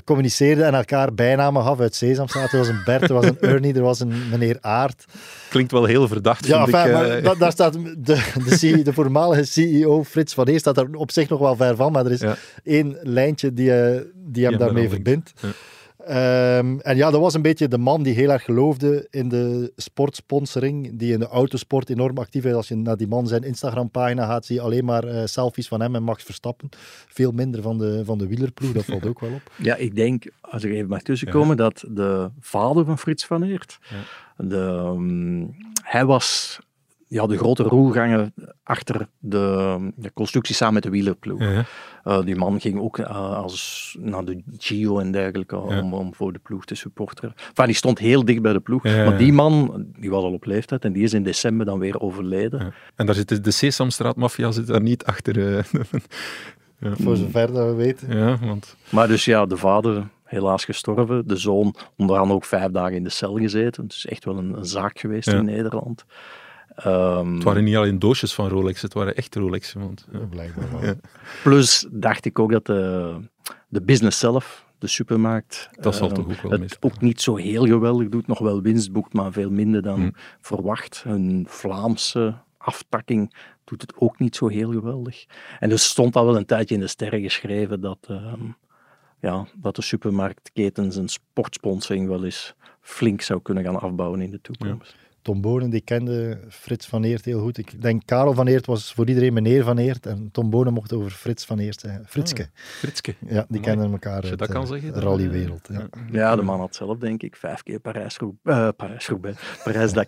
communiceerden 0.03 0.65
en 0.65 0.73
elkaar 0.73 1.13
bijnamen 1.13 1.63
gaf 1.63 1.79
uit 1.79 1.95
Sesamstraat. 1.95 2.51
Er 2.51 2.57
was 2.57 2.67
een 2.67 2.81
Bert, 2.85 3.01
er 3.01 3.13
was 3.13 3.25
een 3.25 3.39
Ernie, 3.39 3.73
er 3.73 3.81
was 3.81 3.99
een 3.99 4.29
meneer 4.29 4.57
Aard. 4.61 5.05
Klinkt 5.49 5.71
wel 5.71 5.85
heel 5.85 6.07
verdacht, 6.07 6.47
ja, 6.47 6.63
vind 6.63 6.75
enfin, 6.75 7.17
ik. 7.17 7.23
Maar, 7.23 7.37
daar 7.37 7.51
staat 7.51 7.73
de, 7.73 7.95
de, 7.97 8.81
de, 8.83 8.93
voormalige 8.93 9.43
CEO 9.43 10.03
Frits 10.03 10.33
van 10.33 10.47
Eer 10.47 10.59
staat 10.59 10.77
er 10.77 10.95
op 10.95 11.11
zich 11.11 11.29
nog 11.29 11.39
wel 11.39 11.55
ver 11.55 11.75
van, 11.75 11.91
maar 11.91 12.05
er 12.05 12.11
is 12.11 12.23
één 12.63 12.97
lijntje 13.01 13.53
die, 13.53 13.71
die 14.13 14.45
hem 14.45 14.57
daarmee 14.57 14.89
verbindt. 14.89 15.33
Ja. 15.41 15.49
Um, 16.09 16.79
en 16.79 16.95
ja, 16.95 17.11
dat 17.11 17.21
was 17.21 17.33
een 17.33 17.41
beetje 17.41 17.67
de 17.67 17.77
man 17.77 18.03
die 18.03 18.13
heel 18.13 18.29
erg 18.29 18.43
geloofde 18.43 19.07
in 19.09 19.29
de 19.29 19.71
sportsponsoring, 19.75 20.99
die 20.99 21.13
in 21.13 21.19
de 21.19 21.27
autosport 21.27 21.89
enorm 21.89 22.17
actief 22.17 22.45
is. 22.45 22.53
Als 22.53 22.67
je 22.67 22.75
naar 22.75 22.97
die 22.97 23.07
man 23.07 23.27
zijn 23.27 23.43
Instagram-pagina 23.43 24.25
gaat, 24.25 24.45
zie 24.45 24.55
je 24.55 24.61
alleen 24.61 24.85
maar 24.85 25.05
uh, 25.05 25.21
selfies 25.25 25.67
van 25.67 25.81
hem 25.81 25.95
en 25.95 26.03
Max 26.03 26.23
Verstappen. 26.23 26.69
Veel 27.07 27.31
minder 27.31 27.61
van 27.61 27.77
de, 27.77 28.01
van 28.05 28.17
de 28.17 28.27
wielerploeg, 28.27 28.71
dat 28.71 28.85
valt 28.85 29.05
ook 29.05 29.19
wel 29.19 29.31
op. 29.31 29.51
Ja, 29.55 29.75
ik 29.75 29.95
denk, 29.95 30.31
als 30.41 30.63
ik 30.63 30.71
even 30.71 30.89
mag 30.89 31.01
tussenkomen, 31.01 31.57
ja. 31.57 31.63
dat 31.63 31.83
de 31.89 32.29
vader 32.39 32.85
van 32.85 32.97
Frits 32.97 33.25
van 33.25 33.43
Eert, 33.43 33.79
ja. 33.81 34.45
de, 34.45 34.57
um, 34.57 35.55
hij 35.83 36.05
was 36.05 36.59
ja, 37.07 37.27
de 37.27 37.37
grote 37.37 37.63
roelgangen 37.63 38.33
achter 38.63 39.07
de, 39.19 39.77
de, 39.95 40.13
constructie 40.13 40.55
samen 40.55 40.73
met 40.73 40.83
de 40.83 40.89
wielerploeg. 40.89 41.39
Ja. 41.39 41.65
Uh, 42.05 42.21
die 42.21 42.35
man 42.35 42.61
ging 42.61 42.79
ook 42.79 42.97
uh, 42.97 43.35
als, 43.35 43.95
naar 43.99 44.25
de 44.25 44.41
Gio 44.57 44.99
en 44.99 45.11
dergelijke 45.11 45.55
ja. 45.55 45.81
om, 45.81 45.93
om, 45.93 46.13
voor 46.13 46.33
de 46.33 46.39
ploeg 46.39 46.65
te 46.65 46.75
supporteren. 46.75 47.33
Enfin, 47.47 47.65
die 47.65 47.75
stond 47.75 47.99
heel 47.99 48.25
dicht 48.25 48.41
bij 48.41 48.53
de 48.53 48.59
ploeg. 48.59 48.83
Ja, 48.83 49.03
maar 49.03 49.17
die 49.17 49.33
man, 49.33 49.85
die 49.99 50.09
was 50.09 50.23
al 50.23 50.33
op 50.33 50.45
leeftijd 50.45 50.85
en 50.85 50.93
die 50.93 51.03
is 51.03 51.13
in 51.13 51.23
december 51.23 51.65
dan 51.65 51.79
weer 51.79 51.99
overleden. 51.99 52.73
En 52.95 53.05
daar 53.05 53.15
zit 53.15 53.29
de, 53.29 53.41
de 53.41 53.51
Sesamstraat-maffia 53.51 54.51
zit 54.51 54.67
daar 54.67 54.81
niet 54.81 55.05
achter. 55.05 55.35
Uh, 56.79 56.91
Voor 56.95 57.15
zover 57.15 57.53
dat 57.53 57.67
we 57.67 57.73
weten. 57.73 58.17
Ja, 58.17 58.37
want... 58.39 58.75
Maar 58.89 59.07
dus 59.07 59.25
ja, 59.25 59.45
de 59.45 59.57
vader 59.57 60.07
helaas 60.23 60.65
gestorven. 60.65 61.27
De 61.27 61.35
zoon 61.35 61.75
onder 61.95 62.17
andere 62.17 62.33
ook 62.33 62.45
vijf 62.45 62.71
dagen 62.71 62.95
in 62.95 63.03
de 63.03 63.09
cel 63.09 63.37
gezeten. 63.37 63.83
Het 63.83 63.93
is 63.93 64.05
echt 64.05 64.25
wel 64.25 64.37
een, 64.37 64.57
een 64.57 64.65
zaak 64.65 64.99
geweest 64.99 65.27
in 65.27 65.45
Nederland. 65.45 66.05
Um, 66.85 67.33
het 67.33 67.43
waren 67.43 67.63
niet 67.63 67.75
alleen 67.75 67.99
doosjes 67.99 68.33
van 68.33 68.47
Rolex, 68.47 68.81
het 68.81 68.93
waren 68.93 69.15
echt 69.15 69.35
Rolex. 69.35 69.73
Want, 69.73 70.07
ja. 70.11 70.19
Blijkbaar 70.19 70.71
wel. 70.71 70.83
Ja. 70.83 70.95
Plus 71.43 71.87
dacht 71.91 72.25
ik 72.25 72.39
ook 72.39 72.51
dat 72.51 72.65
de, 72.65 73.15
de 73.67 73.81
business 73.81 74.19
zelf, 74.19 74.65
de 74.79 74.87
supermarkt, 74.87 75.69
dat 75.79 75.95
zal 75.95 76.09
uh, 76.09 76.13
toch 76.13 76.25
ook 76.25 76.41
wel 76.41 76.59
het 76.59 76.77
ook 76.79 77.01
niet 77.01 77.21
zo 77.21 77.35
heel 77.35 77.65
geweldig 77.65 78.09
doet. 78.09 78.27
Nog 78.27 78.39
wel 78.39 78.61
winst 78.61 78.91
boekt, 78.91 79.13
maar 79.13 79.31
veel 79.31 79.51
minder 79.51 79.81
dan 79.81 80.01
hm. 80.01 80.09
verwacht. 80.41 81.03
Een 81.05 81.45
Vlaamse 81.49 82.35
aftakking 82.57 83.33
doet 83.63 83.81
het 83.81 83.93
ook 83.97 84.19
niet 84.19 84.35
zo 84.35 84.47
heel 84.47 84.71
geweldig. 84.71 85.25
En 85.59 85.69
dus 85.69 85.89
stond 85.89 86.15
al 86.15 86.25
wel 86.25 86.37
een 86.37 86.45
tijdje 86.45 86.75
in 86.75 86.81
de 86.81 86.87
sterren 86.87 87.21
geschreven 87.21 87.81
dat, 87.81 88.07
uh, 88.11 88.33
ja, 89.19 89.47
dat 89.55 89.75
de 89.75 89.81
supermarktketens 89.81 90.95
een 90.95 91.09
sportsponsoring 91.09 92.07
wel 92.07 92.23
eens 92.23 92.55
flink 92.81 93.21
zou 93.21 93.41
kunnen 93.41 93.63
gaan 93.63 93.79
afbouwen 93.79 94.21
in 94.21 94.31
de 94.31 94.41
toekomst. 94.41 94.95
Ja. 94.99 95.05
Tom 95.27 95.41
Bonen, 95.41 95.69
die 95.69 95.81
kende 95.81 96.39
Frits 96.49 96.87
van 96.87 97.03
Eert 97.03 97.25
heel 97.25 97.39
goed. 97.39 97.57
Ik 97.57 97.81
denk 97.81 98.01
Karel 98.05 98.33
van 98.33 98.47
Eert 98.47 98.65
was 98.65 98.93
voor 98.93 99.07
iedereen 99.07 99.33
meneer 99.33 99.63
van 99.63 99.77
Eert. 99.77 100.05
En 100.05 100.29
Tom 100.31 100.49
Bonen 100.49 100.73
mocht 100.73 100.93
over 100.93 101.11
Frits 101.11 101.45
van 101.45 101.59
Eert 101.59 101.79
zeggen. 101.79 102.05
Fritske. 102.07 102.41
Ah, 102.41 102.47
Fritske. 102.53 103.15
Ja, 103.27 103.45
die 103.49 103.61
kenden 103.61 103.91
elkaar 103.91 104.23
uit 104.23 104.37
dat 104.37 104.49
kan 104.49 104.67
zeggen, 104.67 104.93
de 104.93 104.99
rallywereld. 104.99 105.67
Ja. 105.71 105.87
ja, 106.11 106.35
de 106.35 106.41
man 106.41 106.59
had 106.59 106.75
zelf 106.75 106.97
denk 106.97 107.23
ik 107.23 107.35
vijf 107.35 107.63
keer 107.63 107.79
Parijs-Dakar 107.79 108.29
uh, 108.43 108.69
Parijs 108.75 109.09
Parijs 109.63 109.93
uh, 109.93 109.99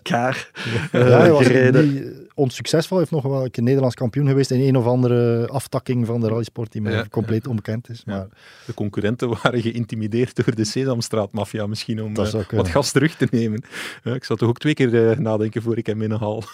ja, 1.10 1.19
hij 1.19 1.32
was 1.32 1.45
gereden. 1.45 2.27
onsuccesvol. 2.34 2.97
Hij 2.97 3.08
heeft 3.10 3.23
nog 3.23 3.34
wel 3.34 3.47
een 3.51 3.63
Nederlands 3.63 3.95
kampioen 3.95 4.27
geweest 4.27 4.51
in 4.51 4.67
een 4.67 4.77
of 4.77 4.86
andere 4.86 5.47
aftakking 5.47 6.05
van 6.05 6.21
de 6.21 6.27
rallysport 6.27 6.71
die 6.71 6.82
mij 6.82 7.08
compleet 7.08 7.47
onbekend 7.47 7.89
is. 7.89 8.05
Maar... 8.05 8.27
De 8.65 8.73
concurrenten 8.73 9.29
waren 9.43 9.62
geïntimideerd 9.62 10.45
door 10.45 10.55
de 10.55 10.65
Sesamstraat-mafia 10.65 11.67
misschien 11.67 12.01
om 12.01 12.17
uh, 12.17 12.34
wat 12.51 12.67
gas 12.67 12.91
terug 12.91 13.15
te 13.15 13.27
nemen. 13.32 13.63
ik 14.03 14.23
zat 14.23 14.38
toch 14.38 14.49
ook 14.49 14.60
twee 14.60 14.73
keer 14.73 14.89
nadenken 15.17 15.62
voor 15.62 15.78
ik 15.78 15.86
hem 15.86 15.98
binnenhaal. 15.98 16.43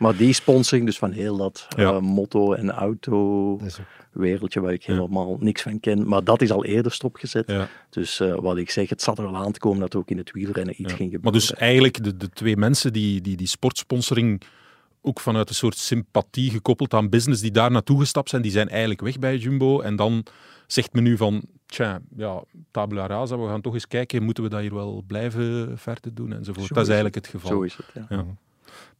Maar 0.00 0.16
die 0.16 0.32
sponsoring, 0.32 0.86
dus 0.86 0.98
van 0.98 1.12
heel 1.12 1.36
dat 1.36 1.66
ja. 1.76 1.92
uh, 1.92 1.98
motto- 1.98 2.52
en 2.52 2.70
auto-wereldje 2.70 4.60
waar 4.60 4.72
ik 4.72 4.84
helemaal 4.84 5.36
niks 5.40 5.62
van 5.62 5.80
ken, 5.80 6.08
maar 6.08 6.24
dat 6.24 6.42
is 6.42 6.50
al 6.50 6.64
eerder 6.64 6.92
stopgezet. 6.92 7.44
Ja. 7.46 7.68
Dus 7.90 8.20
uh, 8.20 8.34
wat 8.34 8.56
ik 8.56 8.70
zeg, 8.70 8.88
het 8.88 9.02
zat 9.02 9.18
er 9.18 9.24
wel 9.24 9.36
aan 9.36 9.52
te 9.52 9.58
komen 9.58 9.80
dat 9.80 9.92
er 9.92 9.98
ook 9.98 10.10
in 10.10 10.18
het 10.18 10.32
wielrennen 10.32 10.74
iets 10.82 10.92
ging 10.92 11.10
gebeuren. 11.10 11.20
Maar 11.22 11.32
dus 11.32 11.54
eigenlijk 11.54 12.04
de, 12.04 12.16
de 12.16 12.28
twee 12.28 12.56
mensen 12.56 12.92
die 12.92 13.20
die, 13.20 13.36
die 13.36 13.46
sportsponsoring 13.46 14.42
ook 15.02 15.20
vanuit 15.20 15.48
een 15.48 15.54
soort 15.54 15.76
sympathie 15.76 16.50
gekoppeld 16.50 16.94
aan 16.94 17.08
business 17.08 17.42
die 17.42 17.50
daar 17.50 17.70
naartoe 17.70 18.00
gestapt 18.00 18.30
zijn, 18.30 18.42
die 18.42 18.50
zijn 18.50 18.68
eigenlijk 18.68 19.00
weg 19.00 19.18
bij 19.18 19.36
Jumbo. 19.36 19.80
En 19.80 19.96
dan 19.96 20.24
zegt 20.72 20.92
men 20.92 21.02
nu 21.02 21.16
van, 21.16 21.42
tja, 21.66 22.00
ja, 22.16 22.42
tabula 22.70 23.06
rasa, 23.06 23.38
we 23.38 23.46
gaan 23.46 23.60
toch 23.60 23.74
eens 23.74 23.88
kijken, 23.88 24.22
moeten 24.22 24.42
we 24.42 24.50
dat 24.50 24.60
hier 24.60 24.74
wel 24.74 25.04
blijven 25.06 25.78
verder 25.78 26.14
doen 26.14 26.32
enzovoort. 26.32 26.66
Zo 26.66 26.74
dat 26.74 26.82
is 26.82 26.88
eigenlijk 26.88 27.14
het 27.14 27.26
geval. 27.26 27.50
Zo 27.50 27.62
is 27.62 27.76
het, 27.76 27.86
ja. 27.94 28.06
ja. 28.08 28.24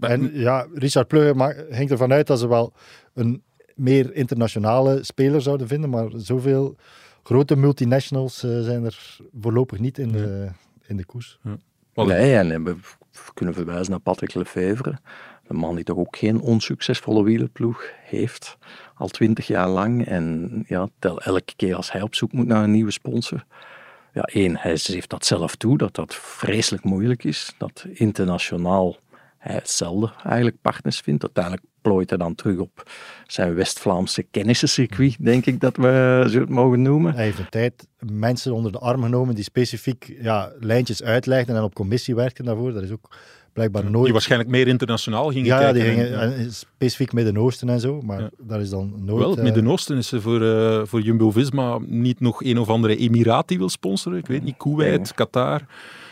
En 0.08 0.30
ja, 0.32 0.66
Richard 0.74 1.08
Plugge 1.08 1.66
ging 1.70 1.90
ervan 1.90 2.12
uit 2.12 2.26
dat 2.26 2.38
ze 2.38 2.48
wel 2.48 2.72
een 3.14 3.42
meer 3.74 4.14
internationale 4.14 5.04
speler 5.04 5.42
zouden 5.42 5.68
vinden, 5.68 5.90
maar 5.90 6.10
zoveel 6.16 6.76
grote 7.22 7.56
multinationals 7.56 8.44
uh, 8.44 8.60
zijn 8.60 8.84
er 8.84 9.18
voorlopig 9.40 9.78
niet 9.78 9.98
in, 9.98 10.12
de, 10.12 10.48
in 10.86 10.96
de 10.96 11.04
koers. 11.04 11.38
Ja. 11.42 12.04
Nee, 12.04 12.36
en 12.36 12.64
we 12.64 12.76
kunnen 13.34 13.54
verwijzen 13.54 13.90
naar 13.90 14.00
Patrick 14.00 14.34
Lefevre, 14.34 14.98
een 15.46 15.56
man 15.56 15.74
die 15.74 15.84
toch 15.84 15.96
ook 15.96 16.16
geen 16.16 16.40
onsuccesvolle 16.40 17.22
wielerploeg 17.22 17.84
heeft, 18.02 18.58
al 19.00 19.08
twintig 19.08 19.46
jaar 19.46 19.68
lang. 19.68 20.06
En 20.06 20.50
ja, 20.68 20.88
tel 20.98 21.20
elke 21.20 21.52
keer 21.56 21.74
als 21.74 21.92
hij 21.92 22.02
op 22.02 22.14
zoek 22.14 22.32
moet 22.32 22.46
naar 22.46 22.62
een 22.62 22.70
nieuwe 22.70 22.90
sponsor. 22.90 23.44
Ja, 24.12 24.22
één, 24.22 24.56
hij 24.56 24.76
geeft 24.76 25.10
dat 25.10 25.24
zelf 25.24 25.56
toe, 25.56 25.78
dat 25.78 25.94
dat 25.94 26.14
vreselijk 26.14 26.84
moeilijk 26.84 27.24
is. 27.24 27.54
Dat 27.58 27.86
internationaal 27.92 28.96
hij 29.40 29.54
hetzelfde 29.54 30.10
eigenlijk 30.24 30.56
partners 30.62 31.00
vindt. 31.00 31.22
Uiteindelijk 31.22 31.64
plooit 31.82 32.08
hij 32.08 32.18
dan 32.18 32.34
terug 32.34 32.58
op 32.58 32.90
zijn 33.26 33.54
West-Vlaamse 33.54 34.22
kennissencircuit, 34.22 35.16
denk 35.24 35.46
ik 35.46 35.60
dat 35.60 35.76
we 35.76 36.26
zo 36.30 36.40
het 36.40 36.48
mogen 36.48 36.82
noemen. 36.82 37.14
Hij 37.14 37.24
heeft 37.24 37.38
een 37.38 37.48
tijd 37.48 37.86
mensen 37.98 38.52
onder 38.52 38.72
de 38.72 38.78
arm 38.78 39.02
genomen 39.02 39.34
die 39.34 39.44
specifiek 39.44 40.16
ja, 40.20 40.52
lijntjes 40.58 41.02
uitlegden 41.02 41.56
en 41.56 41.62
op 41.62 41.74
commissie 41.74 42.14
werkten 42.14 42.44
daarvoor. 42.44 42.72
Dat 42.72 42.82
is 42.82 42.90
ook 42.90 43.16
blijkbaar 43.52 43.90
nooit... 43.90 44.04
Die 44.04 44.12
waarschijnlijk 44.12 44.50
meer 44.50 44.68
internationaal 44.68 45.30
gingen 45.30 45.44
ja, 45.44 45.58
kijken. 45.58 45.84
Ja, 45.84 45.86
die 45.86 46.04
gingen 46.04 46.20
en, 46.20 46.52
specifiek 46.52 47.12
Midden-Oosten 47.12 47.68
en 47.68 47.80
zo, 47.80 48.00
maar 48.00 48.20
ja. 48.20 48.30
daar 48.38 48.60
is 48.60 48.70
dan 48.70 48.92
nooit... 49.04 49.20
Wel, 49.20 49.30
het 49.30 49.38
uh... 49.38 49.44
Midden-Oosten 49.44 49.96
is 49.96 50.12
voor, 50.16 50.42
uh, 50.42 50.82
voor 50.84 51.00
Jumbo-Visma 51.00 51.78
niet 51.86 52.20
nog 52.20 52.44
een 52.44 52.58
of 52.58 52.68
andere 52.68 52.96
Emiraat 52.96 53.48
die 53.48 53.58
wil 53.58 53.68
sponsoren. 53.68 54.18
Ik 54.18 54.26
weet 54.26 54.42
niet, 54.42 54.56
Kuwait, 54.56 55.14
Qatar... 55.14 55.66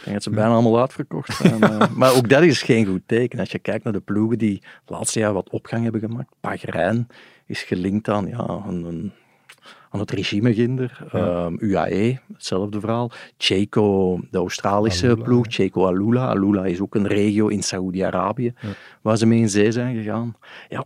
denk 0.09 0.15
dat 0.15 0.23
ze 0.23 0.31
bijna 0.31 0.53
allemaal 0.53 0.81
uitverkocht 0.81 1.37
zijn. 1.37 1.61
eh. 1.63 1.89
maar 1.97 2.15
ook 2.17 2.29
dat 2.29 2.43
is 2.43 2.63
geen 2.63 2.87
goed 2.87 3.03
teken. 3.07 3.39
Als 3.39 3.51
je 3.51 3.59
kijkt 3.59 3.85
naar 3.85 3.93
de 3.93 4.01
ploegen 4.01 4.39
die 4.39 4.63
het 4.81 4.91
laatste 4.91 5.19
jaar 5.19 5.33
wat 5.33 5.51
opgang 5.51 5.83
hebben 5.83 6.01
gemaakt. 6.01 6.33
Pagrijn 6.41 7.07
is 7.47 7.63
gelinkt 7.63 8.09
aan, 8.09 8.27
ja, 8.27 8.63
een, 8.69 8.85
een- 8.85 9.13
aan 9.91 10.01
het 10.01 10.11
regime 10.11 10.55
ginder. 10.55 11.07
Ehm, 11.13 11.55
UAE, 11.59 12.19
hetzelfde 12.33 12.81
verhaal. 12.81 13.11
Checo, 13.39 14.19
de 14.31 14.39
Australische 14.39 15.07
Alula, 15.07 15.25
ploeg. 15.25 15.45
Checo 15.49 15.87
Alula. 15.87 16.27
Alula 16.27 16.65
is 16.65 16.81
ook 16.81 16.95
een 16.95 17.07
regio 17.07 17.47
in 17.47 17.63
Saoedi-Arabië 17.63 18.53
waar 19.03 19.17
ze 19.17 19.27
mee 19.27 19.39
in 19.41 19.49
zee 19.49 19.73
zijn 19.73 19.97
gegaan. 19.97 20.37
Ja, 20.69 20.85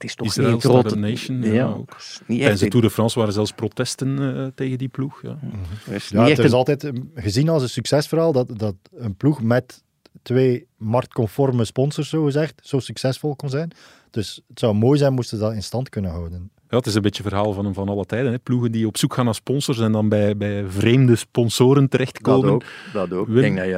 het 0.00 0.10
is 0.10 0.14
toch 0.16 0.26
Israël 0.26 0.50
niet 0.54 0.64
een 0.64 0.70
grote... 0.70 0.96
Nation, 0.96 1.42
ja, 1.42 1.52
ja, 1.52 1.66
ook. 1.66 1.96
Tijdens 2.26 2.60
de 2.60 2.68
Tour 2.68 2.84
de 2.86 2.90
France 2.92 3.18
waren 3.18 3.34
zelfs 3.34 3.52
protesten 3.52 4.36
eh, 4.36 4.46
tegen 4.54 4.78
die 4.78 4.88
ploeg. 4.88 5.22
Ja. 5.22 5.38
het 5.84 5.94
is 5.94 6.08
Ja, 6.08 6.20
niet 6.24 6.36
het 6.36 6.38
is 6.44 6.50
een- 6.52 6.56
altijd 6.58 6.84
eh, 6.84 6.90
gezien 7.14 7.48
als 7.48 7.62
een 7.62 7.68
succesverhaal 7.68 8.32
dat, 8.32 8.58
dat 8.58 8.74
een 8.94 9.14
ploeg 9.14 9.42
met 9.42 9.82
twee 10.22 10.66
marktconforme 10.76 11.64
sponsors, 11.64 12.08
zo 12.08 12.24
gezegd, 12.24 12.60
zo 12.62 12.78
succesvol 12.78 13.36
kon 13.36 13.48
zijn. 13.50 13.70
Dus 14.10 14.40
het 14.48 14.58
zou 14.58 14.74
mooi 14.74 14.98
zijn 14.98 15.12
moesten 15.12 15.38
ze 15.38 15.44
dat 15.44 15.52
in 15.52 15.62
stand 15.62 15.88
kunnen 15.88 16.10
houden. 16.10 16.50
Ja, 16.68 16.76
het 16.76 16.86
is 16.86 16.94
een 16.94 17.02
beetje 17.02 17.22
het 17.22 17.32
verhaal 17.32 17.52
van, 17.52 17.74
van 17.74 17.88
alle 17.88 18.04
tijden. 18.06 18.32
Hè. 18.32 18.38
Ploegen 18.38 18.72
die 18.72 18.86
op 18.86 18.96
zoek 18.96 19.14
gaan 19.14 19.24
naar 19.24 19.34
sponsors 19.34 19.78
en 19.78 19.92
dan 19.92 20.08
bij, 20.08 20.36
bij 20.36 20.64
vreemde 20.68 21.16
sponsoren 21.16 21.80
Dat 21.82 21.90
terechtkomen. 21.90 22.50
ook. 22.50 22.64
Dat 22.92 23.12
ook. 23.12 23.28
Ik 23.28 23.34
denk 23.34 23.56
dat 23.56 23.66
je 23.66 23.74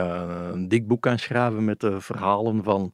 een 0.52 0.68
dik 0.68 0.86
boek 0.86 1.02
kan 1.02 1.18
schrijven 1.18 1.64
met 1.64 1.80
de 1.80 2.00
verhalen 2.00 2.62
van 2.62 2.92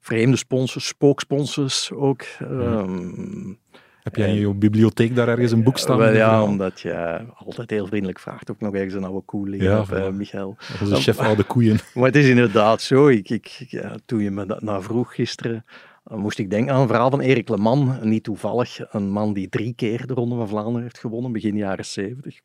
vreemde 0.00 0.36
sponsors, 0.36 0.86
spooksponsors 0.86 1.92
ook. 1.92 2.22
Ehm, 2.38 3.54
Heb 4.02 4.16
jij 4.16 4.28
in 4.28 4.34
je 4.34 4.54
bibliotheek 4.54 5.14
daar 5.14 5.28
ergens 5.28 5.52
een 5.52 5.62
boek 5.62 5.78
staan? 5.78 5.98
wel 5.98 6.08
een 6.08 6.14
ja, 6.14 6.42
omdat 6.42 6.80
je 6.80 7.20
altijd 7.34 7.70
heel 7.70 7.86
vriendelijk 7.86 8.18
vraagt. 8.18 8.50
Ook 8.50 8.60
nog 8.60 8.74
ergens 8.74 8.94
een 8.94 9.04
oude 9.04 9.24
koe 9.24 9.48
liggen, 9.48 9.70
Ja, 9.70 9.80
of, 9.80 9.90
eh. 9.90 10.08
Michael. 10.10 10.56
Dat 10.72 10.80
is 10.80 10.88
de 10.88 10.96
chef 10.96 11.18
oude 11.18 11.42
koeien. 11.44 11.78
Maar 11.94 12.04
het 12.06 12.16
is 12.16 12.28
inderdaad 12.28 12.82
zo. 12.82 13.08
Ik, 13.08 13.30
ik, 13.30 13.46
ja, 13.68 13.94
toen 14.06 14.22
je 14.22 14.30
me 14.30 14.46
dat 14.46 14.62
naar 14.62 14.82
vroeg 14.82 15.14
gisteren, 15.14 15.64
eh, 16.04 16.16
moest 16.16 16.38
ik 16.38 16.50
denken 16.50 16.74
aan 16.74 16.80
een 16.80 16.86
verhaal 16.86 17.10
van 17.10 17.20
Erik 17.20 17.48
Leman. 17.48 17.98
Niet 18.02 18.22
toevallig 18.24 18.92
een 18.92 19.10
man 19.10 19.32
die 19.32 19.48
drie 19.48 19.74
keer 19.74 20.06
de 20.06 20.14
Ronde 20.14 20.36
van 20.36 20.48
Vlaanderen 20.48 20.82
heeft 20.82 20.98
gewonnen, 20.98 21.32
begin 21.32 21.56
jaren 21.56 21.84
70. 21.84 22.40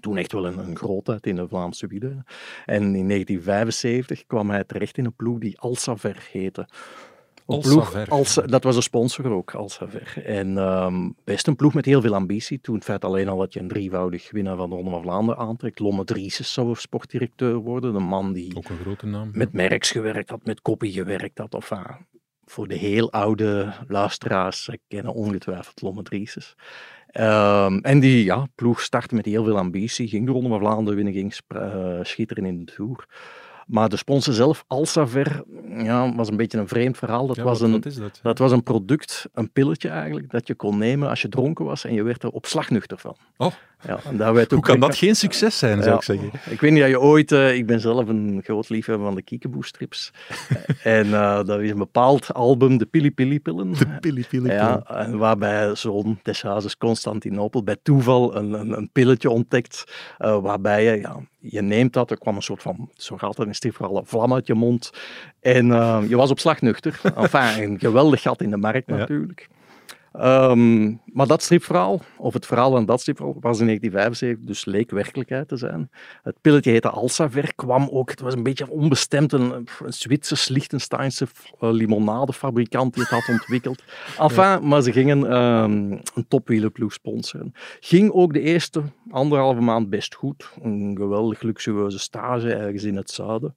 Toen 0.00 0.16
echt 0.16 0.32
wel 0.32 0.46
een, 0.46 0.58
een 0.58 0.76
grootheid 0.76 1.26
in 1.26 1.36
de 1.36 1.48
Vlaamse 1.48 1.86
wielen. 1.86 2.24
En 2.66 2.82
in 2.94 3.08
1975 3.08 4.26
kwam 4.26 4.50
hij 4.50 4.64
terecht 4.64 4.98
in 4.98 5.04
een 5.04 5.14
ploeg 5.16 5.38
die 5.38 5.58
Alsaver 5.60 6.28
heette. 6.32 6.68
Een 7.46 7.60
ploeg. 7.60 8.08
Alsa- 8.08 8.42
dat 8.46 8.64
was 8.64 8.76
een 8.76 8.82
sponsor 8.82 9.30
ook, 9.32 9.54
Alsaver. 9.54 10.22
En 10.24 10.58
ehm, 10.58 11.10
best 11.24 11.46
een 11.46 11.56
ploeg 11.56 11.74
met 11.74 11.84
heel 11.84 12.00
veel 12.00 12.14
ambitie. 12.14 12.60
Toen 12.60 12.74
het 12.74 12.84
feit 12.84 13.04
alleen 13.04 13.28
al 13.28 13.38
dat 13.38 13.52
je 13.52 13.60
een 13.60 13.68
drievoudig 13.68 14.30
winnaar 14.30 14.56
van 14.56 14.68
de 14.70 14.74
Ronde 14.74 14.90
van 14.90 15.02
Vlaanderen 15.02 15.40
aantrekt. 15.46 15.78
Lomme 15.78 16.04
Drieses 16.04 16.52
zou 16.52 16.74
sportdirecteur 16.74 17.54
worden. 17.54 17.94
Een 17.94 18.02
man 18.02 18.32
die 18.32 18.56
Ook 18.56 18.68
een 18.68 18.78
grote 18.78 19.06
naam. 19.06 19.30
met 19.32 19.52
Merks 19.52 19.90
gewerkt 19.90 20.30
had, 20.30 20.44
met 20.44 20.62
Koppie 20.62 20.92
gewerkt 20.92 21.38
had. 21.38 21.54
Of, 21.54 21.72
ah, 21.72 21.90
voor 22.44 22.68
de 22.68 22.74
heel 22.74 23.12
oude 23.12 23.72
luisteraars 23.86 24.68
kennen 24.88 25.14
ongetwijfeld 25.14 25.82
Lomme 25.82 26.02
Drieses. 26.02 26.54
Ehm, 27.08 27.78
en 27.78 28.00
die 28.00 28.24
ja, 28.24 28.46
ploeg 28.54 28.80
startte 28.80 29.14
met 29.14 29.24
heel 29.24 29.44
veel 29.44 29.58
ambitie, 29.58 30.08
ging 30.08 30.26
de 30.26 30.32
Ronde 30.32 30.48
van 30.48 30.58
Vlaanderen 30.58 30.94
winnen, 30.94 31.14
ging 31.14 31.34
eh, 31.48 31.98
schitteren 32.02 32.44
in 32.44 32.64
de 32.64 32.72
Tour. 32.72 33.06
Maar 33.68 33.88
de 33.88 33.96
sponsor 33.96 34.34
zelf, 34.34 34.64
Alsaver, 34.66 35.44
ja, 35.76 36.14
was 36.14 36.28
een 36.28 36.36
beetje 36.36 36.58
een 36.58 36.68
vreemd 36.68 36.98
verhaal. 36.98 37.26
Dat, 37.26 37.36
Ja, 37.36 37.42
was, 37.42 37.60
een, 37.60 37.80
dat? 37.80 38.18
dat 38.22 38.38
was 38.38 38.52
een 38.52 38.62
product, 38.62 39.26
een 39.32 39.52
pilletje 39.52 39.88
eigenlijk, 39.88 40.30
dat 40.30 40.46
je 40.46 40.54
kon 40.54 40.78
nemen 40.78 41.08
als 41.08 41.22
je 41.22 41.28
dronken 41.28 41.64
was 41.64 41.84
en 41.84 41.94
je 41.94 42.02
werd 42.02 42.22
er 42.22 42.30
op 42.30 42.46
slag 42.46 42.70
nuchter 42.70 42.98
van. 42.98 43.16
Oh. 43.36 43.52
Ja, 43.86 43.98
en 44.04 44.16
daar 44.16 44.34
werd 44.34 44.50
Hoe 44.50 44.58
ook- 44.58 44.64
kan 44.64 44.80
dat 44.80 44.96
geen 44.96 45.16
succes 45.16 45.58
zijn, 45.58 45.76
zou 45.78 45.90
Ja. 45.90 45.96
ik 45.96 46.02
zeggen? 46.02 46.30
Ik 46.52 46.60
weet 46.60 46.70
niet 46.72 46.80
dat 46.80 46.88
je 46.90 47.00
ooit... 47.00 47.32
eh, 47.32 47.54
ik 47.54 47.66
ben 47.66 47.80
zelf 47.80 48.08
een 48.08 48.40
groot 48.44 48.68
liefhebber 48.68 49.06
van 49.06 49.14
de 49.14 49.22
Kiekeboe-strips. 49.22 50.10
en 50.82 51.06
uh, 51.06 51.44
dat 51.44 51.60
is 51.60 51.70
een 51.70 51.78
bepaald 51.78 52.34
album, 52.34 52.78
de 52.78 52.86
Pili 52.86 53.10
Pili 53.10 53.40
Pillen. 53.40 53.72
De 53.72 53.86
Pili 54.00 54.24
Pili 54.28 54.48
Ja, 54.52 54.82
en 54.82 55.18
waarbij 55.18 55.74
zo'n 55.74 56.18
des 56.22 56.42
Hazes 56.42 56.76
Constantinopel 56.76 57.62
bij 57.62 57.76
toeval 57.82 58.36
een, 58.36 58.52
een, 58.52 58.76
een 58.76 58.90
pilletje 58.92 59.30
ontdekt, 59.30 59.84
uh, 60.18 60.38
waarbij 60.40 60.84
je, 60.84 61.00
ja, 61.00 61.16
je 61.38 61.62
neemt 61.62 61.92
dat, 61.92 62.10
er 62.10 62.18
kwam 62.18 62.36
een 62.36 62.42
soort 62.42 62.62
van, 62.62 62.90
zo 62.94 63.16
gaat 63.16 63.36
het 63.36 63.46
in 63.46 63.54
stripverhaal, 63.54 63.96
een 63.96 64.06
vlam 64.06 64.34
uit 64.34 64.46
je 64.46 64.54
mond. 64.54 64.90
En 65.40 65.66
uh, 65.66 66.02
je 66.08 66.16
was 66.16 66.30
op 66.30 66.38
slag 66.38 66.60
nuchter. 66.60 67.00
Enfin, 67.16 67.62
een 67.62 67.78
geweldig 67.78 68.22
gat 68.22 68.42
in 68.42 68.50
de 68.50 68.56
markt 68.56 68.86
natuurlijk. 68.86 69.46
Ja. 69.50 69.56
Um, 70.12 71.00
maar 71.04 71.26
dat 71.26 71.42
stripverhaal, 71.42 72.00
of 72.16 72.32
het 72.32 72.46
verhaal 72.46 72.70
van 72.70 72.84
dat 72.84 73.00
stripverhaal, 73.00 73.36
was 73.40 73.60
in 73.60 73.66
1975, 73.66 74.46
dus 74.46 74.64
leek 74.64 74.90
werkelijkheid 74.90 75.48
te 75.48 75.56
zijn. 75.56 75.90
Het 76.22 76.40
pilletje 76.40 76.70
heette 76.70 76.90
Alsaver, 76.90 77.54
kwam 77.54 77.88
ook, 77.90 78.10
het 78.10 78.20
was 78.20 78.34
een 78.34 78.42
beetje 78.42 78.70
onbestemd, 78.70 79.32
een, 79.32 79.52
een 79.52 79.92
Zwitsers 79.92 80.48
Liechtensteinse 80.48 81.26
uh, 81.60 81.70
limonadefabrikant 81.70 82.94
die 82.94 83.02
het 83.02 83.12
had 83.12 83.28
ontwikkeld. 83.28 83.82
Enfin, 84.18 84.42
ja. 84.42 84.58
maar 84.58 84.82
ze 84.82 84.92
gingen 84.92 85.36
um, 85.36 86.00
een 86.14 86.28
topwielenploeg 86.28 86.92
sponsoren. 86.92 87.52
Ging 87.80 88.10
ook 88.10 88.32
de 88.32 88.40
eerste 88.40 88.82
anderhalve 89.10 89.60
maand 89.60 89.90
best 89.90 90.14
goed. 90.14 90.50
Een 90.62 90.94
geweldig 90.96 91.42
luxueuze 91.42 91.98
stage 91.98 92.54
ergens 92.54 92.84
in 92.84 92.96
het 92.96 93.10
zuiden. 93.10 93.54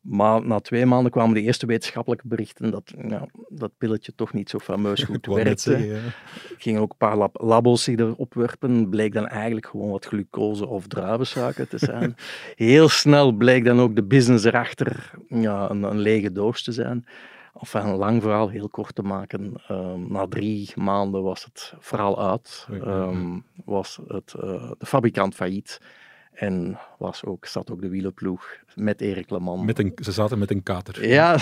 Maar 0.00 0.46
na 0.46 0.60
twee 0.60 0.86
maanden 0.86 1.10
kwamen 1.10 1.34
de 1.34 1.40
eerste 1.40 1.66
wetenschappelijke 1.66 2.28
berichten 2.28 2.70
dat 2.70 2.94
ja, 3.08 3.26
dat 3.48 3.70
pilletje 3.78 4.14
toch 4.14 4.32
niet 4.32 4.50
zo 4.50 4.58
fameus 4.58 5.02
goed 5.02 5.26
werkte. 5.42 5.60
Zeggen, 5.60 5.86
ja. 5.86 6.00
Gingen 6.58 6.80
ook 6.80 6.90
een 6.90 6.96
paar 6.96 7.16
lab 7.16 7.40
labo's 7.40 7.82
zich 7.82 7.98
erop 7.98 8.34
werpen. 8.34 8.88
Bleek 8.88 9.12
dan 9.12 9.26
eigenlijk 9.26 9.66
gewoon 9.66 9.90
wat 9.90 10.06
glucose 10.06 10.66
of 10.66 10.86
druivensuiker 10.86 11.68
te 11.68 11.78
zijn. 11.78 12.16
Heel 12.56 12.88
snel 12.88 13.32
bleek 13.32 13.64
dan 13.64 13.80
ook 13.80 13.96
de 13.96 14.04
business 14.04 14.44
erachter 14.44 15.10
ja, 15.28 15.70
een, 15.70 15.82
een 15.82 15.98
lege 15.98 16.32
doos 16.32 16.62
te 16.62 16.72
zijn. 16.72 17.06
Of 17.52 17.74
een 17.74 17.96
lang 17.96 18.22
verhaal 18.22 18.48
heel 18.48 18.68
kort 18.68 18.94
te 18.94 19.02
maken. 19.02 19.54
Um, 19.70 20.12
na 20.12 20.26
drie 20.26 20.72
maanden 20.74 21.22
was 21.22 21.44
het 21.44 21.74
verhaal 21.78 22.30
uit. 22.30 22.66
Um, 22.70 23.44
was 23.64 24.00
het, 24.06 24.34
uh, 24.36 24.70
de 24.78 24.86
fabrikant 24.86 25.34
failliet. 25.34 25.80
En 26.32 26.78
was 26.98 27.24
ook, 27.24 27.46
zat 27.46 27.70
ook 27.70 27.80
de 27.80 27.88
wielenploeg 27.88 28.56
met 28.74 29.00
Erik 29.00 29.30
Leman. 29.30 29.64
Met 29.64 29.78
een, 29.78 29.92
ze 30.02 30.12
zaten 30.12 30.38
met 30.38 30.50
een 30.50 30.62
kater. 30.62 31.08
Ja, 31.08 31.38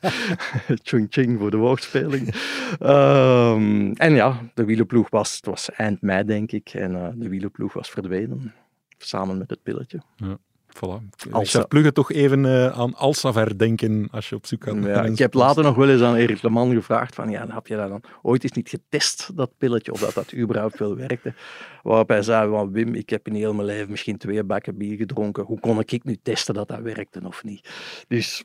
chung 0.82 1.06
ching 1.10 1.38
voor 1.38 1.50
de 1.50 1.56
woordspeling. 1.56 2.34
um, 2.80 3.92
en 3.92 4.14
ja, 4.14 4.40
de 4.54 4.64
wielenploeg 4.64 5.10
was, 5.10 5.36
het 5.36 5.46
was 5.46 5.70
eind 5.70 6.02
mei 6.02 6.24
denk 6.24 6.52
ik, 6.52 6.68
en 6.68 6.92
uh, 6.92 7.08
de 7.14 7.28
wielenploeg 7.28 7.72
was 7.72 7.90
verdwenen. 7.90 8.54
Samen 8.98 9.38
met 9.38 9.50
het 9.50 9.62
pilletje. 9.62 10.00
Ja. 10.16 10.38
Voilà. 10.76 11.30
Alsa... 11.30 11.66
Ik 11.68 11.90
toch 11.90 12.12
even 12.12 12.44
uh, 12.44 12.66
aan 12.66 12.94
Alsaver 12.94 13.58
denken 13.58 14.08
als 14.10 14.28
je 14.28 14.34
op 14.34 14.46
zoek 14.46 14.64
gaat 14.64 14.74
ja, 14.74 14.80
naar 14.80 15.06
Ik 15.06 15.18
heb 15.18 15.34
later 15.34 15.62
nog 15.62 15.74
wel 15.76 15.90
eens 15.90 16.02
aan 16.02 16.14
Erik 16.14 16.42
Leman 16.42 16.74
gevraagd 16.74 17.14
van 17.14 17.30
ja, 17.30 17.46
heb 17.48 17.66
je 17.66 17.76
dat 17.76 17.88
dan 17.88 18.02
ooit 18.22 18.42
eens 18.42 18.52
niet 18.52 18.68
getest, 18.68 19.36
dat 19.36 19.50
pilletje, 19.58 19.92
of 19.92 20.00
dat 20.00 20.14
dat 20.14 20.34
überhaupt 20.34 20.78
wel 20.78 20.96
werkte? 20.96 21.34
Waarop 21.82 22.08
hij 22.08 22.22
zei 22.22 22.50
van 22.50 22.72
Wim, 22.72 22.94
ik 22.94 23.10
heb 23.10 23.26
in 23.26 23.34
heel 23.34 23.54
mijn 23.54 23.66
leven 23.66 23.90
misschien 23.90 24.18
twee 24.18 24.44
bakken 24.44 24.76
bier 24.76 24.96
gedronken. 24.96 25.44
Hoe 25.44 25.60
kon 25.60 25.80
ik 25.80 26.04
nu 26.04 26.18
testen 26.22 26.54
dat 26.54 26.68
dat 26.68 26.80
werkte 26.80 27.20
of 27.24 27.44
niet? 27.44 27.68
Dus 28.08 28.44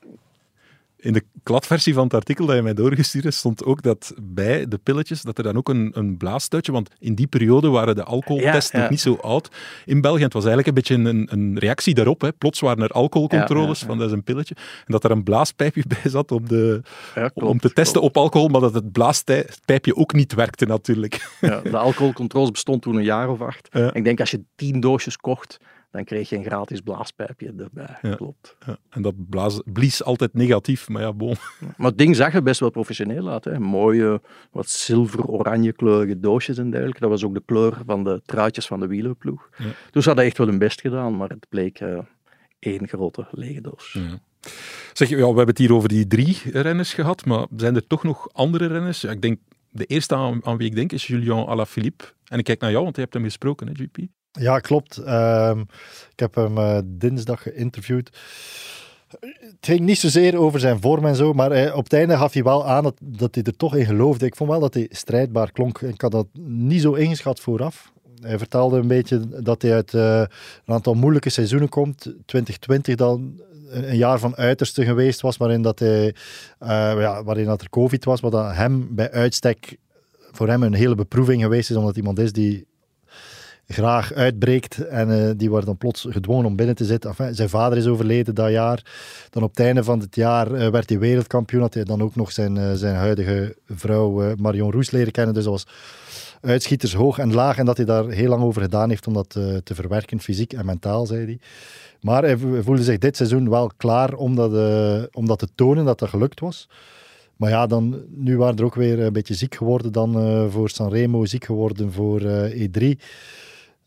in 1.02 1.12
de 1.12 1.24
kladversie 1.42 1.94
van 1.94 2.04
het 2.04 2.14
artikel 2.14 2.46
dat 2.46 2.56
je 2.56 2.62
mij 2.62 2.74
doorgestuurd 2.74 3.24
hebt, 3.24 3.36
stond 3.36 3.64
ook 3.64 3.82
dat 3.82 4.14
bij 4.22 4.68
de 4.68 4.78
pilletjes, 4.78 5.22
dat 5.22 5.38
er 5.38 5.44
dan 5.44 5.56
ook 5.56 5.68
een, 5.68 5.90
een 5.94 6.16
blaastuitje, 6.16 6.72
want 6.72 6.90
in 6.98 7.14
die 7.14 7.26
periode 7.26 7.68
waren 7.68 7.94
de 7.94 8.04
alcoholtests 8.04 8.70
ja, 8.70 8.76
ja. 8.76 8.82
nog 8.82 8.90
niet 8.90 9.00
zo 9.00 9.14
oud 9.14 9.50
in 9.84 10.00
België. 10.00 10.22
Het 10.22 10.32
was 10.32 10.44
eigenlijk 10.44 10.68
een 10.68 10.82
beetje 10.82 11.10
een, 11.10 11.28
een 11.30 11.58
reactie 11.58 11.94
daarop. 11.94 12.20
Hè. 12.20 12.32
Plots 12.32 12.60
waren 12.60 12.82
er 12.82 12.90
alcoholcontroles 12.90 13.80
ja, 13.80 13.86
van 13.86 13.98
dat 13.98 14.06
is 14.06 14.12
een 14.12 14.22
pilletje. 14.22 14.54
En 14.56 14.92
dat 14.92 15.04
er 15.04 15.10
een 15.10 15.22
blaaspijpje 15.22 15.84
bij 16.02 16.10
zat 16.10 16.32
om, 16.32 16.48
de, 16.48 16.82
klopt, 17.14 17.42
om 17.42 17.58
te 17.58 17.72
testen 17.72 18.00
klopt. 18.00 18.16
op 18.16 18.22
alcohol, 18.22 18.48
maar 18.48 18.60
dat 18.60 18.74
het 18.74 18.92
blaaspijpje 18.92 19.96
ook 19.96 20.12
niet 20.12 20.34
werkte 20.34 20.66
natuurlijk. 20.66 21.30
de 21.40 21.76
alcoholcontroles 21.76 22.50
bestond 22.50 22.82
toen 22.82 22.96
een 22.96 23.04
jaar 23.04 23.28
of 23.28 23.40
acht. 23.40 23.68
Ik 23.92 24.04
denk 24.04 24.20
als 24.20 24.30
je 24.30 24.44
tien 24.54 24.80
doosjes 24.80 25.16
kocht, 25.16 25.58
dan 25.92 26.04
kreeg 26.04 26.28
je 26.28 26.36
een 26.36 26.44
gratis 26.44 26.80
blaaspijpje 26.80 27.54
erbij. 27.58 27.98
Ja, 28.02 28.14
Klopt. 28.14 28.56
Ja, 28.66 28.76
en 28.90 29.02
dat 29.02 29.28
blaas, 29.28 29.60
blies 29.64 30.04
altijd 30.04 30.34
negatief, 30.34 30.88
maar 30.88 31.02
ja, 31.02 31.12
bon. 31.12 31.36
Maar 31.76 31.88
het 31.88 31.98
ding 31.98 32.16
zag 32.16 32.34
er 32.34 32.42
best 32.42 32.60
wel 32.60 32.70
professioneel 32.70 33.28
uit. 33.28 33.44
Hè. 33.44 33.58
Mooie, 33.58 34.20
wat 34.50 34.68
zilver-oranje 34.68 35.72
kleurige 35.72 36.20
doosjes 36.20 36.58
en 36.58 36.70
dergelijke. 36.70 37.00
Dat 37.00 37.10
was 37.10 37.24
ook 37.24 37.34
de 37.34 37.42
kleur 37.44 37.78
van 37.86 38.04
de 38.04 38.22
truitjes 38.26 38.66
van 38.66 38.80
de 38.80 38.86
wielerploeg. 38.86 39.48
Ja. 39.58 39.64
Dus 39.90 40.02
ze 40.02 40.08
hadden 40.08 40.24
echt 40.26 40.38
wel 40.38 40.46
hun 40.46 40.58
best 40.58 40.80
gedaan, 40.80 41.16
maar 41.16 41.28
het 41.28 41.46
bleek 41.48 41.80
uh, 41.80 41.98
één 42.58 42.88
grote 42.88 43.26
lege 43.30 43.60
doos. 43.60 43.92
Ja. 43.92 44.20
Zeg, 44.92 45.08
ja, 45.08 45.16
we 45.16 45.24
hebben 45.24 45.46
het 45.46 45.58
hier 45.58 45.74
over 45.74 45.88
die 45.88 46.06
drie 46.06 46.38
renners 46.44 46.94
gehad, 46.94 47.24
maar 47.24 47.46
zijn 47.56 47.74
er 47.74 47.86
toch 47.86 48.02
nog 48.02 48.28
andere 48.32 48.66
renners? 48.66 49.04
Ik 49.04 49.22
denk, 49.22 49.38
de 49.70 49.84
eerste 49.84 50.14
aan, 50.14 50.44
aan 50.44 50.56
wie 50.56 50.66
ik 50.66 50.74
denk 50.74 50.92
is 50.92 51.06
Julian 51.06 51.46
Alaphilippe. 51.46 52.04
En 52.24 52.38
ik 52.38 52.44
kijk 52.44 52.60
naar 52.60 52.70
jou, 52.70 52.82
want 52.82 52.96
je 52.96 53.02
hebt 53.02 53.14
hem 53.14 53.24
gesproken, 53.24 53.66
hè, 53.66 53.74
GP? 53.74 53.98
Ja, 54.32 54.58
klopt. 54.58 54.96
Um, 54.96 55.60
ik 56.12 56.18
heb 56.18 56.34
hem 56.34 56.58
uh, 56.58 56.78
dinsdag 56.84 57.42
geïnterviewd. 57.42 58.10
Het 59.20 59.56
ging 59.60 59.80
niet 59.80 59.98
zozeer 59.98 60.36
over 60.36 60.60
zijn 60.60 60.80
vorm 60.80 61.06
en 61.06 61.16
zo, 61.16 61.32
maar 61.32 61.64
uh, 61.64 61.76
op 61.76 61.84
het 61.84 61.92
einde 61.92 62.16
gaf 62.16 62.32
hij 62.32 62.42
wel 62.42 62.66
aan 62.66 62.92
dat, 63.00 63.34
hij 63.34 63.44
er 63.44 63.56
toch 63.56 63.76
in 63.76 63.86
geloofde. 63.86 64.26
Ik 64.26 64.36
vond 64.36 64.50
wel 64.50 64.60
dat 64.60 64.74
hij 64.74 64.86
strijdbaar 64.90 65.52
klonk. 65.52 65.80
Ik 65.80 66.00
had 66.00 66.10
dat 66.10 66.26
niet 66.38 66.80
zo 66.80 66.92
ingeschat 66.92 67.40
vooraf. 67.40 67.92
hij 68.20 68.38
vertelde 68.38 68.78
een 68.78 68.86
beetje 68.86 69.42
dat 69.42 69.62
hij 69.62 69.74
uit 69.74 69.94
eh, 69.94 70.18
een 70.64 70.74
aantal 70.74 70.94
moeilijke 70.94 71.30
seizoenen 71.30 71.68
komt. 71.68 72.00
2020 72.00 72.94
dan 72.94 73.40
een, 73.68 73.96
jaar 73.96 74.18
van 74.18 74.36
uiterste 74.36 74.84
geweest 74.84 75.20
was, 75.20 75.36
waarin, 75.36 75.62
dat 75.62 75.78
hij, 75.78 76.14
eh, 76.58 76.68
ja, 76.98 77.24
waarin 77.24 77.46
dat 77.46 77.60
er 77.60 77.70
COVID 77.70 78.04
was, 78.04 78.20
wat 78.20 78.32
hem 78.32 78.94
bij 78.94 79.10
uitstek 79.10 79.76
voor 80.30 80.48
hem 80.48 80.62
een 80.62 80.74
hele 80.74 80.94
beproeving 80.94 81.42
geweest 81.42 81.70
is, 81.70 81.76
omdat 81.76 81.96
iemand 81.96 82.18
is 82.18 82.32
die 82.32 82.66
graag 83.66 84.12
uitbreekt 84.12 84.86
en 84.86 85.10
eh, 85.10 85.30
die 85.36 85.50
wordt 85.50 85.66
dan 85.66 85.76
plots 85.76 86.06
gedwongen 86.08 86.44
om 86.44 86.56
binnen 86.56 86.74
te 86.74 86.84
zitten. 86.84 87.14
Zijn 87.34 87.48
vader 87.48 87.78
is 87.78 87.86
overleden 87.86 88.34
dat 88.34 88.50
jaar. 88.50 88.84
Dan 89.30 89.42
op 89.42 89.50
het 89.50 89.60
einde 89.60 89.84
van 89.84 90.00
het 90.00 90.14
jaar 90.16 90.52
eh, 90.52 90.68
werd 90.68 90.88
hij 90.88 90.98
wereldkampioen. 90.98 91.60
Had 91.62 91.74
hij 91.74 91.84
dan 91.84 92.02
ook 92.02 92.14
nog 92.14 92.32
zijn, 92.32 92.56
eh, 92.56 92.72
zijn 92.72 92.94
huidige 92.94 93.56
vrouw 93.68 94.34
Marion 94.36 94.72
Roes 94.72 94.90
leren 94.90 95.12
kennen. 95.12 95.34
Dus 95.34 95.44
dat 95.44 95.52
was 95.52 95.66
uitschieters 96.40 96.94
hoog 96.94 97.18
en 97.18 97.34
laag. 97.34 97.58
En 97.58 97.64
dat 97.66 97.76
hij 97.76 97.86
daar 97.86 98.08
heel 98.08 98.28
lang 98.28 98.42
over 98.42 98.62
gedaan 98.62 98.88
heeft 98.88 99.06
om 99.06 99.14
dat 99.14 99.30
te 99.64 99.74
verwerken, 99.74 100.20
fysiek 100.20 100.52
en 100.52 100.66
mentaal, 100.66 101.06
zei 101.06 101.24
hij. 101.24 101.38
Maar 102.00 102.22
hij 102.22 102.36
vo- 102.36 102.62
voelde 102.62 102.82
zich 102.82 102.98
dit 102.98 103.16
seizoen 103.16 103.50
wel 103.50 103.70
klaar 103.76 104.14
om 104.14 104.34
dat, 104.34 104.50
om 105.12 105.26
dat 105.26 105.38
te 105.38 105.48
tonen 105.54 105.84
dat 105.84 105.98
dat 105.98 106.08
gelukt 106.08 106.40
was. 106.40 106.68
Maar 107.36 107.50
ja, 107.50 107.66
dan, 107.66 108.02
nu 108.08 108.36
waren 108.36 108.56
er 108.56 108.64
ook 108.64 108.74
weer 108.74 109.00
een 109.00 109.12
beetje 109.12 109.34
ziek 109.34 109.54
geworden 109.54 109.92
dan 109.92 110.18
eh, 110.18 110.44
voor 110.50 110.70
Sanremo, 110.70 111.24
ziek 111.24 111.44
geworden 111.44 111.92
voor 111.92 112.20
eh, 112.20 112.68
E3. 112.68 112.98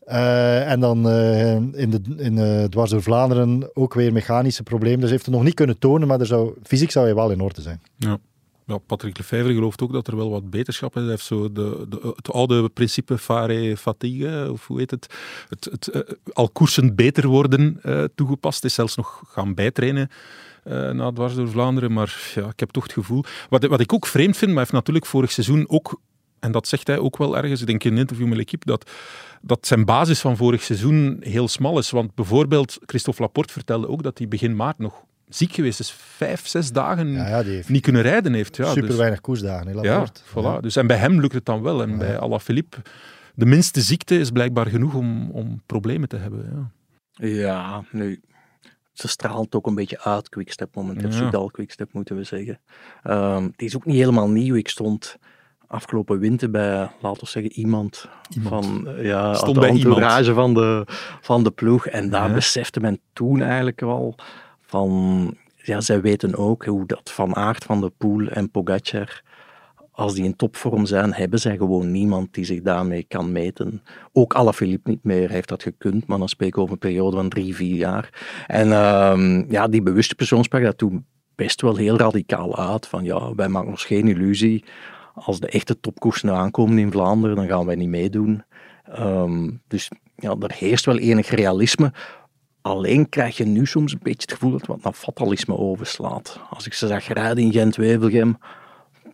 Eh, 0.06 0.70
en 0.70 0.80
dan 0.80 1.08
eh, 1.08 1.54
in, 1.54 1.90
de, 1.90 2.00
in 2.16 2.38
eh, 2.38 2.64
dwars 2.64 2.90
door 2.90 3.02
Vlaanderen 3.02 3.70
ook 3.74 3.94
weer 3.94 4.12
mechanische 4.12 4.62
problemen. 4.62 5.00
Dus 5.00 5.10
heeft 5.10 5.26
het 5.26 5.34
nog 5.34 5.44
niet 5.44 5.54
kunnen 5.54 5.78
tonen, 5.78 6.08
maar 6.08 6.20
er 6.20 6.26
zou, 6.26 6.54
fysiek 6.62 6.90
zou 6.90 7.04
hij 7.04 7.14
wel 7.14 7.30
in 7.30 7.40
orde 7.40 7.60
zijn. 7.60 7.80
Ja. 7.98 8.18
Ja, 8.66 8.78
Patrick 8.78 9.18
Lefevre 9.18 9.54
gelooft 9.54 9.82
ook 9.82 9.92
dat 9.92 10.06
er 10.06 10.16
wel 10.16 10.30
wat 10.30 10.50
beterschap 10.50 10.96
is. 10.96 11.02
Hij 11.02 11.10
heeft 11.10 11.24
zo 11.24 11.52
de, 11.52 11.86
de, 11.88 12.12
het 12.16 12.32
oude 12.32 12.68
principe 12.68 13.18
fare 13.18 13.76
fatigue, 13.76 14.52
of 14.52 14.66
hoe 14.66 14.78
heet 14.78 14.90
het? 14.90 15.14
Het, 15.48 16.06
al 16.32 16.48
koersend 16.48 16.96
beter 16.96 17.26
worden 17.26 17.80
toegepast. 18.14 18.64
Is 18.64 18.74
zelfs 18.74 18.96
nog 18.96 19.22
gaan 19.26 19.54
bijtrainen 19.54 20.08
eh 20.64 20.90
na 20.90 21.12
dwars 21.12 21.34
door 21.34 21.48
Vlaanderen. 21.48 21.92
Maar 21.92 22.32
ja, 22.34 22.48
ik 22.48 22.60
heb 22.60 22.70
toch 22.70 22.82
het 22.82 22.92
gevoel... 22.92 23.24
Wat, 23.48 23.64
wat 23.64 23.80
ik 23.80 23.92
ook 23.92 24.06
vreemd 24.06 24.36
vind, 24.36 24.50
maar 24.50 24.50
hij 24.50 24.62
heeft 24.62 24.72
natuurlijk 24.72 25.06
vorig 25.06 25.32
seizoen 25.32 25.68
ook... 25.68 26.00
En 26.40 26.52
dat 26.52 26.68
zegt 26.68 26.86
hij 26.86 26.98
ook 26.98 27.16
wel 27.16 27.36
ergens, 27.36 27.60
ik 27.60 27.66
denk 27.66 27.84
in 27.84 27.92
een 27.92 27.98
interview 27.98 28.26
met 28.26 28.36
L'Equipe, 28.36 28.66
dat, 28.66 28.90
dat 29.46 29.66
zijn 29.66 29.84
basis 29.84 30.20
van 30.20 30.36
vorig 30.36 30.62
seizoen 30.62 31.16
heel 31.20 31.48
smal 31.48 31.78
is. 31.78 31.90
Want 31.90 32.14
bijvoorbeeld, 32.14 32.78
Christophe 32.86 33.22
Laporte 33.22 33.52
vertelde 33.52 33.88
ook 33.88 34.02
dat 34.02 34.18
hij 34.18 34.28
begin 34.28 34.56
maart 34.56 34.78
nog 34.78 35.04
ziek 35.28 35.52
geweest 35.52 35.80
is. 35.80 35.90
Vijf, 35.90 36.46
zes 36.46 36.72
dagen 36.72 37.12
Ja, 37.12 37.28
ja, 37.28 37.42
die 37.42 37.52
heeft 37.52 37.68
niet 37.68 37.82
kunnen 37.82 38.02
rijden 38.02 38.32
heeft. 38.32 38.56
Ja, 38.56 38.68
super 38.68 38.88
dus- 38.88 38.96
weinig 38.96 39.20
koersdagen. 39.20 39.68
Heel 39.68 39.84
ja, 39.84 40.06
voilà. 40.22 40.60
Dus, 40.60 40.76
en 40.76 40.86
bij 40.86 40.96
hem 40.96 41.20
lukt 41.20 41.34
het 41.34 41.44
dan 41.44 41.62
wel. 41.62 41.82
En 41.82 41.98
bij 41.98 42.18
Alaphilippe, 42.18 42.76
de 43.34 43.46
minste 43.46 43.80
ziekte 43.80 44.18
is 44.18 44.30
blijkbaar 44.30 44.66
genoeg 44.66 44.94
om, 44.94 45.30
om 45.30 45.62
problemen 45.66 46.08
te 46.08 46.16
hebben. 46.16 46.50
Ja. 46.52 46.70
Ja, 47.28 47.84
nu, 47.90 48.20
ze 48.92 49.08
straalt 49.08 49.54
ook 49.54 49.66
een 49.66 49.74
beetje 49.74 50.00
uit 50.00 50.28
Quickstep 50.28 50.74
momenteel. 50.74 51.08
Ja. 51.08 51.16
Soudal 51.16 51.50
Quickstep 51.50 51.92
moeten 51.92 52.16
we 52.16 52.24
zeggen. 52.24 52.60
Ehm, 53.02 53.44
het 53.44 53.62
is 53.62 53.76
ook 53.76 53.84
niet 53.84 53.96
helemaal 53.96 54.28
nieuw. 54.28 54.54
Ik 54.54 54.68
stond 54.68 55.16
afgelopen 55.66 56.18
winter 56.18 56.50
bij, 56.50 56.90
laten 57.00 57.20
we 57.20 57.28
zeggen, 57.30 57.52
iemand, 57.52 58.08
Iemand. 58.30 58.64
van 58.66 58.88
eh, 58.88 59.04
ja, 59.04 59.34
Stond 59.34 59.54
de 59.54 59.60
bij 59.60 59.68
entourage 59.68 60.34
van 60.34 60.54
de, 60.54 60.84
van 61.20 61.44
de 61.44 61.50
ploeg. 61.50 61.86
En 61.86 62.10
daar 62.10 62.28
Ja. 62.28 62.34
besefte 62.34 62.80
men 62.80 63.00
toen 63.12 63.42
eigenlijk 63.42 63.82
al 63.82 64.14
van, 64.60 65.34
ja, 65.56 65.80
zij 65.80 66.00
weten 66.00 66.36
ook 66.36 66.64
hoe 66.64 66.86
dat 66.86 67.10
Van 67.12 67.36
Aert 67.36 67.64
van 67.64 67.80
de 67.80 67.92
Poel 67.98 68.26
en 68.28 68.50
Pogacar 68.50 69.22
als 69.90 70.14
die 70.14 70.24
in 70.24 70.36
topvorm 70.36 70.86
zijn, 70.86 71.14
hebben 71.14 71.38
zij 71.38 71.56
gewoon 71.56 71.90
niemand 71.90 72.34
die 72.34 72.44
zich 72.44 72.62
daarmee 72.62 73.04
kan 73.08 73.32
meten. 73.32 73.82
Ook 74.12 74.34
Alaphilippe 74.34 74.90
niet 74.90 75.04
meer 75.04 75.30
heeft 75.30 75.48
dat 75.48 75.62
gekund, 75.62 76.06
maar 76.06 76.18
dan 76.18 76.28
spreek 76.28 76.48
ik 76.48 76.58
over 76.58 76.72
een 76.72 76.78
periode 76.78 77.16
van 77.16 77.28
drie, 77.28 77.54
vier 77.54 77.76
jaar. 77.76 78.10
En 78.46 78.72
ehm, 78.72 79.44
ja, 79.52 79.68
die 79.68 79.82
bewuste 79.82 80.14
persoon 80.14 80.44
sprak 80.44 80.62
dat 80.62 80.78
toen 80.78 81.04
best 81.34 81.60
wel 81.60 81.76
heel 81.76 81.96
radicaal 81.98 82.56
uit. 82.70 82.86
Van 82.86 83.04
ja, 83.04 83.34
wij 83.34 83.48
maken 83.48 83.70
ons 83.70 83.84
geen 83.84 84.08
illusie. 84.08 84.64
Als 85.16 85.40
de 85.40 85.48
echte 85.48 85.80
topkoersen 85.80 86.30
aankomen 86.30 86.78
in 86.78 86.90
Vlaanderen, 86.90 87.36
dan 87.36 87.46
gaan 87.46 87.66
wij 87.66 87.74
niet 87.74 87.88
meedoen. 87.88 88.44
Ehm, 88.84 89.50
dus 89.68 89.90
ja, 90.16 90.36
er 90.40 90.54
heerst 90.54 90.84
wel 90.84 90.98
enig 90.98 91.28
realisme. 91.28 91.92
Alleen 92.60 93.08
krijg 93.08 93.36
je 93.36 93.44
nu 93.44 93.66
soms 93.66 93.92
een 93.92 94.00
beetje 94.02 94.20
het 94.20 94.32
gevoel 94.32 94.50
dat 94.50 94.66
wat 94.66 94.82
naar 94.82 94.92
fatalisme 94.92 95.56
overslaat. 95.56 96.40
Als 96.50 96.66
ik 96.66 96.72
ze 96.72 96.86
zag 96.86 97.06
rijden 97.06 97.44
in 97.44 97.52
Gent-Wevelgem, 97.52 98.38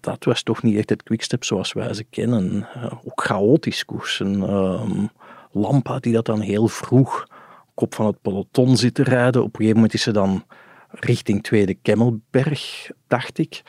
dat 0.01 0.25
was 0.25 0.43
toch 0.43 0.63
niet 0.63 0.77
echt 0.77 0.91
het 0.91 1.03
quickstep 1.03 1.45
zoals 1.45 1.73
wij 1.73 1.95
ze 1.95 2.05
kennen. 2.05 2.69
Eh, 2.75 2.93
ook 3.05 3.23
chaotisch 3.23 3.85
koersen. 3.85 4.43
Ehm 4.43 5.07
Lampa 5.53 5.99
die 5.99 6.13
dat 6.13 6.27
dan 6.27 6.41
heel 6.41 6.69
vroeg 6.69 7.27
kop 7.75 7.95
van 7.95 8.07
het 8.07 8.21
peloton 8.23 8.77
zit 8.77 8.95
te 8.95 9.03
rijden. 9.03 9.43
Op 9.43 9.49
een 9.49 9.57
gegeven 9.57 9.75
moment 9.75 9.95
is 9.95 10.03
ze 10.03 10.13
dan 10.13 10.45
richting 10.91 11.43
Tweede 11.43 11.75
Kemmelberg, 11.75 12.91
dacht 13.07 13.39
ik. 13.39 13.63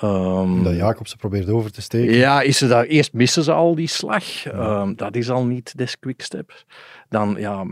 Ehm, 0.00 0.62
Dat 0.62 0.76
Jacobsen 0.76 1.18
probeert 1.18 1.48
over 1.48 1.72
te 1.72 1.82
steken. 1.82 2.14
ja, 2.14 2.40
is 2.40 2.58
ze 2.58 2.66
daar, 2.68 2.84
eerst 2.84 3.12
missen 3.12 3.42
ze 3.42 3.52
al 3.52 3.74
die 3.74 3.88
slag. 3.88 4.46
Ehm, 4.46 4.94
dat 4.94 5.16
is 5.16 5.30
al 5.30 5.44
niet 5.44 5.76
des 5.76 5.98
quicksteps. 5.98 6.64
Dan 7.08 7.36
ja, 7.38 7.64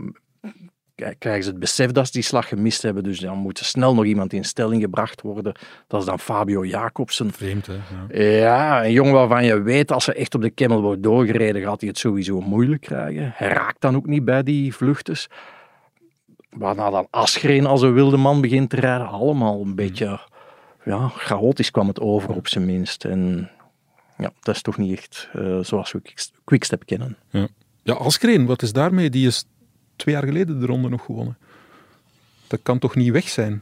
krijgen 1.17 1.43
ze 1.43 1.49
het 1.49 1.59
besef 1.59 1.91
dat 1.91 2.05
ze 2.05 2.11
die 2.11 2.21
slag 2.21 2.47
gemist 2.47 2.81
hebben. 2.81 3.03
Dus 3.03 3.19
dan 3.19 3.37
moet 3.37 3.59
er 3.59 3.65
snel 3.65 3.93
nog 3.93 4.05
iemand 4.05 4.33
in 4.33 4.43
stelling 4.43 4.81
gebracht 4.81 5.21
worden. 5.21 5.53
Dat 5.87 5.99
is 5.99 6.05
dan 6.05 6.19
Fabio 6.19 6.65
Jacobsen. 6.65 7.33
Vreemd, 7.33 7.67
hè? 7.67 7.73
Ja. 8.13 8.23
Ja, 8.23 8.85
een 8.85 8.91
jongen 8.91 9.13
waarvan 9.13 9.45
je 9.45 9.61
weet, 9.61 9.91
als 9.91 10.07
er 10.07 10.15
echt 10.15 10.35
op 10.35 10.41
de 10.41 10.49
Kemmel 10.49 10.81
wordt 10.81 11.03
doorgereden, 11.03 11.61
gaat 11.61 11.79
hij 11.79 11.89
het 11.89 11.97
sowieso 11.97 12.39
moeilijk 12.41 12.81
krijgen. 12.81 13.31
Hij 13.35 13.47
raakt 13.47 13.81
dan 13.81 13.95
ook 13.95 14.05
niet 14.05 14.25
bij 14.25 14.43
die 14.43 14.75
vluchters. 14.75 15.27
Waarna 16.49 16.89
dan 16.89 17.07
Asgreen 17.09 17.65
als 17.65 17.81
een 17.81 17.93
wilde 17.93 18.17
man 18.17 18.41
begint 18.41 18.69
te 18.69 18.75
rijden. 18.75 19.07
Allemaal 19.07 19.61
een 19.61 19.75
beetje 19.75 20.19
ja, 20.85 21.07
chaotisch 21.07 21.71
kwam 21.71 21.87
het 21.87 21.99
over 21.99 22.29
op 22.35 22.47
zijn 22.47 22.65
minst. 22.65 23.05
En 23.05 23.49
ja, 24.17 24.31
dat 24.39 24.55
is 24.55 24.61
toch 24.61 24.77
niet 24.77 24.97
echt 24.97 25.29
eh, 25.33 25.59
zoals 25.59 25.91
we 25.91 26.01
Quick- 26.01 26.29
Quickstep 26.43 26.85
kennen. 26.85 27.17
Ja. 27.29 27.47
ja, 27.83 27.93
Askreen, 27.93 28.45
wat 28.45 28.61
is 28.61 28.73
daarmee? 28.73 29.09
Die 29.09 29.27
is 29.27 29.45
twee 29.95 30.15
jaar 30.15 30.23
geleden 30.23 30.59
de 30.59 30.65
ronde 30.65 30.89
nog 30.89 31.05
gewonnen. 31.05 31.37
Dat 32.47 32.59
kan 32.63 32.79
toch 32.79 32.95
niet 32.95 33.11
weg 33.11 33.29
zijn? 33.29 33.61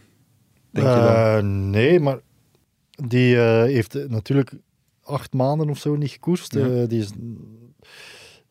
Denk 0.72 0.88
je 0.88 0.94
dan? 0.94 1.06
Eh, 1.16 1.40
nee, 1.44 2.00
maar 2.00 2.20
die 2.90 3.36
eh, 3.38 3.64
heeft 3.64 4.10
natuurlijk 4.10 4.52
acht 5.04 5.34
maanden 5.34 5.70
of 5.70 5.78
zo 5.78 5.96
niet 5.96 6.12
gekoerst. 6.12 6.54
Ja. 6.54 6.86
Die 6.86 7.00
is 7.00 7.12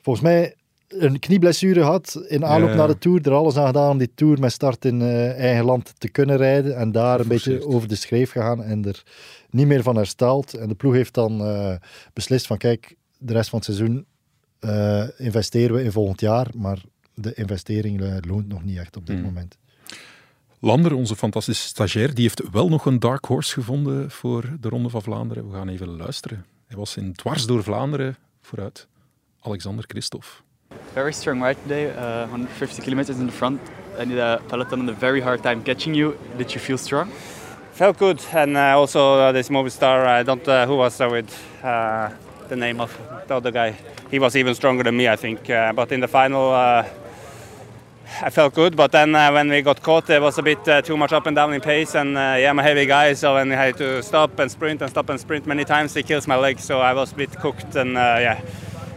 volgens 0.00 0.24
mij 0.24 0.54
een 0.98 1.18
knieblessure 1.18 1.80
gehad 1.80 2.24
in 2.28 2.44
aanloop 2.44 2.68
Ja. 2.70 2.74
naar 2.76 2.86
de 2.88 2.98
Tour. 2.98 3.26
Er 3.26 3.32
alles 3.32 3.56
aan 3.56 3.66
gedaan 3.66 3.90
om 3.90 3.98
die 3.98 4.14
Tour 4.14 4.40
met 4.40 4.52
start 4.52 4.84
in 4.84 5.00
eh, 5.02 5.38
eigen 5.38 5.64
land 5.64 5.92
te 6.00 6.08
kunnen 6.08 6.36
rijden. 6.36 6.76
En 6.76 6.92
daar 6.92 7.20
een 7.20 7.28
beetje 7.28 7.66
over 7.66 7.88
de 7.88 7.94
schreef 7.94 8.30
gegaan 8.30 8.62
en 8.62 8.84
er 8.84 9.02
niet 9.50 9.66
meer 9.66 9.82
van 9.82 9.96
hersteld. 9.96 10.54
En 10.54 10.68
de 10.68 10.74
ploeg 10.74 10.94
heeft 10.94 11.14
dan 11.14 11.40
eh, 11.40 11.74
beslist 12.12 12.46
van 12.46 12.56
kijk, 12.56 12.94
de 13.18 13.32
rest 13.32 13.48
van 13.50 13.58
het 13.58 13.74
seizoen 13.74 14.04
eh, 14.58 15.04
investeren 15.16 15.76
we 15.76 15.82
in 15.82 15.92
volgend 15.92 16.20
jaar. 16.20 16.46
Maar 16.56 16.78
de 17.14 17.34
investering 17.34 18.24
loont 18.26 18.48
nog 18.48 18.64
niet 18.64 18.78
echt 18.78 18.96
op 18.96 19.06
dit 19.06 19.16
Hmm. 19.16 19.24
moment. 19.24 19.56
Lander, 20.60 20.94
onze 20.94 21.16
fantastische 21.16 21.66
stagiair, 21.66 22.14
die 22.14 22.22
heeft 22.22 22.42
wel 22.52 22.68
nog 22.68 22.86
een 22.86 22.98
dark 22.98 23.24
horse 23.24 23.52
gevonden 23.52 24.10
voor 24.10 24.56
de 24.60 24.68
Ronde 24.68 24.88
van 24.88 25.02
Vlaanderen. 25.02 25.48
We 25.50 25.54
gaan 25.56 25.68
even 25.68 25.88
luisteren. 25.96 26.44
Hij 26.66 26.76
was 26.76 26.96
in 26.96 27.12
dwars 27.12 27.46
door 27.46 27.62
Vlaanderen 27.62 28.16
vooruit. 28.40 28.86
Alexander 29.40 29.84
Christophe. 29.88 30.26
Very 30.94 31.12
strong 31.12 31.40
ride 31.40 31.62
today, 31.62 31.90
uh, 31.90 32.26
150 32.26 32.82
kilometers 32.82 33.18
in 33.18 33.26
the 33.26 33.32
front, 33.32 33.60
and 33.98 34.10
the 34.10 34.42
peloton 34.48 34.80
had 34.80 34.88
a 34.90 34.92
very 34.92 35.20
hard 35.20 35.42
time 35.42 35.62
catching 35.64 35.94
you. 35.94 36.18
Did 36.36 36.52
you 36.52 36.60
feel 36.60 36.78
strong? 36.78 37.10
felt 37.72 37.96
good 37.98 38.20
and 38.34 38.56
uh, 38.56 38.78
also 38.78 39.14
uh, 39.14 39.32
this 39.32 39.48
Movistar 39.48 40.06
I 40.06 40.22
don't 40.22 40.46
uh, 40.46 40.66
who 40.66 40.76
was 40.76 41.00
with 41.00 41.64
uh, 41.64 42.10
the 42.48 42.56
name 42.56 42.80
of 42.80 42.96
the 43.26 43.34
other 43.34 43.50
guy 43.50 43.74
he 44.10 44.18
was 44.18 44.36
even 44.36 44.54
stronger 44.54 44.82
than 44.82 44.96
me 44.96 45.08
I 45.08 45.16
think 45.16 45.48
uh, 45.48 45.72
but 45.72 45.90
in 45.90 46.00
the 46.00 46.08
final 46.08 46.52
I 46.52 48.28
felt 48.30 48.54
good 48.54 48.76
but 48.76 48.92
then 48.92 49.12
when 49.12 49.48
we 49.48 49.62
got 49.62 49.82
caught 49.82 50.06
there 50.06 50.20
was 50.20 50.36
a 50.36 50.42
bit 50.42 50.84
too 50.84 50.98
much 50.98 51.14
up 51.14 51.26
and 51.26 51.34
down 51.34 51.54
in 51.54 51.62
pace 51.62 51.94
and 51.94 52.12
yeah 52.12 52.50
I'm 52.50 52.58
a 52.58 52.62
heavy 52.62 52.84
guy 52.84 53.14
so 53.14 53.34
when 53.34 53.50
I 53.50 53.56
had 53.56 53.78
to 53.78 54.02
stop 54.02 54.38
and 54.38 54.50
sprint 54.50 54.82
and 54.82 54.90
stop 54.90 55.08
and 55.08 55.18
sprint 55.18 55.46
many 55.46 55.64
times 55.64 55.96
it 55.96 56.06
kills 56.06 56.28
my 56.28 56.36
legs 56.36 56.62
so 56.62 56.80
I 56.80 56.92
was 56.92 57.12
a 57.12 57.16
bit 57.16 57.32
cooked 57.40 57.74
and 57.74 57.94
yeah 57.94 58.42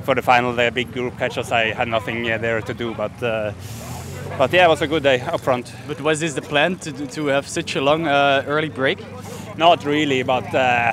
for 0.06 0.16
the 0.16 0.22
final 0.22 0.54
the 0.54 0.72
big 0.72 0.92
group 0.94 1.18
catches 1.18 1.52
I 1.52 1.74
had 1.74 1.88
nothing 1.88 2.24
there 2.24 2.62
to 2.62 2.74
do 2.74 2.94
but 2.94 3.24
uh, 3.24 3.52
but 4.38 4.54
yeah 4.54 4.66
it 4.66 4.70
was 4.70 4.82
a 4.82 4.88
good 4.88 5.04
day 5.04 5.20
up 5.22 5.42
front 5.42 5.74
But 5.88 6.00
was 6.02 6.20
this 6.20 6.34
the 6.34 6.42
plan 6.42 6.78
to, 6.78 7.08
to 7.08 7.28
have 7.28 7.48
such 7.48 7.76
a 7.76 7.82
long 7.82 8.08
uh, 8.08 8.44
early 8.48 8.70
break? 8.70 9.00
Not 9.58 9.86
really, 9.86 10.24
but 10.24 10.54
uh, 10.54 10.92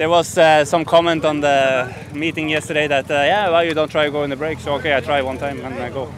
there 0.00 0.08
was 0.08 0.38
uh, 0.38 0.64
some 0.64 0.82
comment 0.82 1.26
on 1.26 1.40
the 1.40 1.94
meeting 2.14 2.48
yesterday 2.48 2.88
that 2.88 3.10
uh, 3.10 3.14
yeah, 3.14 3.50
well, 3.50 3.62
you 3.62 3.74
don't 3.74 3.90
try 3.90 4.06
to 4.06 4.10
go 4.10 4.24
in 4.24 4.30
the 4.30 4.36
break. 4.36 4.58
So 4.58 4.72
okay, 4.76 4.96
I 4.96 5.00
try 5.00 5.20
one 5.20 5.36
time 5.36 5.60
and 5.60 5.74
I 5.74 5.90
go. 5.90 6.10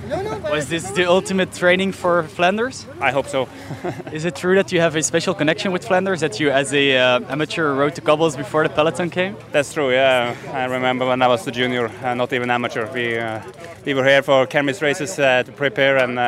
Was 0.52 0.68
this 0.68 0.88
the 0.92 1.04
ultimate 1.10 1.52
training 1.52 1.90
for 1.90 2.22
Flanders? 2.22 2.86
I 3.00 3.10
hope 3.10 3.26
so. 3.26 3.48
Is 4.12 4.24
it 4.24 4.36
true 4.36 4.54
that 4.54 4.70
you 4.70 4.80
have 4.80 4.94
a 4.94 5.02
special 5.02 5.34
connection 5.34 5.72
with 5.72 5.84
Flanders? 5.84 6.20
That 6.20 6.38
you, 6.38 6.48
as 6.50 6.72
a 6.72 6.96
uh, 6.96 7.20
amateur, 7.28 7.74
rode 7.74 7.96
to 7.96 8.00
cobbles 8.00 8.36
before 8.36 8.62
the 8.62 8.72
peloton 8.72 9.10
came? 9.10 9.36
That's 9.50 9.72
true. 9.74 9.90
Yeah, 9.90 10.36
I 10.52 10.66
remember 10.66 11.04
when 11.04 11.20
I 11.20 11.26
was 11.26 11.44
a 11.48 11.50
junior, 11.50 11.90
uh, 12.04 12.14
not 12.14 12.32
even 12.32 12.50
amateur. 12.52 12.86
We 12.92 13.18
uh, 13.18 13.42
we 13.84 13.94
were 13.94 14.04
here 14.04 14.22
for 14.22 14.46
Kermis 14.46 14.80
races 14.80 15.18
uh, 15.18 15.42
to 15.42 15.50
prepare 15.50 15.96
and. 15.96 16.18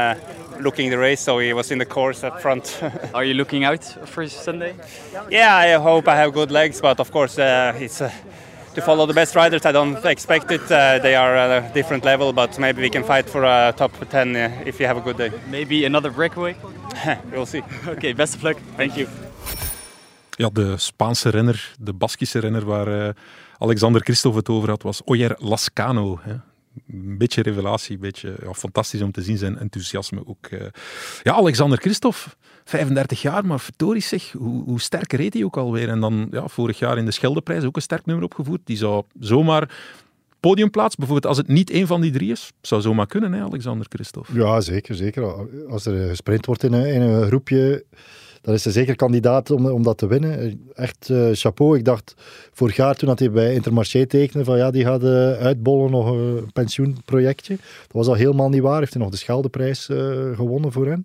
Looking 0.61 0.91
the 0.91 0.99
race, 0.99 1.21
so 1.21 1.39
he 1.39 1.53
was 1.53 1.71
in 1.71 1.79
the 1.79 1.87
course 1.87 2.25
up 2.25 2.41
front. 2.41 2.81
Are 3.15 3.25
you 3.25 3.35
looking 3.35 3.65
out 3.65 3.85
for 3.85 4.29
Sunday? 4.29 4.75
Yeah, 5.31 5.57
I 5.57 5.73
hope 5.73 6.09
I 6.09 6.17
have 6.17 6.33
good 6.33 6.51
legs, 6.51 6.81
but 6.81 7.01
of 7.01 7.11
course 7.11 7.39
uh, 7.39 7.73
it's 7.77 8.01
uh, 8.01 8.11
to 8.75 8.83
follow 8.83 9.07
the 9.07 9.15
best 9.15 9.35
riders. 9.35 9.65
I 9.65 9.73
don't 9.73 10.05
expect 10.05 10.51
it. 10.51 10.71
Uh, 10.71 10.99
they 10.99 11.15
are 11.15 11.37
at 11.37 11.51
a 11.51 11.73
different 11.75 12.05
level, 12.05 12.33
but 12.33 12.59
maybe 12.59 12.83
we 12.83 12.91
can 12.91 13.05
fight 13.05 13.31
for 13.31 13.45
a 13.45 13.73
top 13.77 13.93
10 14.11 14.37
uh, 14.37 14.63
if 14.67 14.81
you 14.81 14.87
have 14.87 14.97
a 14.97 15.01
good 15.01 15.17
day. 15.17 15.31
Maybe 15.51 15.85
another 15.85 16.11
breakaway? 16.11 16.57
we'll 17.33 17.47
see. 17.47 17.63
okay, 17.87 18.13
best 18.13 18.35
of 18.35 18.43
luck. 18.43 18.57
Thank 18.77 18.97
you. 18.97 19.09
Ja, 20.37 20.51
de 20.53 20.77
Spaanse 20.77 21.31
renner, 21.31 21.75
de 21.79 21.93
Baskische 21.93 22.39
renner 22.39 22.65
waar 22.65 22.89
uh, 22.89 23.09
Alexander 23.59 24.01
Christophe 24.01 24.39
het 24.39 24.49
over 24.49 24.69
had, 24.69 24.83
was 24.83 25.03
Oyer 25.05 25.37
Lascano. 25.39 26.19
Hè. 26.23 26.35
Een 26.89 27.19
beetje 27.19 27.43
revelatie, 27.43 27.95
een 27.95 28.01
beetje 28.01 28.37
ja, 28.43 28.53
fantastisch 28.53 29.03
om 29.03 29.13
te 29.13 29.23
zien 29.23 29.39
zijn 29.39 29.59
enthousiasme 29.59 30.27
ook. 30.27 30.51
Uh. 30.51 30.61
Ja, 31.23 31.33
Alexander 31.33 31.79
Christophe, 31.79 32.31
35 32.65 33.23
jaar, 33.23 33.47
maar 33.47 33.61
verdorie 33.61 34.03
zeg, 34.03 34.33
hoe, 34.33 34.65
hoe 34.65 34.81
sterk 34.81 35.13
reed 35.13 35.35
hij 35.35 35.45
ook 35.45 35.57
alweer. 35.57 35.89
En 35.89 36.01
dan 36.01 36.29
ja, 36.31 36.49
vorig 36.49 36.79
jaar 36.79 36.99
in 36.99 37.05
de 37.05 37.11
Scheldeprijs 37.11 37.65
ook 37.65 37.77
een 37.77 37.83
sterk 37.83 38.07
nummer 38.07 38.25
opgevoerd. 38.25 38.61
Die 38.65 38.77
zou 38.77 39.05
zomaar 39.21 39.71
podiumplaats, 40.41 40.97
bijvoorbeeld 40.97 41.27
als 41.27 41.37
het 41.37 41.49
niet 41.49 41.71
één 41.71 41.87
van 41.87 42.01
die 42.01 42.11
drie 42.11 42.31
is, 42.31 42.53
zou 42.61 42.81
zomaar 42.81 43.07
kunnen, 43.07 43.33
hè, 43.33 43.43
Alexander 43.43 43.87
Christophe. 43.89 44.35
Ja, 44.35 44.61
zeker, 44.61 44.95
zeker. 44.95 45.49
Als 45.69 45.87
er 45.87 46.09
gesprint 46.09 46.47
wordt 46.47 46.63
in 46.63 46.73
een 46.73 47.27
groepje 47.27 47.85
dan 48.45 48.55
is 48.55 48.65
hij 48.65 48.73
zeker 48.73 48.97
kandidaat 48.97 49.51
om, 49.51 49.67
om 49.67 49.83
dat 49.83 49.99
te 49.99 50.07
winnen. 50.07 50.61
Echt 50.75 51.09
uh, 51.09 51.29
chapeau. 51.33 51.79
Ik 51.79 51.85
dacht 51.85 52.15
vorig 52.53 52.77
jaar 52.77 52.95
toen 52.95 53.15
hij 53.15 53.31
bij 53.31 53.55
Intermarché 53.55 54.07
tekende 54.07 54.45
van 54.45 54.57
ja, 54.57 54.71
die 54.71 54.85
gaat 54.85 55.05
uh, 55.05 55.33
uitbollen 55.33 55.91
nog 55.91 56.11
een 56.11 56.53
pensioenprojectje. 56.53 57.57
Dat 57.57 57.93
was 57.93 58.07
al 58.07 58.15
helemaal 58.15 58.49
niet 58.49 58.63
waar. 58.63 58.79
Heeft 58.79 58.93
hij 58.93 59.03
nog 59.03 59.11
de 59.11 59.17
Scheldeprijs 59.17 59.89
uh, 59.89 59.97
gewonnen 60.37 60.73
voor 60.73 60.87
hen. 60.87 61.05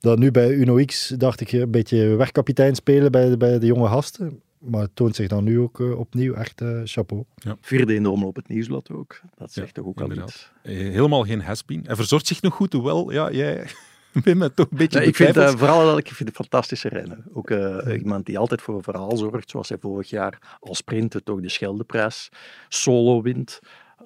Dat 0.00 0.18
nu 0.18 0.30
bij 0.30 0.50
Uno 0.50 0.84
X 0.84 1.14
dacht 1.16 1.40
ik 1.40 1.52
een 1.52 1.70
beetje 1.70 2.16
wegkapitein 2.16 2.74
spelen 2.74 3.10
bij, 3.10 3.36
bij 3.36 3.58
de 3.58 3.66
jonge 3.66 3.88
gasten. 3.88 4.40
Maar 4.58 4.82
het 4.82 4.90
toont 4.94 5.16
zich 5.16 5.28
dan 5.28 5.44
nu 5.44 5.60
ook 5.60 5.78
uh, 5.78 5.98
opnieuw 5.98 6.34
echt 6.34 6.60
uh, 6.60 6.80
chapeau. 6.84 7.24
Ja. 7.34 7.56
Vierde 7.60 7.94
in 7.94 8.02
de 8.02 8.10
omloop 8.10 8.36
het 8.36 8.48
nieuwsblad 8.48 8.90
ook. 8.90 9.20
Dat 9.36 9.52
zegt 9.52 9.66
ja, 9.66 9.72
toch 9.72 9.86
ook 9.86 10.00
al 10.00 10.12
iets. 10.12 10.50
Helemaal 10.62 11.24
geen 11.24 11.40
haspin. 11.40 11.82
Hij 11.86 11.96
verzorgt 11.96 12.26
zich 12.26 12.42
nog 12.42 12.54
goed, 12.54 12.72
hoewel 12.72 13.12
ja, 13.12 13.30
jij 13.30 13.66
ben 14.12 14.38
me 14.38 14.54
toch 14.54 14.66
een 14.70 14.76
beetje 14.76 14.98
nee, 14.98 15.08
Ik 15.08 15.16
vind 15.16 15.36
uh, 15.36 15.48
vooral 15.48 15.84
dat 15.84 15.98
ik 15.98 16.08
vind 16.08 16.28
een 16.28 16.34
fantastische 16.34 16.88
rennen. 16.88 17.24
Ook 17.32 17.50
uh, 17.50 17.78
iemand 17.98 18.26
die 18.26 18.38
altijd 18.38 18.62
voor 18.62 18.74
een 18.74 18.82
verhaal 18.82 19.16
zorgt, 19.16 19.50
zoals 19.50 19.68
hij 19.68 19.78
vorig 19.80 20.10
jaar 20.10 20.58
als 20.60 20.78
sprinter 20.78 21.22
toch 21.22 21.40
de 21.40 21.48
Scheldeprijs 21.48 22.28
solo 22.68 23.22
wint. 23.22 23.60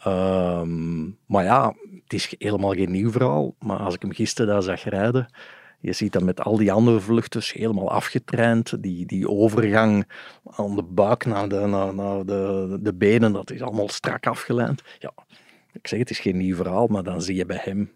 Um, 0.06 1.18
maar 1.26 1.44
ja, 1.44 1.74
het 2.02 2.12
is 2.12 2.34
helemaal 2.38 2.72
geen 2.72 2.90
nieuw 2.90 3.10
verhaal. 3.10 3.54
Maar 3.58 3.78
als 3.78 3.94
ik 3.94 4.02
hem 4.02 4.12
gisteren 4.12 4.52
daar 4.52 4.62
zag 4.62 4.84
rijden, 4.84 5.28
je 5.80 5.92
ziet 5.92 6.12
dat 6.12 6.22
met 6.22 6.40
al 6.40 6.56
die 6.56 6.72
andere 6.72 7.00
vluchters 7.00 7.52
helemaal 7.52 7.90
afgetraind. 7.90 8.82
Die, 8.82 9.06
die 9.06 9.28
overgang 9.28 10.08
aan 10.44 10.76
de 10.76 10.82
buik 10.82 11.24
naar 11.24 11.48
de, 11.48 11.58
naar, 11.66 11.94
naar 11.94 12.24
de, 12.24 12.78
de 12.80 12.94
benen, 12.94 13.32
dat 13.32 13.50
is 13.50 13.62
allemaal 13.62 13.88
strak 13.88 14.26
afgeleid. 14.26 14.82
Ja, 14.98 15.12
ik 15.72 15.86
zeg 15.86 15.98
het 15.98 16.10
is 16.10 16.18
geen 16.18 16.36
nieuw 16.36 16.56
verhaal, 16.56 16.86
maar 16.86 17.02
dan 17.02 17.22
zie 17.22 17.36
je 17.36 17.46
bij 17.46 17.60
hem 17.62 17.90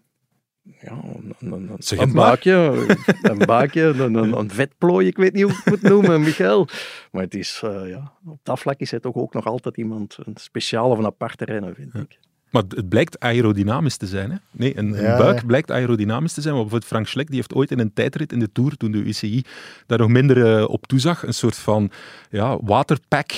ja, 0.63 0.91
een, 0.91 1.35
een, 1.39 1.51
een, 1.51 1.99
een 1.99 2.13
baakje, 2.13 2.85
een 3.21 3.37
baakje, 3.37 3.81
een, 3.83 4.13
een, 4.13 4.37
een 4.37 4.51
vetplooi, 4.51 5.07
ik 5.07 5.17
weet 5.17 5.33
niet 5.33 5.43
hoe 5.43 5.51
ik 5.51 5.57
het 5.63 5.81
moet 5.81 5.91
noemen, 5.91 6.21
Michael. 6.29 6.67
Maar 7.11 7.23
het 7.23 7.35
is, 7.35 7.61
uh, 7.65 7.89
ja, 7.89 8.13
op 8.25 8.39
dat 8.43 8.59
vlak 8.59 8.79
is 8.79 8.91
het 8.91 9.01
toch 9.01 9.15
ook 9.15 9.33
nog 9.33 9.45
altijd 9.45 9.77
iemand, 9.77 10.17
een 10.25 10.37
speciale 10.37 10.89
of 10.89 10.97
een 10.97 11.05
aparte 11.05 11.45
renner, 11.45 11.75
vind 11.75 11.93
ja. 11.93 11.99
ik. 11.99 12.19
Maar 12.49 12.63
het 12.67 12.89
blijkt 12.89 13.19
aerodynamisch 13.19 13.97
te 13.97 14.07
zijn. 14.07 14.31
Hè? 14.31 14.37
Nee, 14.51 14.77
een, 14.77 14.93
een 14.97 15.03
Ja, 15.03 15.17
buik 15.17 15.39
ja. 15.39 15.45
blijkt 15.45 15.71
aerodynamisch 15.71 16.33
te 16.33 16.41
zijn. 16.41 16.53
Maar 16.53 16.63
bijvoorbeeld 16.63 16.91
Frank 16.91 17.07
Schleck 17.07 17.27
die 17.27 17.35
heeft 17.35 17.53
ooit 17.53 17.71
in 17.71 17.79
een 17.79 17.93
tijdrit 17.93 18.31
in 18.31 18.39
de 18.39 18.51
Tour, 18.51 18.77
toen 18.77 18.91
de 18.91 18.97
UCI 18.97 19.43
daar 19.85 19.97
nog 19.97 20.09
minder 20.09 20.57
eh, 20.57 20.69
op 20.69 20.87
toezag, 20.87 21.23
een 21.23 21.33
soort 21.33 21.57
van 21.57 21.91
ja, 22.29 22.57
waterpack 22.61 23.31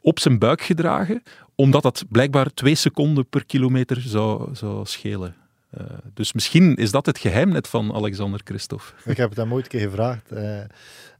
op 0.00 0.18
zijn 0.18 0.38
buik 0.38 0.62
gedragen, 0.62 1.22
omdat 1.54 1.82
dat 1.82 2.04
blijkbaar 2.08 2.54
twee 2.54 2.74
seconden 2.74 3.28
per 3.28 3.46
kilometer 3.46 4.00
zou, 4.00 4.54
zou 4.54 4.86
schelen. 4.86 5.34
Eh, 5.76 5.84
dus 6.14 6.32
misschien 6.32 6.74
is 6.76 6.90
dat 6.90 7.06
het 7.06 7.18
geheim 7.18 7.48
net 7.48 7.68
van 7.68 7.92
Alexander 7.94 8.40
Christophe. 8.44 8.84
Ik 9.10 9.16
heb 9.16 9.28
het 9.28 9.38
hem 9.38 9.52
ooit 9.52 9.64
een 9.64 9.70
keer 9.70 9.88
gevraagd. 9.88 10.32
eh, 10.32 10.58
en 10.58 10.66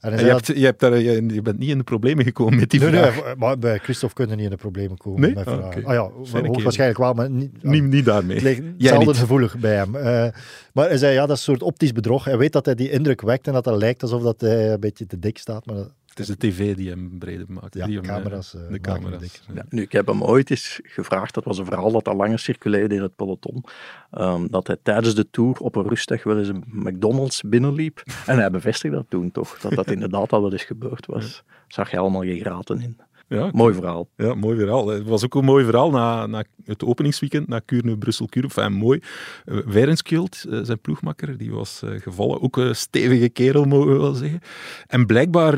je, 0.00 0.10
dat- 0.16 0.20
hebt, 0.46 0.46
je, 0.46 0.64
hebt 0.64 0.80
daar, 0.80 0.98
je, 0.98 1.26
je 1.26 1.42
bent 1.42 1.58
niet 1.58 1.68
in 1.70 1.78
de 1.78 1.84
problemen 1.84 2.24
gekomen 2.24 2.58
met 2.58 2.70
die 2.70 2.80
nee, 2.80 2.88
vraag. 2.88 3.24
nee, 3.24 3.34
maar 3.36 3.58
bij 3.58 3.78
Christophe 3.78 4.14
kunnen 4.14 4.36
niet 4.36 4.44
in 4.44 4.50
de 4.50 4.56
problemen 4.56 4.96
komen. 4.96 5.20
Nee? 5.20 5.34
Met 5.34 5.46
Ah, 5.46 5.64
oké. 5.66 5.82
Ah, 5.84 5.92
ja, 5.94 6.10
hoogstwaarschijnlijk 6.42 6.98
wel, 6.98 7.12
maar 7.12 7.30
niet, 7.30 7.62
Niet, 7.62 7.82
niet 7.82 8.04
daarmee. 8.04 8.36
Het 8.36 8.42
ligt 8.78 9.18
gevoelig 9.18 9.58
bij 9.58 9.74
hem. 9.74 9.94
Eh, 9.96 10.26
maar 10.72 10.88
hij 10.88 10.96
zei, 10.96 11.12
ja, 11.14 11.20
dat 11.26 11.30
is 11.36 11.46
een 11.46 11.52
soort 11.54 11.62
optisch 11.62 11.92
bedrog. 11.92 12.24
Hij 12.24 12.38
weet 12.38 12.52
dat 12.52 12.64
hij 12.66 12.74
die 12.74 12.90
indruk 12.90 13.20
wekt 13.20 13.46
en 13.46 13.52
dat 13.52 13.64
het 13.64 13.76
lijkt 13.76 14.02
alsof 14.02 14.22
dat 14.22 14.40
hij 14.40 14.72
een 14.72 14.80
beetje 14.80 15.06
te 15.06 15.18
dik 15.18 15.38
staat. 15.38 15.66
Maar 15.66 15.76
dat- 15.76 15.92
Het 16.16 16.28
is 16.28 16.36
de 16.36 16.48
tv 16.48 16.74
die 16.74 16.88
hem 16.88 17.18
breder 17.18 17.46
maakt. 17.48 17.74
Ja, 17.74 17.86
die 17.86 17.96
hem, 17.96 18.04
camera's, 18.04 18.54
eh, 18.54 18.60
de 18.68 18.80
camera's. 18.80 19.42
Ja, 19.54 19.64
nu, 19.68 19.82
ik 19.82 19.92
heb 19.92 20.06
hem 20.06 20.22
ooit 20.22 20.50
eens 20.50 20.80
gevraagd, 20.82 21.34
dat 21.34 21.44
was 21.44 21.58
een 21.58 21.64
verhaal 21.64 21.92
dat 21.92 22.08
al 22.08 22.16
langer 22.16 22.38
circuleerde 22.38 22.94
in 22.94 23.02
het 23.02 23.16
peloton, 23.16 23.64
ehm, 24.10 24.46
dat 24.46 24.66
hij 24.66 24.76
tijdens 24.82 25.14
de 25.14 25.30
Tour 25.30 25.58
op 25.58 25.76
een 25.76 25.88
rustdag 25.88 26.22
wel 26.22 26.38
eens 26.38 26.48
een 26.48 26.64
McDonald's 26.66 27.42
binnenliep. 27.42 28.02
En 28.26 28.38
hij 28.38 28.50
bevestigde 28.50 28.96
dat 28.96 29.06
toen 29.08 29.30
toch, 29.30 29.58
dat 29.58 29.72
dat 29.72 29.90
inderdaad 29.90 30.32
al 30.32 30.42
wel 30.42 30.52
eens 30.52 30.64
gebeurd 30.64 31.06
was. 31.06 31.42
Zag 31.68 31.90
je 31.90 31.98
allemaal 31.98 32.22
geen 32.22 32.40
graten 32.40 32.80
in. 32.80 32.96
Ja, 33.28 33.50
Mooi 33.52 33.74
verhaal. 33.74 34.08
Ja, 34.16 34.34
mooi 34.34 34.58
verhaal. 34.58 34.88
Het 34.88 35.06
was 35.06 35.24
ook 35.24 35.34
een 35.34 35.44
mooi 35.44 35.64
verhaal 35.64 35.90
na, 35.90 36.26
na 36.26 36.44
het 36.64 36.84
openingsweekend, 36.84 37.48
na 37.48 37.58
Kuurne, 37.58 37.98
Brussel, 37.98 38.26
Kuurne. 38.26 38.48
Enfin, 38.48 38.72
mooi. 38.72 39.00
Uh, 39.44 39.86
uh, 39.86 40.24
zijn 40.62 40.80
ploegmakker, 40.80 41.36
die 41.36 41.50
was 41.50 41.80
uh, 41.84 42.00
gevallen. 42.00 42.42
Ook 42.42 42.56
een 42.56 42.76
stevige 42.76 43.28
kerel, 43.28 43.64
mogen 43.64 43.92
we 43.92 43.98
wel 43.98 44.14
zeggen. 44.14 44.40
En 44.86 45.06
blijkbaar 45.06 45.54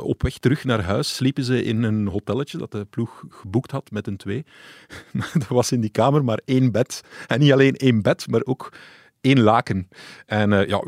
op 0.00 0.22
weg 0.22 0.38
terug 0.38 0.64
naar 0.64 0.82
huis 0.82 1.14
sliepen 1.14 1.44
ze 1.44 1.64
in 1.64 1.82
een 1.82 2.06
hotelletje 2.06 2.58
dat 2.58 2.70
de 2.70 2.86
ploeg 2.90 3.24
geboekt 3.28 3.70
had 3.70 3.90
met 3.90 4.06
een 4.06 4.16
twee. 4.16 4.44
er 5.48 5.54
was 5.54 5.72
in 5.72 5.80
die 5.80 5.90
kamer 5.90 6.24
maar 6.24 6.40
één 6.44 6.72
bed. 6.72 7.00
En 7.26 7.40
niet 7.40 7.52
alleen 7.52 7.76
één 7.76 8.02
bed, 8.02 8.26
maar 8.30 8.42
ook 8.44 8.72
één 9.20 9.40
laken. 9.40 9.88
En 10.26 10.52
uh, 10.52 10.66
ja, 10.66 10.82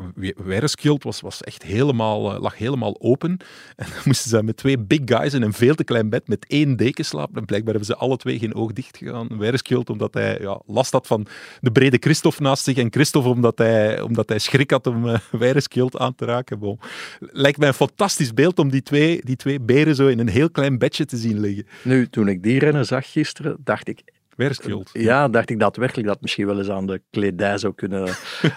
Weirenskjöld 0.44 1.02
was, 1.02 1.20
was 1.20 1.42
echt 1.42 1.62
helemaal, 1.62 2.34
uh, 2.34 2.40
lag 2.40 2.58
helemaal 2.58 2.96
open. 3.00 3.36
En 3.76 3.86
dan 3.88 4.02
moesten 4.04 4.30
ze 4.30 4.42
met 4.42 4.56
twee 4.56 4.78
big 4.78 5.00
guys 5.04 5.34
in 5.34 5.42
een 5.42 5.52
veel 5.52 5.74
te 5.74 5.84
klein 5.84 6.10
bed 6.10 6.28
met 6.28 6.44
één 6.48 6.76
deken 6.76 7.04
slapen. 7.04 7.36
En 7.36 7.44
blijkbaar 7.44 7.74
hebben 7.74 7.94
ze 7.94 8.00
alle 8.00 8.16
twee 8.16 8.38
geen 8.38 8.54
oog 8.54 8.72
dicht 8.72 8.96
gegaan. 8.96 9.38
Weirenskjöld 9.38 9.90
omdat 9.90 10.14
hij 10.14 10.38
ja, 10.40 10.62
last 10.66 10.92
had 10.92 11.06
van 11.06 11.26
de 11.60 11.72
brede 11.72 11.96
Christophe 12.00 12.42
naast 12.42 12.64
zich. 12.64 12.76
En 12.76 12.92
Christophe 12.92 13.28
omdat 13.28 13.58
hij, 13.58 14.00
omdat 14.00 14.28
hij 14.28 14.38
schrik 14.38 14.70
had 14.70 14.86
om 14.86 15.06
uh, 15.08 15.86
aan 15.90 16.14
te 16.14 16.24
raken. 16.24 16.58
Bon. 16.58 16.78
Lijkt 17.18 17.58
mij 17.58 17.68
een 17.68 17.74
fantastisch 17.74 18.34
beeld 18.34 18.58
om 18.58 18.70
die 18.70 18.82
twee, 18.82 19.20
die 19.24 19.36
twee 19.36 19.60
beren 19.60 19.94
zo 19.94 20.06
in 20.06 20.18
een 20.18 20.28
heel 20.28 20.50
klein 20.50 20.78
bedje 20.78 21.04
te 21.04 21.16
zien 21.16 21.40
liggen. 21.40 21.66
Nu, 21.82 22.08
toen 22.08 22.28
ik 22.28 22.42
die 22.42 22.58
rennen 22.58 22.86
zag 22.86 23.12
gisteren, 23.12 23.56
dacht 23.64 23.88
ik, 23.88 24.02
Ja, 24.92 25.28
dacht 25.28 25.50
ik 25.50 25.58
daadwerkelijk 25.58 26.08
dat 26.08 26.20
misschien 26.20 26.46
wel 26.46 26.58
eens 26.58 26.68
aan 26.68 26.86
de 26.86 27.00
kledij 27.10 27.58
zou 27.58 27.74
kunnen. 27.74 28.08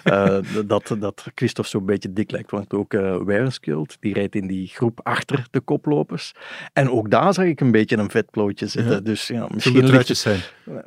uh, 0.06 0.38
dat, 0.66 0.96
dat 1.00 1.26
Christophe 1.36 1.70
zo'n 1.70 1.86
beetje 1.86 2.14
dik 2.14 2.32
lijkt. 2.32 2.52
Want 2.52 2.74
ook 2.74 2.94
uh, 2.94 3.18
Weirenskjöld, 3.18 3.98
die 4.00 4.14
reed 4.14 4.36
in 4.36 4.48
die 4.48 4.68
groep 4.68 5.00
achter 5.04 5.48
de 5.52 5.60
koplopers. 5.60 6.34
En 6.74 6.90
ook 6.90 7.10
daar 7.10 7.34
zag 7.34 7.46
ik 7.46 7.60
een 7.60 7.72
beetje 7.72 7.98
een 7.98 8.10
vetplootje 8.10 8.68
zitten. 8.68 8.94
Ja. 8.94 9.00
Dus 9.00 9.28
ja, 9.28 9.42
misschien. 9.42 9.62
Zullen 9.62 9.82
de 9.82 9.88
truitjes 9.88 10.22
zijn? 10.22 10.40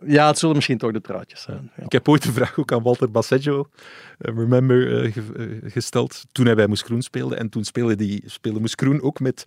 Ja, 0.06 0.26
het 0.26 0.38
zullen 0.38 0.54
misschien 0.54 0.78
toch 0.78 0.92
de 0.92 1.00
truitjes 1.00 1.42
zijn. 1.42 1.70
Ja. 1.76 1.84
Ik 1.84 1.92
heb 1.92 2.08
ooit 2.08 2.24
een 2.24 2.32
vraag 2.32 2.58
ook 2.58 2.72
aan 2.72 2.82
Walter 2.82 3.10
Basseggio, 3.10 3.68
uh, 4.18 4.36
remember, 4.36 5.12
ge 5.12 5.60
gesteld. 5.64 6.24
Toen 6.32 6.46
hij 6.46 6.54
bij 6.54 6.66
Moes 6.66 6.82
Groen 6.82 7.02
speelde. 7.02 7.36
En 7.36 7.48
toen 7.48 7.64
speelde, 7.64 7.96
die, 7.96 8.22
speelde 8.26 8.60
Moes 8.60 8.72
Groen 8.76 9.02
ook 9.02 9.20
met 9.20 9.44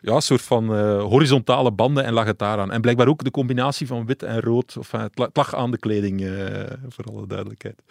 ja, 0.00 0.14
een 0.14 0.22
soort 0.22 0.42
van 0.42 0.76
uh, 0.76 1.02
horizontale 1.02 1.72
banden 1.72 2.04
en 2.04 2.12
lag 2.12 2.24
het 2.24 2.38
daar 2.38 2.58
aan. 2.58 2.72
En 2.72 2.80
blijkbaar 2.80 3.08
ook 3.08 3.24
de 3.24 3.30
combinatie 3.30 3.86
van 3.86 4.06
wit 4.06 4.22
en 4.22 4.40
rood. 4.40 4.76
Enfin, 4.76 5.00
het, 5.00 5.18
het 5.18 5.36
lag 5.36 5.54
aan 5.54 5.70
de 5.70 5.78
kleding, 5.78 6.20
uh, 6.20 6.62
voor 6.88 7.04
alle 7.04 7.26
duidelijkheid. 7.26 7.82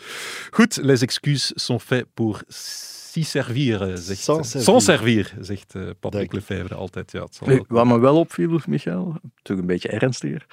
Goed, 0.51 0.80
les 0.82 1.01
excuses 1.01 1.51
sont 1.55 1.84
faits 1.84 2.07
pour 2.14 2.43
s'y 2.47 3.24
servir, 3.24 3.97
zegt, 3.97 4.22
sans 4.22 4.49
servir, 4.49 4.64
sans 4.64 4.84
servir, 4.84 5.34
zegt 5.39 5.76
uh, 5.76 5.89
Patrick 5.99 6.34
Lefevre 6.34 6.76
altijd. 6.76 7.12
Ja, 7.12 7.28
zal 7.30 7.66
wat 7.68 7.86
me 7.86 7.99
wel 7.99 8.18
opviel, 8.20 8.60
Michael, 8.68 9.16
toch 9.41 9.57
een 9.57 9.66
beetje 9.66 9.89
ernstiger, 9.89 10.45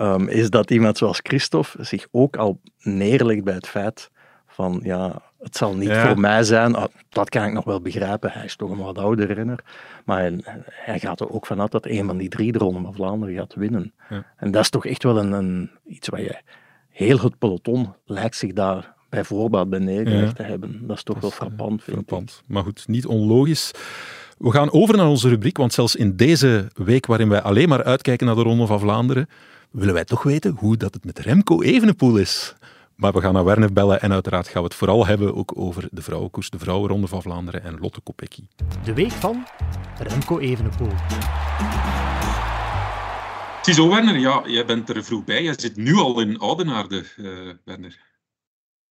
um, 0.00 0.28
is 0.28 0.50
dat 0.50 0.70
iemand 0.70 0.98
zoals 0.98 1.20
Christophe 1.22 1.84
zich 1.84 2.06
ook 2.10 2.36
al 2.36 2.60
neerlegt 2.78 3.44
bij 3.44 3.54
het 3.54 3.68
feit 3.68 4.10
Van 4.56 4.80
ja, 4.82 5.22
het 5.38 5.56
zal 5.56 5.74
niet 5.74 5.88
Ja. 5.88 6.06
voor 6.06 6.20
mij 6.20 6.42
zijn. 6.42 6.74
Ah, 6.74 6.84
Dat 7.08 7.28
kan 7.28 7.44
ik 7.44 7.52
nog 7.52 7.64
wel 7.64 7.80
begrijpen. 7.80 8.30
Hij 8.32 8.44
is 8.44 8.56
toch 8.56 8.70
een 8.70 8.78
wat 8.78 8.98
ouder 8.98 9.32
renner. 9.32 9.58
Maar 10.04 10.18
hij, 10.18 10.40
hij 10.70 10.98
gaat 10.98 11.20
er 11.20 11.30
ook 11.30 11.46
vanuit 11.46 11.70
dat 11.70 11.86
een 11.86 12.06
van 12.06 12.16
die 12.16 12.28
drie 12.28 12.52
de 12.52 12.58
Ronde 12.58 12.80
van 12.80 12.94
Vlaanderen 12.94 13.34
gaat 13.34 13.54
winnen. 13.54 13.92
Ja. 14.10 14.24
En 14.36 14.50
dat 14.50 14.62
is 14.62 14.70
toch 14.70 14.86
echt 14.86 15.02
wel 15.02 15.18
een, 15.18 15.32
een, 15.32 15.70
iets 15.86 16.08
wat 16.08 16.20
je... 16.20 16.40
Heel 16.90 17.18
het 17.20 17.38
peloton 17.38 17.92
lijkt 18.04 18.36
zich 18.36 18.52
daar 18.52 18.94
bij 19.08 19.24
voorbaat 19.24 19.68
bij 19.70 19.78
neergelegd 19.78 20.26
Ja. 20.26 20.32
te 20.32 20.42
hebben. 20.42 20.86
Dat 20.86 20.96
is 20.96 21.02
toch 21.02 21.20
wel 21.20 21.30
frappant, 21.30 21.82
vind 21.82 21.96
ik. 21.96 22.04
Frappant. 22.06 22.42
Maar 22.46 22.62
goed, 22.62 22.88
niet 22.88 23.06
onlogisch. 23.06 23.70
We 24.38 24.50
gaan 24.50 24.72
over 24.72 24.96
naar 24.96 25.06
onze 25.08 25.28
rubriek, 25.28 25.56
want 25.56 25.72
zelfs 25.72 25.96
in 25.96 26.16
deze 26.16 26.68
week 26.74 27.06
waarin 27.06 27.28
wij 27.28 27.40
alleen 27.42 27.68
maar 27.68 27.84
uitkijken 27.84 28.26
naar 28.26 28.34
de 28.36 28.42
Ronde 28.42 28.66
van 28.66 28.80
Vlaanderen, 28.80 29.28
willen 29.70 29.94
wij 29.94 30.04
toch 30.04 30.22
weten 30.22 30.54
hoe 30.58 30.76
dat 30.76 30.94
het 30.94 31.04
met 31.04 31.18
Remco 31.18 31.62
Evenepoel 31.62 32.16
is. 32.16 32.54
Maar 32.96 33.12
we 33.12 33.20
gaan 33.20 33.32
naar 33.32 33.44
Werner 33.44 33.72
bellen 33.72 34.00
en 34.00 34.12
uiteraard 34.12 34.48
gaan 34.48 34.62
we 34.62 34.68
het 34.68 34.76
vooral 34.76 35.06
hebben 35.06 35.34
ook 35.34 35.52
over 35.58 35.88
de 35.90 36.02
vrouwenkoers, 36.02 36.50
de 36.50 36.58
vrouwenronde 36.58 37.06
van 37.06 37.22
Vlaanderen 37.22 37.62
en 37.62 37.78
Lotte 37.80 38.00
Kopecky. 38.00 38.46
De 38.84 38.94
week 38.94 39.10
van 39.10 39.46
Remco 39.98 40.38
Evenepoel. 40.38 40.92
Ziezo 43.62 43.88
Werner, 43.88 44.18
ja, 44.18 44.42
jij 44.46 44.66
bent 44.66 44.88
er 44.88 45.04
vroeg 45.04 45.24
bij. 45.24 45.42
Jij 45.42 45.54
zit 45.58 45.76
nu 45.76 45.94
al 45.94 46.20
in 46.20 46.38
Oudenaarde, 46.38 47.04
eh, 47.16 47.50
Werner. 47.64 48.14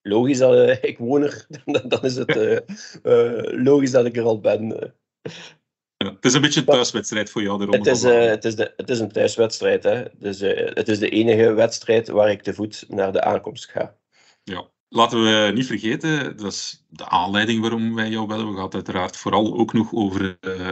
Logisch 0.08 0.38
dat 0.38 0.53
eh, 0.53 0.84
ik 0.89 0.97
woon 0.97 1.22
er, 1.22 1.45
dan, 1.66 1.89
dan 1.89 2.01
is 2.01 2.16
het 2.16 2.36
eh, 2.36 2.56
eh, 3.03 3.64
logisch 3.64 3.91
dat 3.91 4.06
ik 4.06 4.18
er 4.18 4.24
al 4.24 4.39
ben. 4.39 4.93
Ja, 6.06 6.12
het 6.12 6.26
is 6.26 6.34
een 6.34 6.41
beetje 6.41 6.60
een 6.60 6.66
thuiswedstrijd 6.66 7.30
voor 7.30 7.41
jou, 7.41 7.66
de 7.66 7.78
Het 7.78 7.88
is, 7.88 8.03
eh, 8.03 8.26
het, 8.26 8.45
is 8.45 8.56
de, 8.56 8.74
het 8.78 8.89
is 8.89 8.99
een 8.99 9.12
thuiswedstrijd. 9.12 9.84
Hè. 9.84 10.03
Dus, 10.20 10.41
eh, 10.41 10.76
het 10.76 10.88
is 10.88 10.99
de 10.99 11.10
enige 11.10 11.53
wedstrijd 11.53 12.08
waar 12.08 12.32
ik 12.32 12.41
te 12.41 12.53
voet 12.53 12.86
naar 12.88 13.12
de 13.12 13.24
aankomst 13.24 13.70
ga. 13.70 13.95
Ja. 14.43 14.74
Laten 14.89 15.24
we 15.24 15.51
niet 15.53 15.66
vergeten, 15.66 16.38
dat 16.38 16.51
is 16.51 16.86
de 16.89 17.10
aanleiding 17.10 17.62
waarom 17.62 17.95
wij 17.95 18.10
jou 18.10 18.28
bellen. 18.28 18.47
We 18.49 18.56
gaan 18.56 18.64
het 18.64 18.74
uiteraard 18.74 19.18
vooral 19.18 19.58
ook 19.58 19.74
nog 19.74 19.93
over 19.93 20.38
eh, 20.39 20.68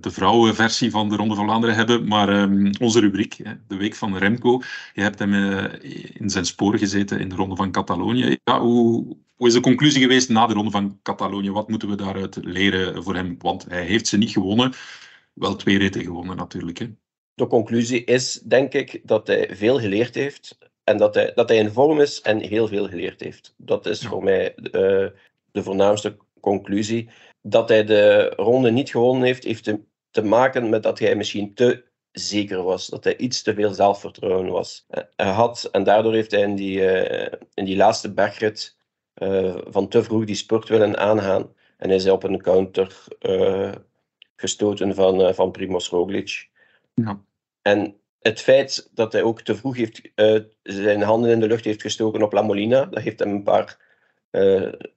de 0.00 0.10
vrouwenversie 0.10 0.90
van 0.90 1.08
de 1.08 1.16
Ronde 1.16 1.34
van 1.34 1.44
Vlaanderen 1.44 1.74
hebben. 1.74 2.08
Maar 2.08 2.28
ehm, 2.28 2.72
onze 2.80 3.00
rubriek, 3.00 3.40
hè, 3.42 3.52
de 3.68 3.76
week 3.76 3.94
van 3.94 4.16
Remco, 4.16 4.62
je 4.92 5.02
hebt 5.02 5.18
hem 5.18 5.34
in 6.12 6.30
zijn 6.30 6.44
sporen 6.44 6.78
gezeten 6.78 7.20
in 7.20 7.28
de 7.28 7.34
Ronde 7.34 7.56
van 7.56 7.70
Catalonië. 7.70 8.38
Ja, 8.44 8.60
hoe, 8.60 9.16
hoe 9.36 9.46
is 9.46 9.54
de 9.54 9.60
conclusie 9.60 10.02
geweest 10.02 10.28
na 10.28 10.46
de 10.46 10.54
Ronde 10.54 10.70
van 10.70 10.98
Catalonië? 11.02 11.50
Wat 11.50 11.68
moeten 11.68 11.88
we 11.88 11.96
daaruit 11.96 12.36
leren 12.42 13.02
voor 13.02 13.14
hem? 13.14 13.36
Want 13.38 13.64
hij 13.68 13.84
heeft 13.84 14.06
ze 14.06 14.16
niet 14.16 14.30
gewonnen. 14.30 14.72
Wel 15.32 15.56
twee 15.56 15.78
ritten 15.78 16.02
gewonnen 16.02 16.36
natuurlijk. 16.36 16.78
Hè. 16.78 16.90
De 17.34 17.46
conclusie 17.46 18.04
is, 18.04 18.32
denk 18.32 18.72
ik, 18.72 19.00
dat 19.02 19.26
hij 19.26 19.48
veel 19.52 19.78
geleerd 19.80 20.14
heeft. 20.14 20.58
En 20.84 20.96
dat 20.96 21.14
hij, 21.14 21.32
dat 21.34 21.48
hij 21.48 21.58
in 21.58 21.70
vorm 21.70 22.00
is 22.00 22.20
en 22.20 22.40
heel 22.40 22.68
veel 22.68 22.88
geleerd 22.88 23.20
heeft. 23.20 23.54
Dat 23.56 23.86
is 23.86 24.06
voor 24.06 24.22
mij 24.22 24.54
eh, 24.54 24.70
de 25.50 25.62
voornaamste 25.62 26.16
conclusie. 26.40 27.08
Dat 27.42 27.68
hij 27.68 27.84
de 27.84 28.32
ronde 28.36 28.70
niet 28.70 28.90
gewonnen 28.90 29.22
heeft, 29.22 29.44
heeft 29.44 29.64
te, 29.64 29.80
te 30.10 30.22
maken 30.22 30.68
met 30.68 30.82
dat 30.82 30.98
hij 30.98 31.16
misschien 31.16 31.54
te 31.54 31.84
zeker 32.12 32.62
was. 32.62 32.86
Dat 32.86 33.04
hij 33.04 33.16
iets 33.16 33.42
te 33.42 33.54
veel 33.54 33.74
zelfvertrouwen 33.74 34.50
was. 34.50 34.86
Hij 35.16 35.30
had, 35.30 35.68
en 35.72 35.84
daardoor 35.84 36.14
heeft 36.14 36.30
hij 36.30 36.40
in 36.40 36.54
die, 36.54 36.86
eh, 36.86 37.38
in 37.54 37.64
die 37.64 37.76
laatste 37.76 38.12
bergrit 38.12 38.76
eh, 39.14 39.56
van 39.66 39.88
te 39.88 40.02
vroeg 40.02 40.24
die 40.24 40.34
spurt 40.34 40.68
willen 40.68 40.98
aangaan. 40.98 41.52
En 41.76 41.88
hij 41.88 41.96
is 41.96 42.08
op 42.08 42.22
een 42.22 42.42
counter 42.42 43.04
eh, 43.18 43.72
gestoten 44.36 44.94
van, 44.94 45.22
eh, 45.22 45.34
van 45.34 45.50
Primoz 45.50 45.88
Roglic. 45.88 46.48
Ja. 46.94 47.20
En 47.62 47.96
het 48.18 48.40
feit 48.40 48.90
dat 48.94 49.12
hij 49.12 49.22
ook 49.22 49.40
te 49.40 49.54
vroeg 49.56 49.76
heeft, 49.76 50.10
zijn 50.62 51.02
handen 51.02 51.30
in 51.30 51.40
de 51.40 51.46
lucht 51.46 51.64
heeft 51.64 51.82
gestoken 51.82 52.22
op 52.22 52.32
La 52.32 52.42
Molina, 52.42 52.84
dat 52.84 53.02
heeft 53.02 53.18
hem 53.18 53.30
een 53.30 53.42
paar, 53.42 53.78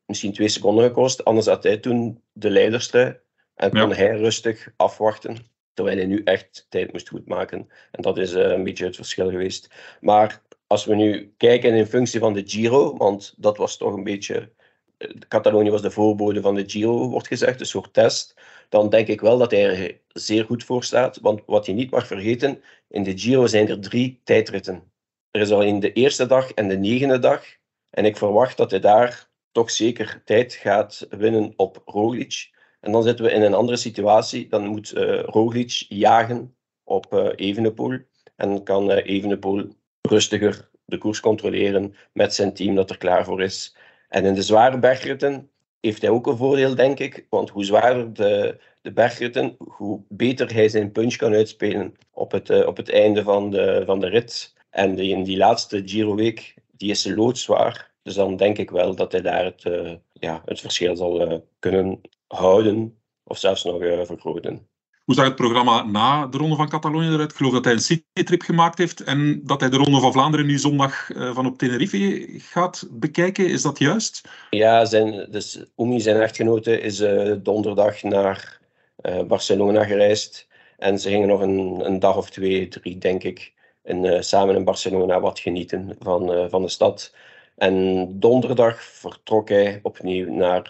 misschien 0.06 0.34
twee 0.34 0.48
seconden 0.48 0.86
gekost. 0.86 1.26
Anders 1.26 1.48
had 1.48 1.64
hij 1.64 1.78
toen 1.78 2.22
de 2.32 2.50
leiderstrui 2.50 3.20
en 3.56 3.72
kon 3.72 3.94
hij 3.94 4.18
rustig 4.18 4.72
afwachten, 4.76 5.38
terwijl 5.74 5.98
hij 5.98 6.06
nu 6.06 6.22
echt 6.24 6.66
tijd 6.70 6.92
moest 6.92 7.10
goedmaken. 7.10 7.70
En 7.92 8.02
dat 8.02 8.18
is 8.18 8.34
een 8.34 8.64
beetje 8.64 8.86
het 8.86 8.96
verschil 8.96 9.30
geweest. 9.30 9.70
Maar 10.02 10.42
als 10.68 10.86
we 10.86 10.96
nu 10.96 11.34
kijken 11.38 11.74
in 11.74 11.86
functie 11.86 12.20
van 12.20 12.34
de 12.34 12.44
Giro, 12.46 12.98
want 12.98 13.34
dat 13.38 13.58
was 13.58 13.78
toch 13.78 13.94
een 13.94 14.04
beetje 14.04 14.52
eh, 14.98 15.10
Catalonië 15.28 15.70
was 15.70 15.82
de 15.82 15.92
voorbode 15.92 16.42
van 16.42 16.56
de 16.56 16.70
Giro, 16.70 17.10
wordt 17.10 17.28
gezegd, 17.28 17.60
een 17.60 17.66
soort 17.66 17.94
test. 17.94 18.36
Dan 18.70 18.90
denk 18.90 19.08
ik 19.08 19.22
wel 19.22 19.38
dat 19.38 19.52
hij 19.52 19.66
er 19.66 20.00
zeer 20.08 20.46
goed 20.46 20.64
voor 20.64 20.84
staat. 20.84 21.20
Want 21.22 21.42
wat 21.46 21.66
je 21.66 21.74
niet 21.74 21.92
mag 21.92 22.08
vergeten, 22.08 22.62
in 22.90 23.04
de 23.04 23.18
Giro 23.18 23.46
zijn 23.46 23.70
er 23.70 23.80
drie 23.80 24.22
tijdritten. 24.24 24.92
Er 25.32 25.42
is 25.42 25.52
al 25.52 25.62
in 25.62 25.80
de 25.80 25.94
eerste 25.94 26.26
dag 26.26 26.52
en 26.52 26.68
de 26.68 26.78
negende 26.78 27.20
dag. 27.20 27.44
En 27.90 28.06
ik 28.06 28.18
verwacht 28.18 28.58
dat 28.58 28.72
hij 28.72 28.80
daar 28.80 29.30
toch 29.52 29.72
zeker 29.72 30.22
tijd 30.26 30.54
gaat 30.54 31.08
winnen 31.10 31.54
op 31.56 31.82
Roglic. 31.86 32.50
En 32.80 32.92
dan 32.92 33.04
zitten 33.04 33.26
we 33.26 33.32
in 33.32 33.42
een 33.42 33.54
andere 33.54 33.78
situatie. 33.78 34.48
Dan 34.48 34.66
moet 34.66 34.92
eh 34.92 35.24
Roglic 35.24 35.86
jagen 35.90 36.56
op 36.84 37.14
eh 37.14 37.30
Evenepoel. 37.36 38.00
En 38.36 38.64
kan 38.64 38.92
eh, 38.92 39.16
Evenepoel 39.16 39.77
rustiger 40.08 40.70
de 40.86 40.98
koers 40.98 41.20
controleren 41.20 41.96
met 42.12 42.34
zijn 42.34 42.54
team 42.54 42.76
dat 42.76 42.90
er 42.90 42.98
klaar 42.98 43.26
voor 43.26 43.42
is. 43.42 43.76
En 44.10 44.26
in 44.26 44.34
de 44.34 44.42
zware 44.42 44.80
bergritten 44.80 45.50
heeft 45.80 46.02
hij 46.02 46.12
ook 46.12 46.28
een 46.28 46.38
voordeel, 46.38 46.76
denk 46.76 47.00
ik. 47.00 47.26
Want 47.30 47.50
hoe 47.50 47.66
zwaarder 47.66 48.14
de, 48.14 48.58
de 48.82 48.92
bergritten, 48.92 49.56
hoe 49.58 50.02
beter 50.10 50.54
hij 50.54 50.70
zijn 50.70 50.92
punch 50.92 51.16
kan 51.16 51.34
uitspelen 51.34 51.96
op 52.12 52.32
het, 52.32 52.50
eh, 52.50 52.68
op 52.68 52.78
het 52.78 52.90
einde 52.90 53.24
van 53.24 53.50
de, 53.50 53.84
van 53.86 54.00
de 54.00 54.08
rit. 54.08 54.54
En 54.70 54.96
die, 54.96 55.12
in 55.12 55.24
die 55.24 55.38
laatste 55.38 55.82
Giro-week, 55.86 56.56
die 56.72 56.90
is 56.90 57.06
loodzwaar. 57.06 57.92
Dus 58.02 58.14
dan 58.14 58.36
denk 58.36 58.58
ik 58.58 58.70
wel 58.70 58.96
dat 58.96 59.12
hij 59.12 59.22
daar 59.22 59.44
het, 59.44 59.66
eh, 59.66 59.94
ja, 60.14 60.42
het 60.46 60.60
verschil 60.60 60.96
zal 60.96 61.22
eh, 61.22 61.38
kunnen 61.60 62.02
houden. 62.28 62.98
Of 63.24 63.38
zelfs 63.38 63.64
nog 63.64 63.78
vergroten. 64.06 64.68
Hoe 65.08 65.16
zag 65.16 65.26
het 65.26 65.36
programma 65.36 65.84
na 65.84 66.28
de 66.28 66.38
Ronde 66.38 66.56
van 66.56 66.70
Catalonië 66.70 67.08
eruit? 67.08 67.32
Ik 67.32 67.38
geloof 67.38 67.54
dat 67.54 67.64
hij 67.64 67.74
een 67.74 67.80
citytrip 67.80 68.42
gemaakt 68.42 68.78
heeft 68.78 69.04
en 69.04 69.42
dat 69.44 69.60
hij 69.60 69.70
de 69.70 69.78
Ronde 69.78 70.00
van 70.00 70.12
Vlaanderen 70.12 70.46
nu 70.46 70.58
zondag 70.58 71.12
eh, 71.12 71.34
van 71.34 71.46
op 71.46 71.58
Tenerife 71.58 72.28
gaat 72.38 72.88
bekijken. 72.92 73.50
Is 73.50 73.62
dat 73.62 73.80
juist? 73.80 74.30
Ja, 74.50 74.86
zijn, 74.86 75.28
dus 75.32 75.64
Oemi, 75.76 76.00
zijn 76.00 76.22
echtgenote, 76.22 76.80
is 76.80 77.00
eh, 77.00 77.36
donderdag 77.40 78.04
naar 78.04 78.60
eh, 78.96 79.24
Barcelona 79.24 79.84
gereisd. 79.84 80.48
En 80.78 81.00
ze 81.00 81.10
gingen 81.10 81.28
nog 81.28 81.42
een, 81.42 81.86
een 81.86 82.00
dag 82.00 82.18
of 82.18 82.30
twee, 82.30 82.68
drie, 82.68 82.98
denk 82.98 83.24
ik, 83.24 83.54
in, 83.84 84.24
samen 84.24 84.56
in 84.56 84.64
Barcelona 84.64 85.20
wat 85.20 85.40
genieten 85.40 85.96
van, 86.00 86.50
van 86.50 86.62
de 86.62 86.70
stad. 86.70 87.14
En 87.56 88.08
donderdag 88.20 88.82
vertrok 88.82 89.50
hij 89.50 89.80
opnieuw 89.84 90.34
naar, 90.34 90.62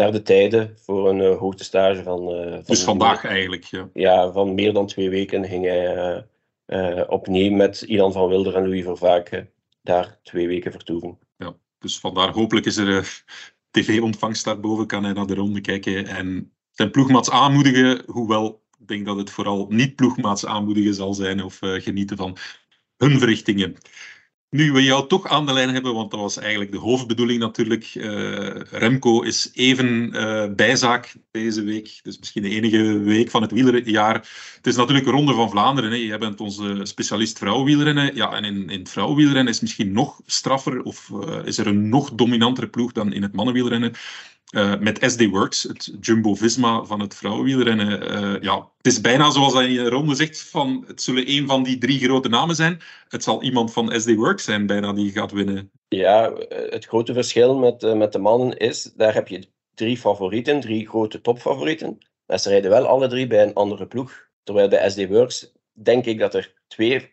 naar 0.00 0.12
de 0.12 0.22
tijden 0.22 0.76
voor 0.82 1.08
een 1.08 1.20
eh, 1.20 1.38
hoogtestage 1.38 2.02
van, 2.02 2.32
eh, 2.32 2.52
van... 2.52 2.62
Dus 2.66 2.82
vandaag 2.82 3.24
eigenlijk, 3.24 3.64
ja. 3.64 3.88
Ja, 3.92 4.32
van 4.32 4.54
meer 4.54 4.72
dan 4.72 4.86
twee 4.86 5.10
weken 5.10 5.44
ging 5.44 5.64
hij 5.64 6.24
eh, 6.66 7.02
opnieuw 7.06 7.50
met 7.50 7.82
Ilan 7.82 8.12
van 8.12 8.28
Wilder 8.28 8.54
en 8.56 8.62
Louis 8.62 8.84
Vervaken 8.84 9.50
daar 9.82 10.18
twee 10.22 10.46
weken 10.46 10.72
vertoeven. 10.72 11.18
ja. 11.36 11.56
Dus 11.78 11.98
vandaar 11.98 12.32
hopelijk 12.32 12.66
is 12.66 12.76
er 12.76 13.24
tv-ontvangst 13.70 14.44
daarboven, 14.44 14.86
kan 14.86 15.04
hij 15.04 15.12
naar 15.12 15.26
de 15.26 15.34
ronde 15.34 15.60
kijken 15.60 16.06
en 16.06 16.52
zijn 16.70 16.90
ploegmaats 16.90 17.30
aanmoedigen, 17.30 18.02
hoewel 18.06 18.62
ik 18.78 18.88
denk 18.88 19.06
dat 19.06 19.16
het 19.16 19.30
vooral 19.30 19.66
niet 19.68 19.96
ploegmaats 19.96 20.46
aanmoedigen 20.46 20.94
zal 20.94 21.14
zijn 21.14 21.42
of 21.42 21.58
genieten 21.60 22.16
van 22.16 22.36
hun 22.96 23.18
verrichtingen. 23.18 23.76
Nu 24.50 24.72
we 24.72 24.82
jou 24.82 25.08
toch 25.08 25.26
aan 25.26 25.46
de 25.46 25.52
lijn 25.52 25.68
hebben, 25.68 25.94
want 25.94 26.10
dat 26.10 26.20
was 26.20 26.36
eigenlijk 26.38 26.72
de 26.72 26.78
hoofdbedoeling 26.78 27.40
natuurlijk. 27.40 27.84
eh, 27.94 28.60
Remco 28.70 29.22
is 29.22 29.50
even 29.52 30.12
eh, 30.12 30.54
bijzaak 30.54 31.14
deze 31.30 31.62
week. 31.62 32.00
Dus 32.02 32.18
misschien 32.18 32.42
de 32.42 32.48
enige 32.48 32.98
week 32.98 33.30
van 33.30 33.42
het 33.42 33.50
wielerjaar. 33.50 34.14
Het 34.56 34.66
is 34.66 34.76
natuurlijk 34.76 35.06
ronde 35.06 35.34
van 35.34 35.50
Vlaanderen. 35.50 35.92
Hè. 35.92 36.18
Bent 36.18 36.40
onze 36.40 36.80
specialist 36.82 37.38
vrouwenwielrennen. 37.38 38.14
Ja, 38.14 38.32
en 38.32 38.44
in, 38.44 38.70
in 38.70 38.78
het 38.78 38.90
vrouwenwielrennen 38.90 39.52
is 39.52 39.60
misschien 39.60 39.92
nog 39.92 40.20
straffer 40.26 40.82
of 40.82 41.10
eh, 41.10 41.38
is 41.44 41.58
er 41.58 41.66
een 41.66 41.88
nog 41.88 42.12
dominantere 42.14 42.68
ploeg 42.68 42.92
dan 42.92 43.12
in 43.12 43.22
het 43.22 43.34
mannenwielrennen. 43.34 43.92
Eh, 44.50 44.78
met 44.78 44.98
SD 45.02 45.26
Works, 45.26 45.62
het 45.62 45.92
Jumbo-Visma 46.00 46.84
van 46.84 47.00
het 47.00 47.14
vrouwenwielrennen. 47.14 48.10
Eh, 48.10 48.42
ja, 48.42 48.68
het 48.76 48.86
is 48.86 49.00
bijna 49.00 49.30
zoals 49.30 49.54
hij 49.54 49.68
in 49.68 49.84
de 49.84 49.88
ronde 49.88 50.14
zegt, 50.14 50.42
van, 50.42 50.84
het 50.86 51.02
zullen 51.02 51.30
een 51.30 51.46
van 51.46 51.62
die 51.62 51.78
drie 51.78 51.98
grote 51.98 52.28
namen 52.28 52.54
zijn. 52.54 52.80
Het 53.08 53.22
zal 53.22 53.42
iemand 53.42 53.72
van 53.72 54.00
SD 54.00 54.14
Works 54.14 54.44
zijn 54.44 54.66
bijna 54.66 54.92
die 54.92 55.12
gaat 55.12 55.32
winnen. 55.32 55.70
Ja, 55.88 56.30
eh, 56.30 56.70
het 56.70 56.84
grote 56.84 57.12
verschil 57.12 57.58
met, 57.58 57.94
met 57.94 58.12
de 58.12 58.18
mannen 58.18 58.56
is, 58.56 58.92
daar 58.96 59.14
heb 59.14 59.28
je 59.28 59.48
drie 59.74 59.96
favorieten, 59.96 60.60
drie 60.60 60.88
grote 60.88 61.20
topfavorieten. 61.20 61.98
Maar 62.26 62.38
ze 62.38 62.48
rijden 62.48 62.70
wel 62.70 62.86
alle 62.86 63.08
drie 63.08 63.26
bij 63.26 63.42
een 63.42 63.54
andere 63.54 63.86
ploeg. 63.86 64.28
Terwijl 64.42 64.68
bij 64.68 64.90
SD 64.90 65.06
Works 65.06 65.52
denk 65.72 66.04
ik 66.04 66.18
dat 66.18 66.34
er 66.34 66.54
twee 66.68 67.12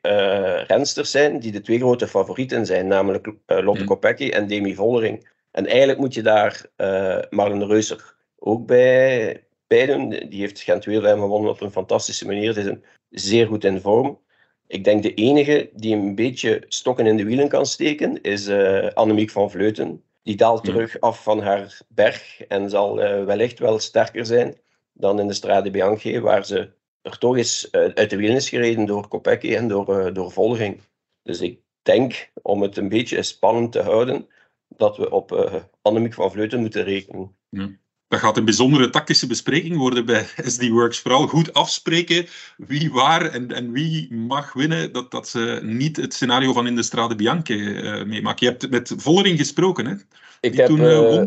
rensters 0.68 1.12
zijn 1.12 1.40
die 1.40 1.52
de 1.52 1.62
twee 1.62 1.80
grote 1.80 2.08
favorieten 2.08 2.66
zijn, 2.66 2.88
namelijk 2.88 3.34
Lotte 3.46 3.84
Kopecky 3.84 4.30
en 4.30 4.48
Demi 4.48 4.76
Vollering. 4.76 5.36
En 5.58 5.66
eigenlijk 5.66 6.00
moet 6.00 6.14
je 6.14 6.22
daar 6.22 6.66
eh 6.76 7.20
Marlen 7.30 7.68
Reuser 7.68 8.16
ook 8.40 8.66
bij, 8.66 9.44
bij 9.68 9.86
doen. 9.86 10.10
Die 10.10 10.40
heeft 10.40 10.62
Gent 10.62 10.86
Weerlijn 10.86 11.20
gewonnen 11.20 11.52
op 11.52 11.62
een 11.62 11.72
fantastische 11.72 12.26
manier. 12.26 12.54
Ze 12.54 12.60
is 12.60 12.66
een 12.66 12.84
zeer 13.10 13.48
goed 13.48 13.64
in 13.64 13.82
vorm. 13.82 14.20
Ik 14.68 14.84
denk 14.84 15.04
de 15.04 15.14
enige 15.14 15.70
die 15.74 15.96
een 15.96 16.16
beetje 16.16 16.64
stokken 16.68 17.06
in 17.06 17.18
de 17.18 17.24
wielen 17.24 17.50
kan 17.50 17.66
steken, 17.66 18.22
is 18.22 18.48
eh 18.48 18.88
Annemiek 18.94 19.30
van 19.30 19.52
Vleuten. 19.52 20.04
die 20.24 20.36
daalt 20.36 20.64
terug 20.64 21.00
af 21.00 21.24
van 21.24 21.42
haar 21.42 21.80
berg 21.88 22.42
en 22.48 22.70
zal 22.70 23.04
uh, 23.04 23.24
wellicht 23.24 23.60
wel 23.60 23.80
sterker 23.80 24.26
zijn 24.26 24.56
dan 24.94 25.20
in 25.20 25.28
de 25.28 25.34
Strade 25.34 25.72
Bianchi, 25.72 26.20
waar 26.20 26.46
ze 26.46 26.72
er 27.02 27.18
toch 27.18 27.38
eens 27.38 27.68
uh, 27.72 27.82
uit 27.94 28.10
de 28.10 28.18
wielen 28.18 28.36
is 28.36 28.50
gereden 28.50 28.86
door 28.86 29.08
Kopecky 29.08 29.56
en 29.56 29.68
door, 29.68 30.00
uh, 30.00 30.14
door 30.14 30.32
Vollering. 30.32 30.82
Dus 31.24 31.42
ik 31.42 31.60
denk, 31.82 32.32
om 32.42 32.62
het 32.62 32.78
een 32.78 32.90
beetje 32.90 33.24
spannend 33.24 33.72
te 33.72 33.82
houden, 33.82 34.28
dat 34.68 34.98
we 34.98 35.12
op 35.12 35.32
uh, 35.32 35.56
Annemiek 35.82 36.14
van 36.14 36.32
Vleuten 36.32 36.60
moeten 36.60 36.84
rekenen. 36.84 37.36
Ja. 37.50 37.70
Dat 38.08 38.20
gaat 38.20 38.38
een 38.38 38.46
bijzondere 38.46 38.90
tactische 38.90 39.28
bespreking 39.28 39.78
worden 39.78 40.06
bij 40.06 40.26
SD 40.46 40.68
Works. 40.68 41.00
Vooral 41.00 41.28
goed 41.28 41.54
afspreken 41.54 42.26
wie 42.58 42.92
waar 42.92 43.32
en, 43.32 43.52
en 43.52 43.72
wie 43.72 44.14
mag 44.14 44.54
winnen. 44.54 44.92
Dat, 44.92 45.12
dat 45.12 45.28
ze 45.28 45.60
niet 45.64 45.98
het 45.98 46.14
scenario 46.14 46.54
van 46.54 46.68
in 46.68 46.76
de 46.76 46.84
Strade 46.84 47.16
Bianche 47.16 47.54
uh, 47.54 48.04
meemaken. 48.04 48.46
Je 48.46 48.52
hebt 48.52 48.70
met 48.70 48.94
Vollering 48.98 49.38
gesproken, 49.38 49.86
hè? 49.86 49.96
Ik 50.40 50.54
heb, 50.54 50.68
toen, 50.68 50.80
uh, 50.80 51.24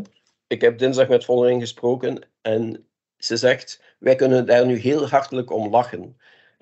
ik 0.46 0.60
heb 0.60 0.78
dinsdag 0.78 1.08
met 1.08 1.24
Vollering 1.24 1.60
gesproken 1.60 2.26
en 2.42 2.86
ze 3.16 3.36
zegt, 3.36 3.82
wij 3.98 4.14
kunnen 4.14 4.46
daar 4.46 4.66
nu 4.66 4.76
heel 4.76 5.08
hartelijk 5.08 5.52
om 5.52 5.70
lachen. 5.70 6.16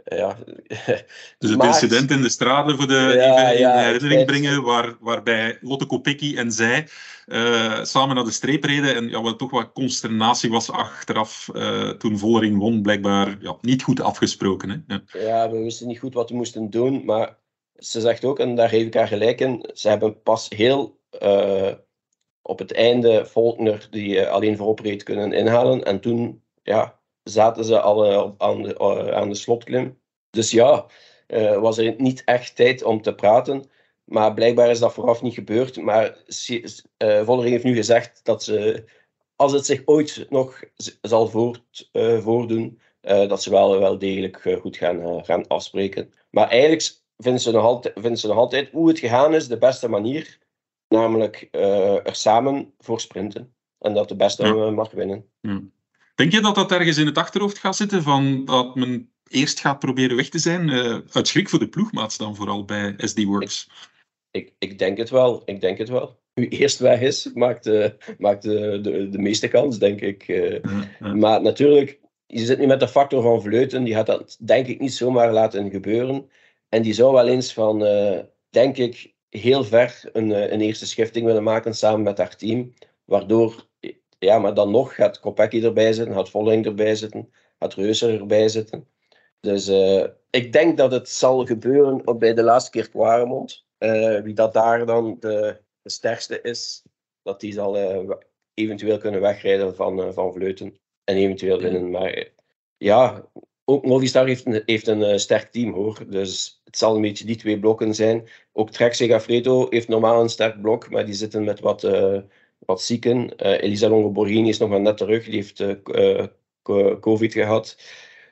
Ja. 0.09 0.37
Dus 1.39 1.51
het 1.51 1.59
maar, 1.59 1.67
incident 1.67 2.11
in 2.11 2.23
de 2.23 2.29
strade 2.29 2.77
voor 2.77 2.87
de 2.87 3.13
ja, 3.17 3.53
even 3.53 3.75
in 3.75 3.85
herinnering 3.85 4.27
brengen, 4.27 4.63
waar, 4.63 4.97
waarbij 5.01 5.59
Lotte 5.61 5.87
Kopecky 5.87 6.37
en 6.37 6.53
zij 6.53 6.89
uh, 7.27 7.85
samen 7.85 8.15
naar 8.15 8.25
de 8.25 8.31
streep 8.31 8.65
reden 8.65 8.95
en 8.95 9.09
ja, 9.09 9.23
wat 9.23 9.39
toch 9.39 9.51
wat 9.51 9.73
consternatie 9.73 10.51
was 10.51 10.71
achteraf 10.71 11.49
uh, 11.53 11.91
toen 11.91 12.19
Vollering 12.19 12.59
won, 12.59 12.83
blijkbaar 12.83 13.37
ja, 13.41 13.57
niet 13.61 13.83
goed 13.83 14.01
afgesproken. 14.01 14.71
Hè? 14.71 14.95
Ja. 14.95 15.03
ja. 15.13 15.51
we 15.51 15.59
wisten 15.59 15.87
niet 15.87 15.99
goed 15.99 16.15
wat 16.15 16.31
we 16.31 16.37
moesten 16.37 16.71
doen, 16.71 17.05
maar 17.05 17.37
ze 17.79 18.01
zegt 18.01 18.25
ook, 18.25 18.39
en 18.39 18.55
daar 18.55 18.69
geef 18.69 18.87
ik 18.87 18.95
haar 18.95 19.09
gelijk 19.09 19.41
in, 19.41 19.71
ze 19.73 19.89
hebben 19.89 20.23
pas 20.23 20.49
heel 20.49 20.99
uh, 21.23 21.73
op 22.43 22.59
het 22.59 22.73
einde 22.73 23.27
Volkner, 23.27 23.87
die 23.91 24.27
alleen 24.27 24.57
voorop 24.57 24.81
reed, 24.81 25.03
kunnen 25.03 25.33
inhalen 25.33 25.85
en 25.85 26.01
toen 26.01 26.43
ja, 26.63 26.98
zaten 27.31 27.65
ze 27.65 27.81
al 27.81 28.35
aan, 28.39 28.63
de, 28.63 28.79
aan 29.15 29.29
de 29.29 29.35
slotklim. 29.35 29.99
Dus 30.31 30.51
ja, 30.51 30.87
uh, 31.29 31.61
was 31.61 31.79
er 31.79 31.95
niet 31.99 32.23
echt 32.25 32.57
tijd 32.57 32.83
om 32.83 33.03
te 33.03 33.15
praten. 33.15 33.65
Maar 34.05 34.35
blijkbaar 34.35 34.71
is 34.71 34.79
dat 34.79 34.93
vooraf 34.93 35.23
niet 35.23 35.35
gebeurd. 35.35 35.77
Maar 35.77 36.17
Vollering 36.99 37.51
heeft 37.51 37.65
nu 37.65 37.75
gezegd 37.75 38.21
dat 38.23 38.43
ze, 38.43 38.85
als 39.37 39.53
het 39.53 39.67
zich 39.67 39.83
ooit 39.85 40.27
nog 40.31 40.63
zal 41.01 41.29
voort, 41.29 41.91
voordoen, 42.21 42.81
dat 43.01 43.43
ze 43.43 43.51
wel, 43.51 43.79
wel 43.79 43.99
degelijk 43.99 44.57
goed 44.61 44.77
gaan, 44.77 45.25
gaan 45.25 45.47
afspreken. 45.47 46.13
Maar 46.31 46.49
eigenlijk 46.49 46.91
vinden 47.17 47.41
ze, 47.41 47.51
nog 47.51 47.65
altijd, 47.65 47.95
vinden 47.95 48.19
ze 48.19 48.27
nog 48.27 48.37
altijd 48.37 48.71
hoe 48.71 48.89
het 48.89 48.99
gegaan 48.99 49.35
is 49.35 49.49
de 49.49 49.59
beste 49.59 49.89
manier. 49.89 50.39
Namelijk 50.89 51.49
er 51.51 52.15
samen 52.15 52.75
voor 52.79 53.01
sprinten. 53.01 53.55
En 53.79 53.95
dat 53.95 54.09
de 54.09 54.17
beste 54.17 54.47
ja. 54.47 54.71
mag 54.71 54.91
winnen. 54.91 55.29
Ja. 55.41 55.61
Denk 56.19 56.33
je 56.33 56.41
dat 56.41 56.55
dat 56.55 56.73
ergens 56.73 56.97
in 56.97 57.07
het 57.07 57.19
achterhoofd 57.19 57.59
gaat 57.59 57.77
zitten? 57.77 58.03
Van 58.03 58.45
dat 58.45 58.75
men 58.75 59.13
eerst 59.29 59.61
gaat 59.61 59.79
proberen 59.79 60.17
weg 60.17 60.29
te 60.29 60.39
zijn? 60.39 60.69
Uh, 60.69 60.99
uit 61.13 61.29
schrik 61.29 61.49
voor 61.49 61.59
de 61.59 61.69
ploegmaats 61.69 62.17
dan 62.17 62.37
vooral 62.37 62.65
bij 62.65 62.95
SD 62.97 63.25
Works? 63.25 63.71
Ik, 64.31 64.47
ik, 64.47 64.53
ik, 64.59 64.79
denk 64.79 64.99
het 64.99 65.11
wel. 65.11 65.43
Ik 65.45 65.61
denk 65.61 65.79
het 65.79 65.89
wel. 65.89 66.21
Wie 66.35 66.49
eerst 66.49 66.79
weg 66.79 67.01
is, 67.01 67.31
maakt, 67.35 67.65
de, 67.65 67.97
maakt 68.19 68.43
de, 68.43 68.81
de, 68.81 69.09
de 69.09 69.19
meeste 69.19 69.49
kans, 69.49 69.79
denk 69.79 70.01
ik. 70.01 70.29
Uh, 70.29 70.51
ja, 70.51 70.61
ja. 71.01 71.15
Maar 71.15 71.43
natuurlijk, 71.43 72.01
je 72.27 72.45
zit 72.45 72.59
nu 72.59 72.67
met 72.67 72.81
de 72.81 72.89
factor 72.89 73.23
van 73.23 73.43
Vleuten. 73.43 73.85
Die 73.85 73.95
gaat 73.95 74.07
dat 74.07 74.37
denk 74.41 74.67
ik 74.67 74.81
niet 74.81 74.95
zomaar 74.95 75.33
laten 75.33 75.71
gebeuren. 75.71 76.31
En 76.69 76.83
die 76.83 76.93
zou 76.93 77.13
wel 77.13 77.29
eens 77.29 77.53
van, 77.53 77.79
denk 78.51 78.77
ik, 78.77 79.15
heel 79.29 79.65
ver 79.65 80.01
een, 80.13 80.53
een 80.53 80.61
eerste 80.61 80.87
schifting 80.87 81.27
willen 81.27 81.43
maken 81.43 81.75
samen 81.75 82.03
met 82.03 82.19
haar 82.19 82.37
team. 82.37 82.75
Waardoor 83.05 83.68
ja, 84.19 84.39
maar 84.39 84.55
dan 84.55 84.71
nog 84.71 84.95
gaat 84.95 85.21
Kopecky 85.21 85.65
erbij 85.65 85.93
zitten, 85.93 86.15
gaat 86.15 86.31
Volling 86.31 86.67
erbij 86.67 86.95
zitten, 86.95 87.33
gaat 87.59 87.75
Reuser 87.75 88.21
erbij 88.21 88.49
zitten. 88.49 88.89
Dus 89.41 89.69
uh, 89.69 90.05
ik 90.31 90.53
denk 90.53 90.77
dat 90.77 90.93
het 90.93 91.09
zal 91.09 91.47
gebeuren 91.47 92.07
op 92.07 92.21
bij 92.21 92.35
de 92.35 92.43
laatste 92.43 92.71
keer 92.71 92.89
Quaremont. 92.89 93.67
Uh, 93.79 94.21
wie 94.21 94.35
dat 94.35 94.53
daar 94.53 94.87
dan 94.87 95.17
de, 95.21 95.61
de 95.83 95.91
sterkste 95.91 96.41
is, 96.41 96.83
dat 97.23 97.41
die 97.41 97.53
zal 97.53 97.79
uh, 97.79 98.15
eventueel 98.55 98.99
kunnen 98.99 99.21
wegrijden 99.21 99.75
van, 99.75 100.13
van 100.13 100.33
Vleuten. 100.33 100.79
En 101.05 101.17
eventueel 101.17 101.61
winnen. 101.61 101.91
Maar 101.91 102.29
ja, 102.77 103.29
ook 103.65 103.85
Movistar 103.85 104.27
heeft 104.27 104.47
een, 104.47 104.63
heeft 104.67 104.87
een 104.87 105.21
sterk 105.21 105.53
team 105.53 105.73
hoor. 105.73 106.05
Dus 106.09 106.61
het 106.65 106.79
zal 106.79 106.95
een 106.95 107.01
beetje 107.01 107.25
die 107.25 107.37
twee 107.37 107.59
blokken 107.59 107.95
zijn. 107.95 108.29
Ook 108.53 108.71
Trek 108.71 108.95
Segafredo 108.95 109.67
heeft 109.71 109.89
normaal 109.89 110.21
een 110.21 110.29
sterk 110.29 110.61
blok, 110.61 110.91
maar 110.91 111.05
die 111.05 111.15
zitten 111.15 111.45
met 111.45 111.61
wat 111.61 111.83
wat 112.59 112.83
zieken. 112.83 113.17
Uh, 113.17 113.63
Elisa 113.63 113.89
Longoborghini 113.89 114.49
is 114.49 114.59
nog 114.59 114.69
maar 114.69 114.81
net 114.81 114.97
terug, 114.97 115.25
die 115.25 115.35
heeft 115.35 115.61
uh, 115.61 116.25
COVID 117.01 117.33
gehad. 117.33 117.79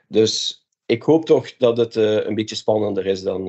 Dus 0.08 0.64
ik 0.86 1.02
hoop 1.02 1.24
toch 1.24 1.56
dat 1.56 1.76
het 1.76 1.94
een 1.94 2.34
beetje 2.34 2.56
spannender 2.56 3.06
is 3.06 3.22
dan. 3.22 3.44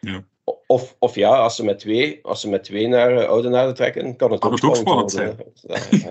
Ja. 0.00 0.24
Of, 0.70 0.96
of 0.98 1.14
ja, 1.14 1.28
als 1.28 1.56
ze 1.56 1.64
met 1.64 1.78
twee, 1.78 2.18
als 2.22 2.40
ze 2.40 2.48
met 2.48 2.64
twee 2.64 2.88
naar 2.88 3.12
uh, 3.12 3.28
Oudenaarde 3.28 3.72
trekken, 3.72 4.16
kan 4.16 4.30
het, 4.30 4.40
kan 4.40 4.50
ook, 4.50 4.60
het 4.60 4.76
spannend, 4.76 5.10
spannend 5.10 5.38
zijn. 5.60 6.10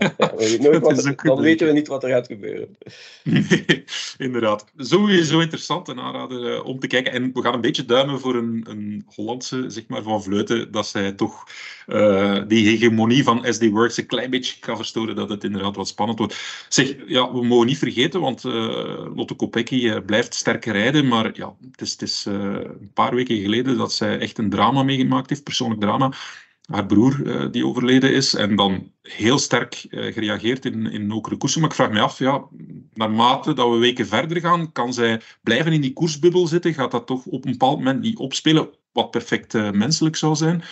Ja, 0.59 0.79
wat, 0.79 1.15
dan 1.23 1.41
weten 1.41 1.67
we 1.67 1.73
niet 1.73 1.87
wat 1.87 2.03
er 2.03 2.09
gaat 2.09 2.27
gebeuren. 2.27 2.77
Nee, 3.23 3.83
inderdaad. 4.17 4.65
Sowieso 4.77 5.39
interessant 5.39 5.89
en 5.89 5.99
aanrader 5.99 6.53
uh, 6.53 6.65
om 6.65 6.79
te 6.79 6.87
kijken. 6.87 7.11
En 7.11 7.31
we 7.33 7.41
gaan 7.41 7.53
een 7.53 7.61
beetje 7.61 7.85
duimen 7.85 8.19
voor 8.19 8.35
een, 8.35 8.65
een 8.69 9.05
Hollandse, 9.15 9.65
zeg 9.67 9.87
maar, 9.87 10.03
van 10.03 10.23
Vleuten, 10.23 10.71
dat 10.71 10.87
zij 10.87 11.11
toch 11.11 11.43
uh, 11.87 12.41
die 12.47 12.67
hegemonie 12.67 13.23
van 13.23 13.45
SD 13.49 13.69
Works 13.69 13.97
een 13.97 14.05
klein 14.05 14.29
beetje 14.29 14.59
kan 14.59 14.75
verstoren, 14.75 15.15
dat 15.15 15.29
het 15.29 15.43
inderdaad 15.43 15.75
wat 15.75 15.87
spannend 15.87 16.19
wordt. 16.19 16.65
Zeg, 16.69 16.95
ja, 17.07 17.31
we 17.31 17.45
mogen 17.45 17.67
niet 17.67 17.77
vergeten, 17.77 18.21
want 18.21 18.43
Lotte 19.15 19.33
Kopecky 19.33 19.99
blijft 19.99 20.33
sterk 20.33 20.65
rijden, 20.65 21.07
maar 21.07 21.29
ja, 21.33 21.55
het 21.71 21.81
is, 21.81 21.91
het 21.91 22.01
is 22.01 22.25
een 22.25 22.91
paar 22.93 23.15
weken 23.15 23.37
geleden 23.37 23.77
dat 23.77 23.93
zij 23.93 24.19
echt 24.19 24.37
een 24.37 24.48
drama 24.49 24.83
meegemaakt 24.83 25.29
heeft, 25.29 25.43
persoonlijk 25.43 25.81
drama. 25.81 26.11
Haar 26.69 26.85
broer 26.85 27.19
uh, 27.23 27.51
die 27.51 27.65
overleden 27.65 28.13
is 28.13 28.33
en 28.33 28.55
dan 28.55 28.91
heel 29.01 29.37
sterk 29.37 29.85
uh, 29.89 30.13
gereageerd 30.13 30.65
in, 30.65 30.91
in 30.91 31.11
okere 31.11 31.37
koersen. 31.37 31.61
Maar 31.61 31.69
ik 31.69 31.75
vraag 31.75 31.91
me 31.91 31.99
af, 31.99 32.19
ja, 32.19 32.43
naarmate 32.93 33.53
dat 33.53 33.69
we 33.69 33.77
weken 33.77 34.07
verder 34.07 34.39
gaan, 34.39 34.71
kan 34.71 34.93
zij 34.93 35.21
blijven 35.43 35.73
in 35.73 35.81
die 35.81 35.93
koersbubbel 35.93 36.47
zitten? 36.47 36.73
Gaat 36.73 36.91
dat 36.91 37.07
toch 37.07 37.25
op 37.25 37.45
een 37.45 37.51
bepaald 37.51 37.77
moment 37.77 38.01
niet 38.01 38.17
opspelen, 38.17 38.69
wat 38.91 39.11
perfect 39.11 39.53
uh, 39.53 39.71
menselijk 39.71 40.15
zou 40.15 40.35
zijn? 40.35 40.63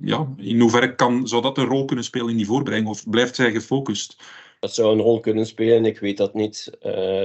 ja, 0.00 0.28
in 0.36 0.60
hoeverre 0.60 0.94
kan, 0.94 1.28
zou 1.28 1.42
dat 1.42 1.58
een 1.58 1.64
rol 1.64 1.84
kunnen 1.84 2.04
spelen 2.04 2.28
in 2.28 2.36
die 2.36 2.46
voorbereiding 2.46 2.92
of 2.92 3.10
blijft 3.10 3.34
zij 3.34 3.50
gefocust? 3.50 4.16
Dat 4.60 4.74
zou 4.74 4.92
een 4.92 5.02
rol 5.02 5.20
kunnen 5.20 5.46
spelen, 5.46 5.84
ik 5.84 5.98
weet 5.98 6.16
dat 6.16 6.34
niet. 6.34 6.70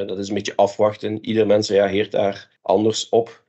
dat 0.08 0.18
is 0.18 0.28
een 0.28 0.34
beetje 0.34 0.56
afwachten. 0.56 1.26
Ieder 1.26 1.48
mens 1.48 1.70
reageert 1.70 2.12
daar 2.12 2.50
anders 2.62 3.10
op 3.10 3.44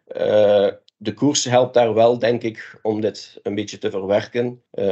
de 0.97 1.15
koers 1.15 1.45
helpt 1.45 1.75
daar 1.75 1.95
wel, 1.95 2.19
denk 2.19 2.43
ik, 2.43 2.79
om 2.83 3.01
dit 3.01 3.39
een 3.43 3.55
beetje 3.55 3.79
te 3.79 3.91
verwerken. 3.91 4.63
Uh, 4.73 4.85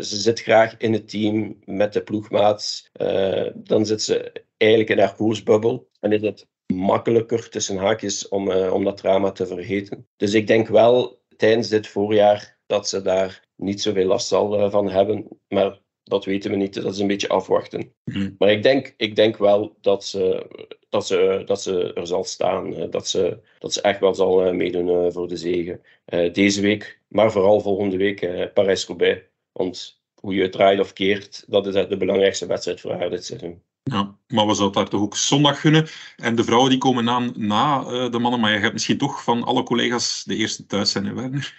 ze 0.00 0.16
zit 0.16 0.40
graag 0.40 0.76
in 0.76 0.92
het 0.92 1.08
team 1.08 1.58
met 1.64 1.92
de 1.92 2.02
ploegmaats. 2.02 2.90
Uh, 3.00 3.50
dan 3.54 3.86
zit 3.86 4.02
ze 4.02 4.32
eigenlijk 4.56 4.90
in 4.90 4.98
haar 4.98 5.14
koersbubbel. 5.14 5.88
En 6.00 6.12
is 6.12 6.22
het 6.22 6.46
makkelijker 6.66 7.48
tussen 7.48 7.76
haakjes 7.76 8.28
om, 8.28 8.50
uh, 8.50 8.72
om 8.72 8.84
dat 8.84 8.96
drama 8.96 9.32
te 9.32 9.46
vergeten. 9.46 10.06
Dus 10.16 10.34
ik 10.34 10.46
denk 10.46 10.68
wel 10.68 11.22
tijdens 11.36 11.68
dit 11.68 11.86
voorjaar 11.86 12.58
dat 12.66 12.88
ze 12.88 13.02
daar 13.02 13.44
niet 13.56 13.82
zoveel 13.82 14.06
last 14.06 14.28
zal 14.28 14.70
van 14.70 14.90
hebben. 14.90 15.28
Maar 15.48 15.81
dat 16.04 16.24
weten 16.24 16.50
we 16.50 16.56
niet. 16.56 16.74
Dat 16.74 16.92
is 16.92 16.98
een 16.98 17.06
beetje 17.06 17.28
afwachten. 17.28 17.92
Mm. 18.04 18.34
Maar 18.38 18.50
ik 18.50 18.62
denk, 18.62 18.94
ik 18.96 19.16
denk 19.16 19.36
wel 19.36 19.76
dat 19.80 20.04
ze, 20.04 20.46
dat, 20.88 21.06
ze, 21.06 21.42
dat 21.46 21.62
ze 21.62 21.92
er 21.92 22.06
zal 22.06 22.24
staan. 22.24 22.90
Dat 22.90 23.08
ze, 23.08 23.38
dat 23.58 23.72
ze 23.72 23.80
echt 23.80 24.00
wel 24.00 24.14
zal 24.14 24.44
eh, 24.44 24.52
meedoen 24.52 24.88
eh, 24.88 25.12
voor 25.12 25.28
de 25.28 25.36
zegen. 25.36 25.80
Eh, 26.04 26.32
deze 26.32 26.60
week, 26.60 27.00
maar 27.08 27.32
vooral 27.32 27.60
volgende 27.60 27.96
week 27.96 28.52
Parijs-Roubaix. 28.54 29.20
Want 29.52 30.00
hoe 30.14 30.34
je 30.34 30.42
het 30.42 30.52
draait 30.52 30.80
of 30.80 30.92
keert, 30.92 31.44
dat 31.46 31.66
is 31.66 31.88
de 31.88 31.96
belangrijkste 31.96 32.46
wedstrijd 32.46 32.80
voor 32.80 32.92
haar 32.92 33.10
dit 33.10 33.24
seizoen. 33.24 33.62
Ja, 33.82 34.16
maar 34.26 34.46
we 34.46 34.54
zouden 34.54 34.82
daar 34.82 34.90
toch 34.90 35.00
ook 35.00 35.16
zondag 35.16 35.60
gunnen. 35.60 35.86
En 36.16 36.34
de 36.34 36.44
vrouwen 36.44 36.70
die 36.70 36.78
komen 36.78 37.08
aan 37.08 37.32
na 37.36 37.84
de 38.08 38.18
mannen. 38.18 38.40
Maar 38.40 38.52
je 38.52 38.58
hebt 38.58 38.72
misschien 38.72 38.98
toch 38.98 39.22
van 39.22 39.42
alle 39.42 39.62
collega's 39.62 40.24
de 40.24 40.36
eerste 40.36 40.66
thuis 40.66 40.90
zijn, 40.90 41.06
hè 41.06 41.14
Werner? 41.14 41.54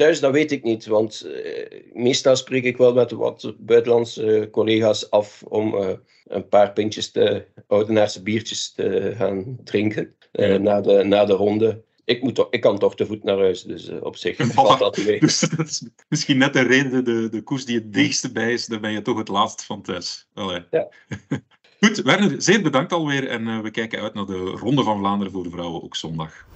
Thuis, 0.00 0.20
dat 0.20 0.32
weet 0.32 0.52
ik 0.52 0.62
niet, 0.62 0.86
want 0.86 1.26
uh, 1.26 1.80
meestal 1.92 2.36
spreek 2.36 2.64
ik 2.64 2.76
wel 2.76 2.94
met 2.94 3.10
wat 3.10 3.54
buitenlandse 3.58 4.48
collega's 4.50 5.10
af 5.10 5.42
om 5.48 5.74
uh, 5.74 5.88
een 6.26 6.48
paar 6.48 6.72
pintjes 6.72 7.10
te, 7.10 7.46
oudenaarse 7.66 8.22
biertjes 8.22 8.72
te 8.72 9.14
gaan 9.16 9.56
drinken 9.64 10.14
uh, 10.32 10.48
ja. 10.48 10.58
na, 10.58 10.80
de, 10.80 11.04
na 11.04 11.24
de 11.24 11.32
ronde. 11.32 11.82
Ik, 12.04 12.22
moet 12.22 12.34
toch, 12.34 12.46
ik 12.50 12.60
kan 12.60 12.78
toch 12.78 12.96
te 12.96 13.06
voet 13.06 13.24
naar 13.24 13.38
huis, 13.38 13.62
dus 13.62 13.90
op 14.00 14.16
zich 14.16 14.36
valt 14.54 14.78
dat 14.78 14.96
mee. 14.96 15.20
Dus 15.26 15.40
dat 15.40 15.66
is 15.66 15.82
misschien 16.08 16.38
net 16.38 16.52
de 16.52 16.62
reden, 16.62 17.04
de, 17.04 17.28
de 17.28 17.42
koers 17.42 17.64
die 17.64 17.74
het 17.74 17.92
dichtste 17.92 18.32
bij 18.32 18.52
is, 18.52 18.66
dan 18.66 18.80
ben 18.80 18.92
je 18.92 19.02
toch 19.02 19.18
het 19.18 19.28
laatst 19.28 19.64
van 19.64 19.82
thuis. 19.82 20.26
Allee. 20.34 20.64
Ja. 20.70 20.88
Goed, 21.80 22.02
Werner, 22.02 22.42
zeer 22.42 22.62
bedankt 22.62 22.92
alweer 22.92 23.28
en 23.28 23.62
we 23.62 23.70
kijken 23.70 24.00
uit 24.00 24.14
naar 24.14 24.26
de 24.26 24.38
Ronde 24.38 24.82
van 24.82 24.98
Vlaanderen 24.98 25.32
voor 25.32 25.42
de 25.42 25.50
vrouwen, 25.50 25.82
ook 25.82 25.96
zondag. 25.96 26.46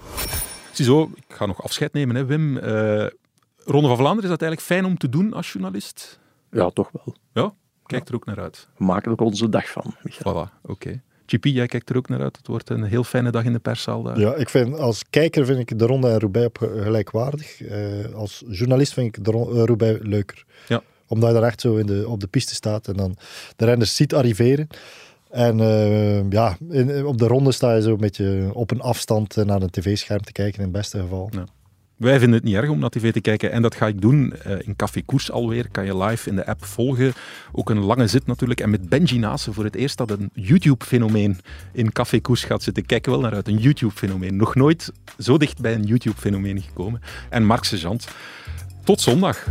Ziezo, 0.72 1.10
ik 1.14 1.34
ga 1.34 1.46
nog 1.46 1.62
afscheid 1.62 1.92
nemen, 1.92 2.16
hè, 2.16 2.24
Wim. 2.24 2.58
Ronde 3.64 3.88
van 3.88 3.96
Vlaanderen, 3.96 4.24
is 4.24 4.38
dat 4.38 4.42
eigenlijk 4.42 4.60
fijn 4.60 4.84
om 4.84 4.98
te 4.98 5.08
doen 5.08 5.32
als 5.32 5.52
journalist? 5.52 6.18
Ja, 6.50 6.70
toch 6.70 6.90
wel. 6.92 7.16
Ja, 7.32 7.52
kijk 7.86 8.08
er 8.08 8.14
ook 8.14 8.26
naar 8.26 8.40
uit. 8.40 8.68
We 8.76 8.84
maken 8.84 9.12
er 9.12 9.18
onze 9.18 9.48
dag 9.48 9.70
van. 9.70 9.94
Michael. 10.02 10.48
Voilà, 10.48 10.60
oké. 10.62 11.02
GP, 11.26 11.44
jij 11.44 11.66
kijkt 11.66 11.90
er 11.90 11.96
ook 11.96 12.08
naar 12.08 12.20
uit. 12.20 12.36
Het 12.36 12.46
wordt 12.46 12.70
een 12.70 12.82
heel 12.82 13.04
fijne 13.04 13.30
dag 13.30 13.44
in 13.44 13.52
de 13.52 13.58
perszaal 13.58 14.02
daar. 14.02 14.18
Ja, 14.18 14.34
ik 14.34 14.48
vind, 14.48 14.78
als 14.78 15.02
kijker 15.10 15.46
vind 15.46 15.58
ik 15.58 15.78
de 15.78 15.86
Ronde 15.86 16.08
en 16.08 16.18
Roubaix 16.18 16.46
op 16.46 16.58
gelijkwaardig. 16.58 17.62
Eh, 17.62 18.14
als 18.14 18.44
journalist 18.48 18.92
vind 18.92 19.16
ik 19.16 19.24
de 19.24 19.30
Ron- 19.30 19.56
eh, 19.56 19.64
Roubaix 19.64 19.98
leuker. 20.02 20.44
Ja. 20.68 20.82
Omdat 21.06 21.28
je 21.28 21.34
daar 21.34 21.48
echt 21.48 21.60
zo 21.60 21.76
in 21.76 21.86
de, 21.86 22.08
op 22.08 22.20
de 22.20 22.26
piste 22.26 22.54
staat 22.54 22.88
en 22.88 22.94
dan 22.96 23.16
de 23.56 23.64
renners 23.64 23.96
ziet 23.96 24.14
arriveren. 24.14 24.66
En 25.30 25.60
eh, 25.60 26.30
ja, 26.30 26.56
in, 26.70 27.06
op 27.06 27.18
de 27.18 27.26
ronde 27.26 27.52
sta 27.52 27.74
je 27.74 27.82
zo 27.82 27.90
een 27.90 27.96
beetje 27.96 28.50
op 28.52 28.70
een 28.70 28.80
afstand 28.80 29.36
naar 29.36 29.62
een 29.62 29.70
tv-scherm 29.70 30.22
te 30.22 30.32
kijken 30.32 30.58
in 30.58 30.64
het 30.64 30.72
beste 30.72 31.00
geval. 31.00 31.30
Wij 32.04 32.18
vinden 32.18 32.38
het 32.38 32.44
niet 32.44 32.54
erg 32.54 32.68
om 32.68 32.78
naar 32.78 32.90
tv 32.90 33.12
te 33.12 33.20
kijken 33.20 33.52
en 33.52 33.62
dat 33.62 33.74
ga 33.74 33.86
ik 33.86 34.00
doen 34.00 34.32
eh, 34.32 34.56
in 34.58 34.76
Café 34.76 35.02
Koers 35.02 35.30
alweer. 35.30 35.68
Kan 35.70 35.84
je 35.84 35.96
live 35.96 36.28
in 36.28 36.36
de 36.36 36.46
app 36.46 36.64
volgen. 36.64 37.12
Ook 37.52 37.70
een 37.70 37.78
lange 37.78 38.06
zit 38.06 38.26
natuurlijk. 38.26 38.60
En 38.60 38.70
met 38.70 38.88
Benji 38.88 39.18
Naassen 39.18 39.54
voor 39.54 39.64
het 39.64 39.74
eerst 39.74 39.96
dat 39.96 40.10
een 40.10 40.30
YouTube-fenomeen 40.32 41.38
in 41.72 41.92
Café 41.92 42.20
Koers 42.20 42.44
gaat 42.44 42.62
zitten. 42.62 42.86
Kijk 42.86 43.06
wel 43.06 43.20
naar 43.20 43.34
uit, 43.34 43.48
een 43.48 43.58
YouTube-fenomeen. 43.58 44.36
Nog 44.36 44.54
nooit 44.54 44.92
zo 45.18 45.38
dicht 45.38 45.60
bij 45.60 45.74
een 45.74 45.84
YouTube-fenomeen 45.84 46.62
gekomen. 46.62 47.00
En 47.30 47.44
Mark 47.44 47.64
Sejant. 47.64 48.08
Tot 48.84 49.00
zondag. 49.00 49.46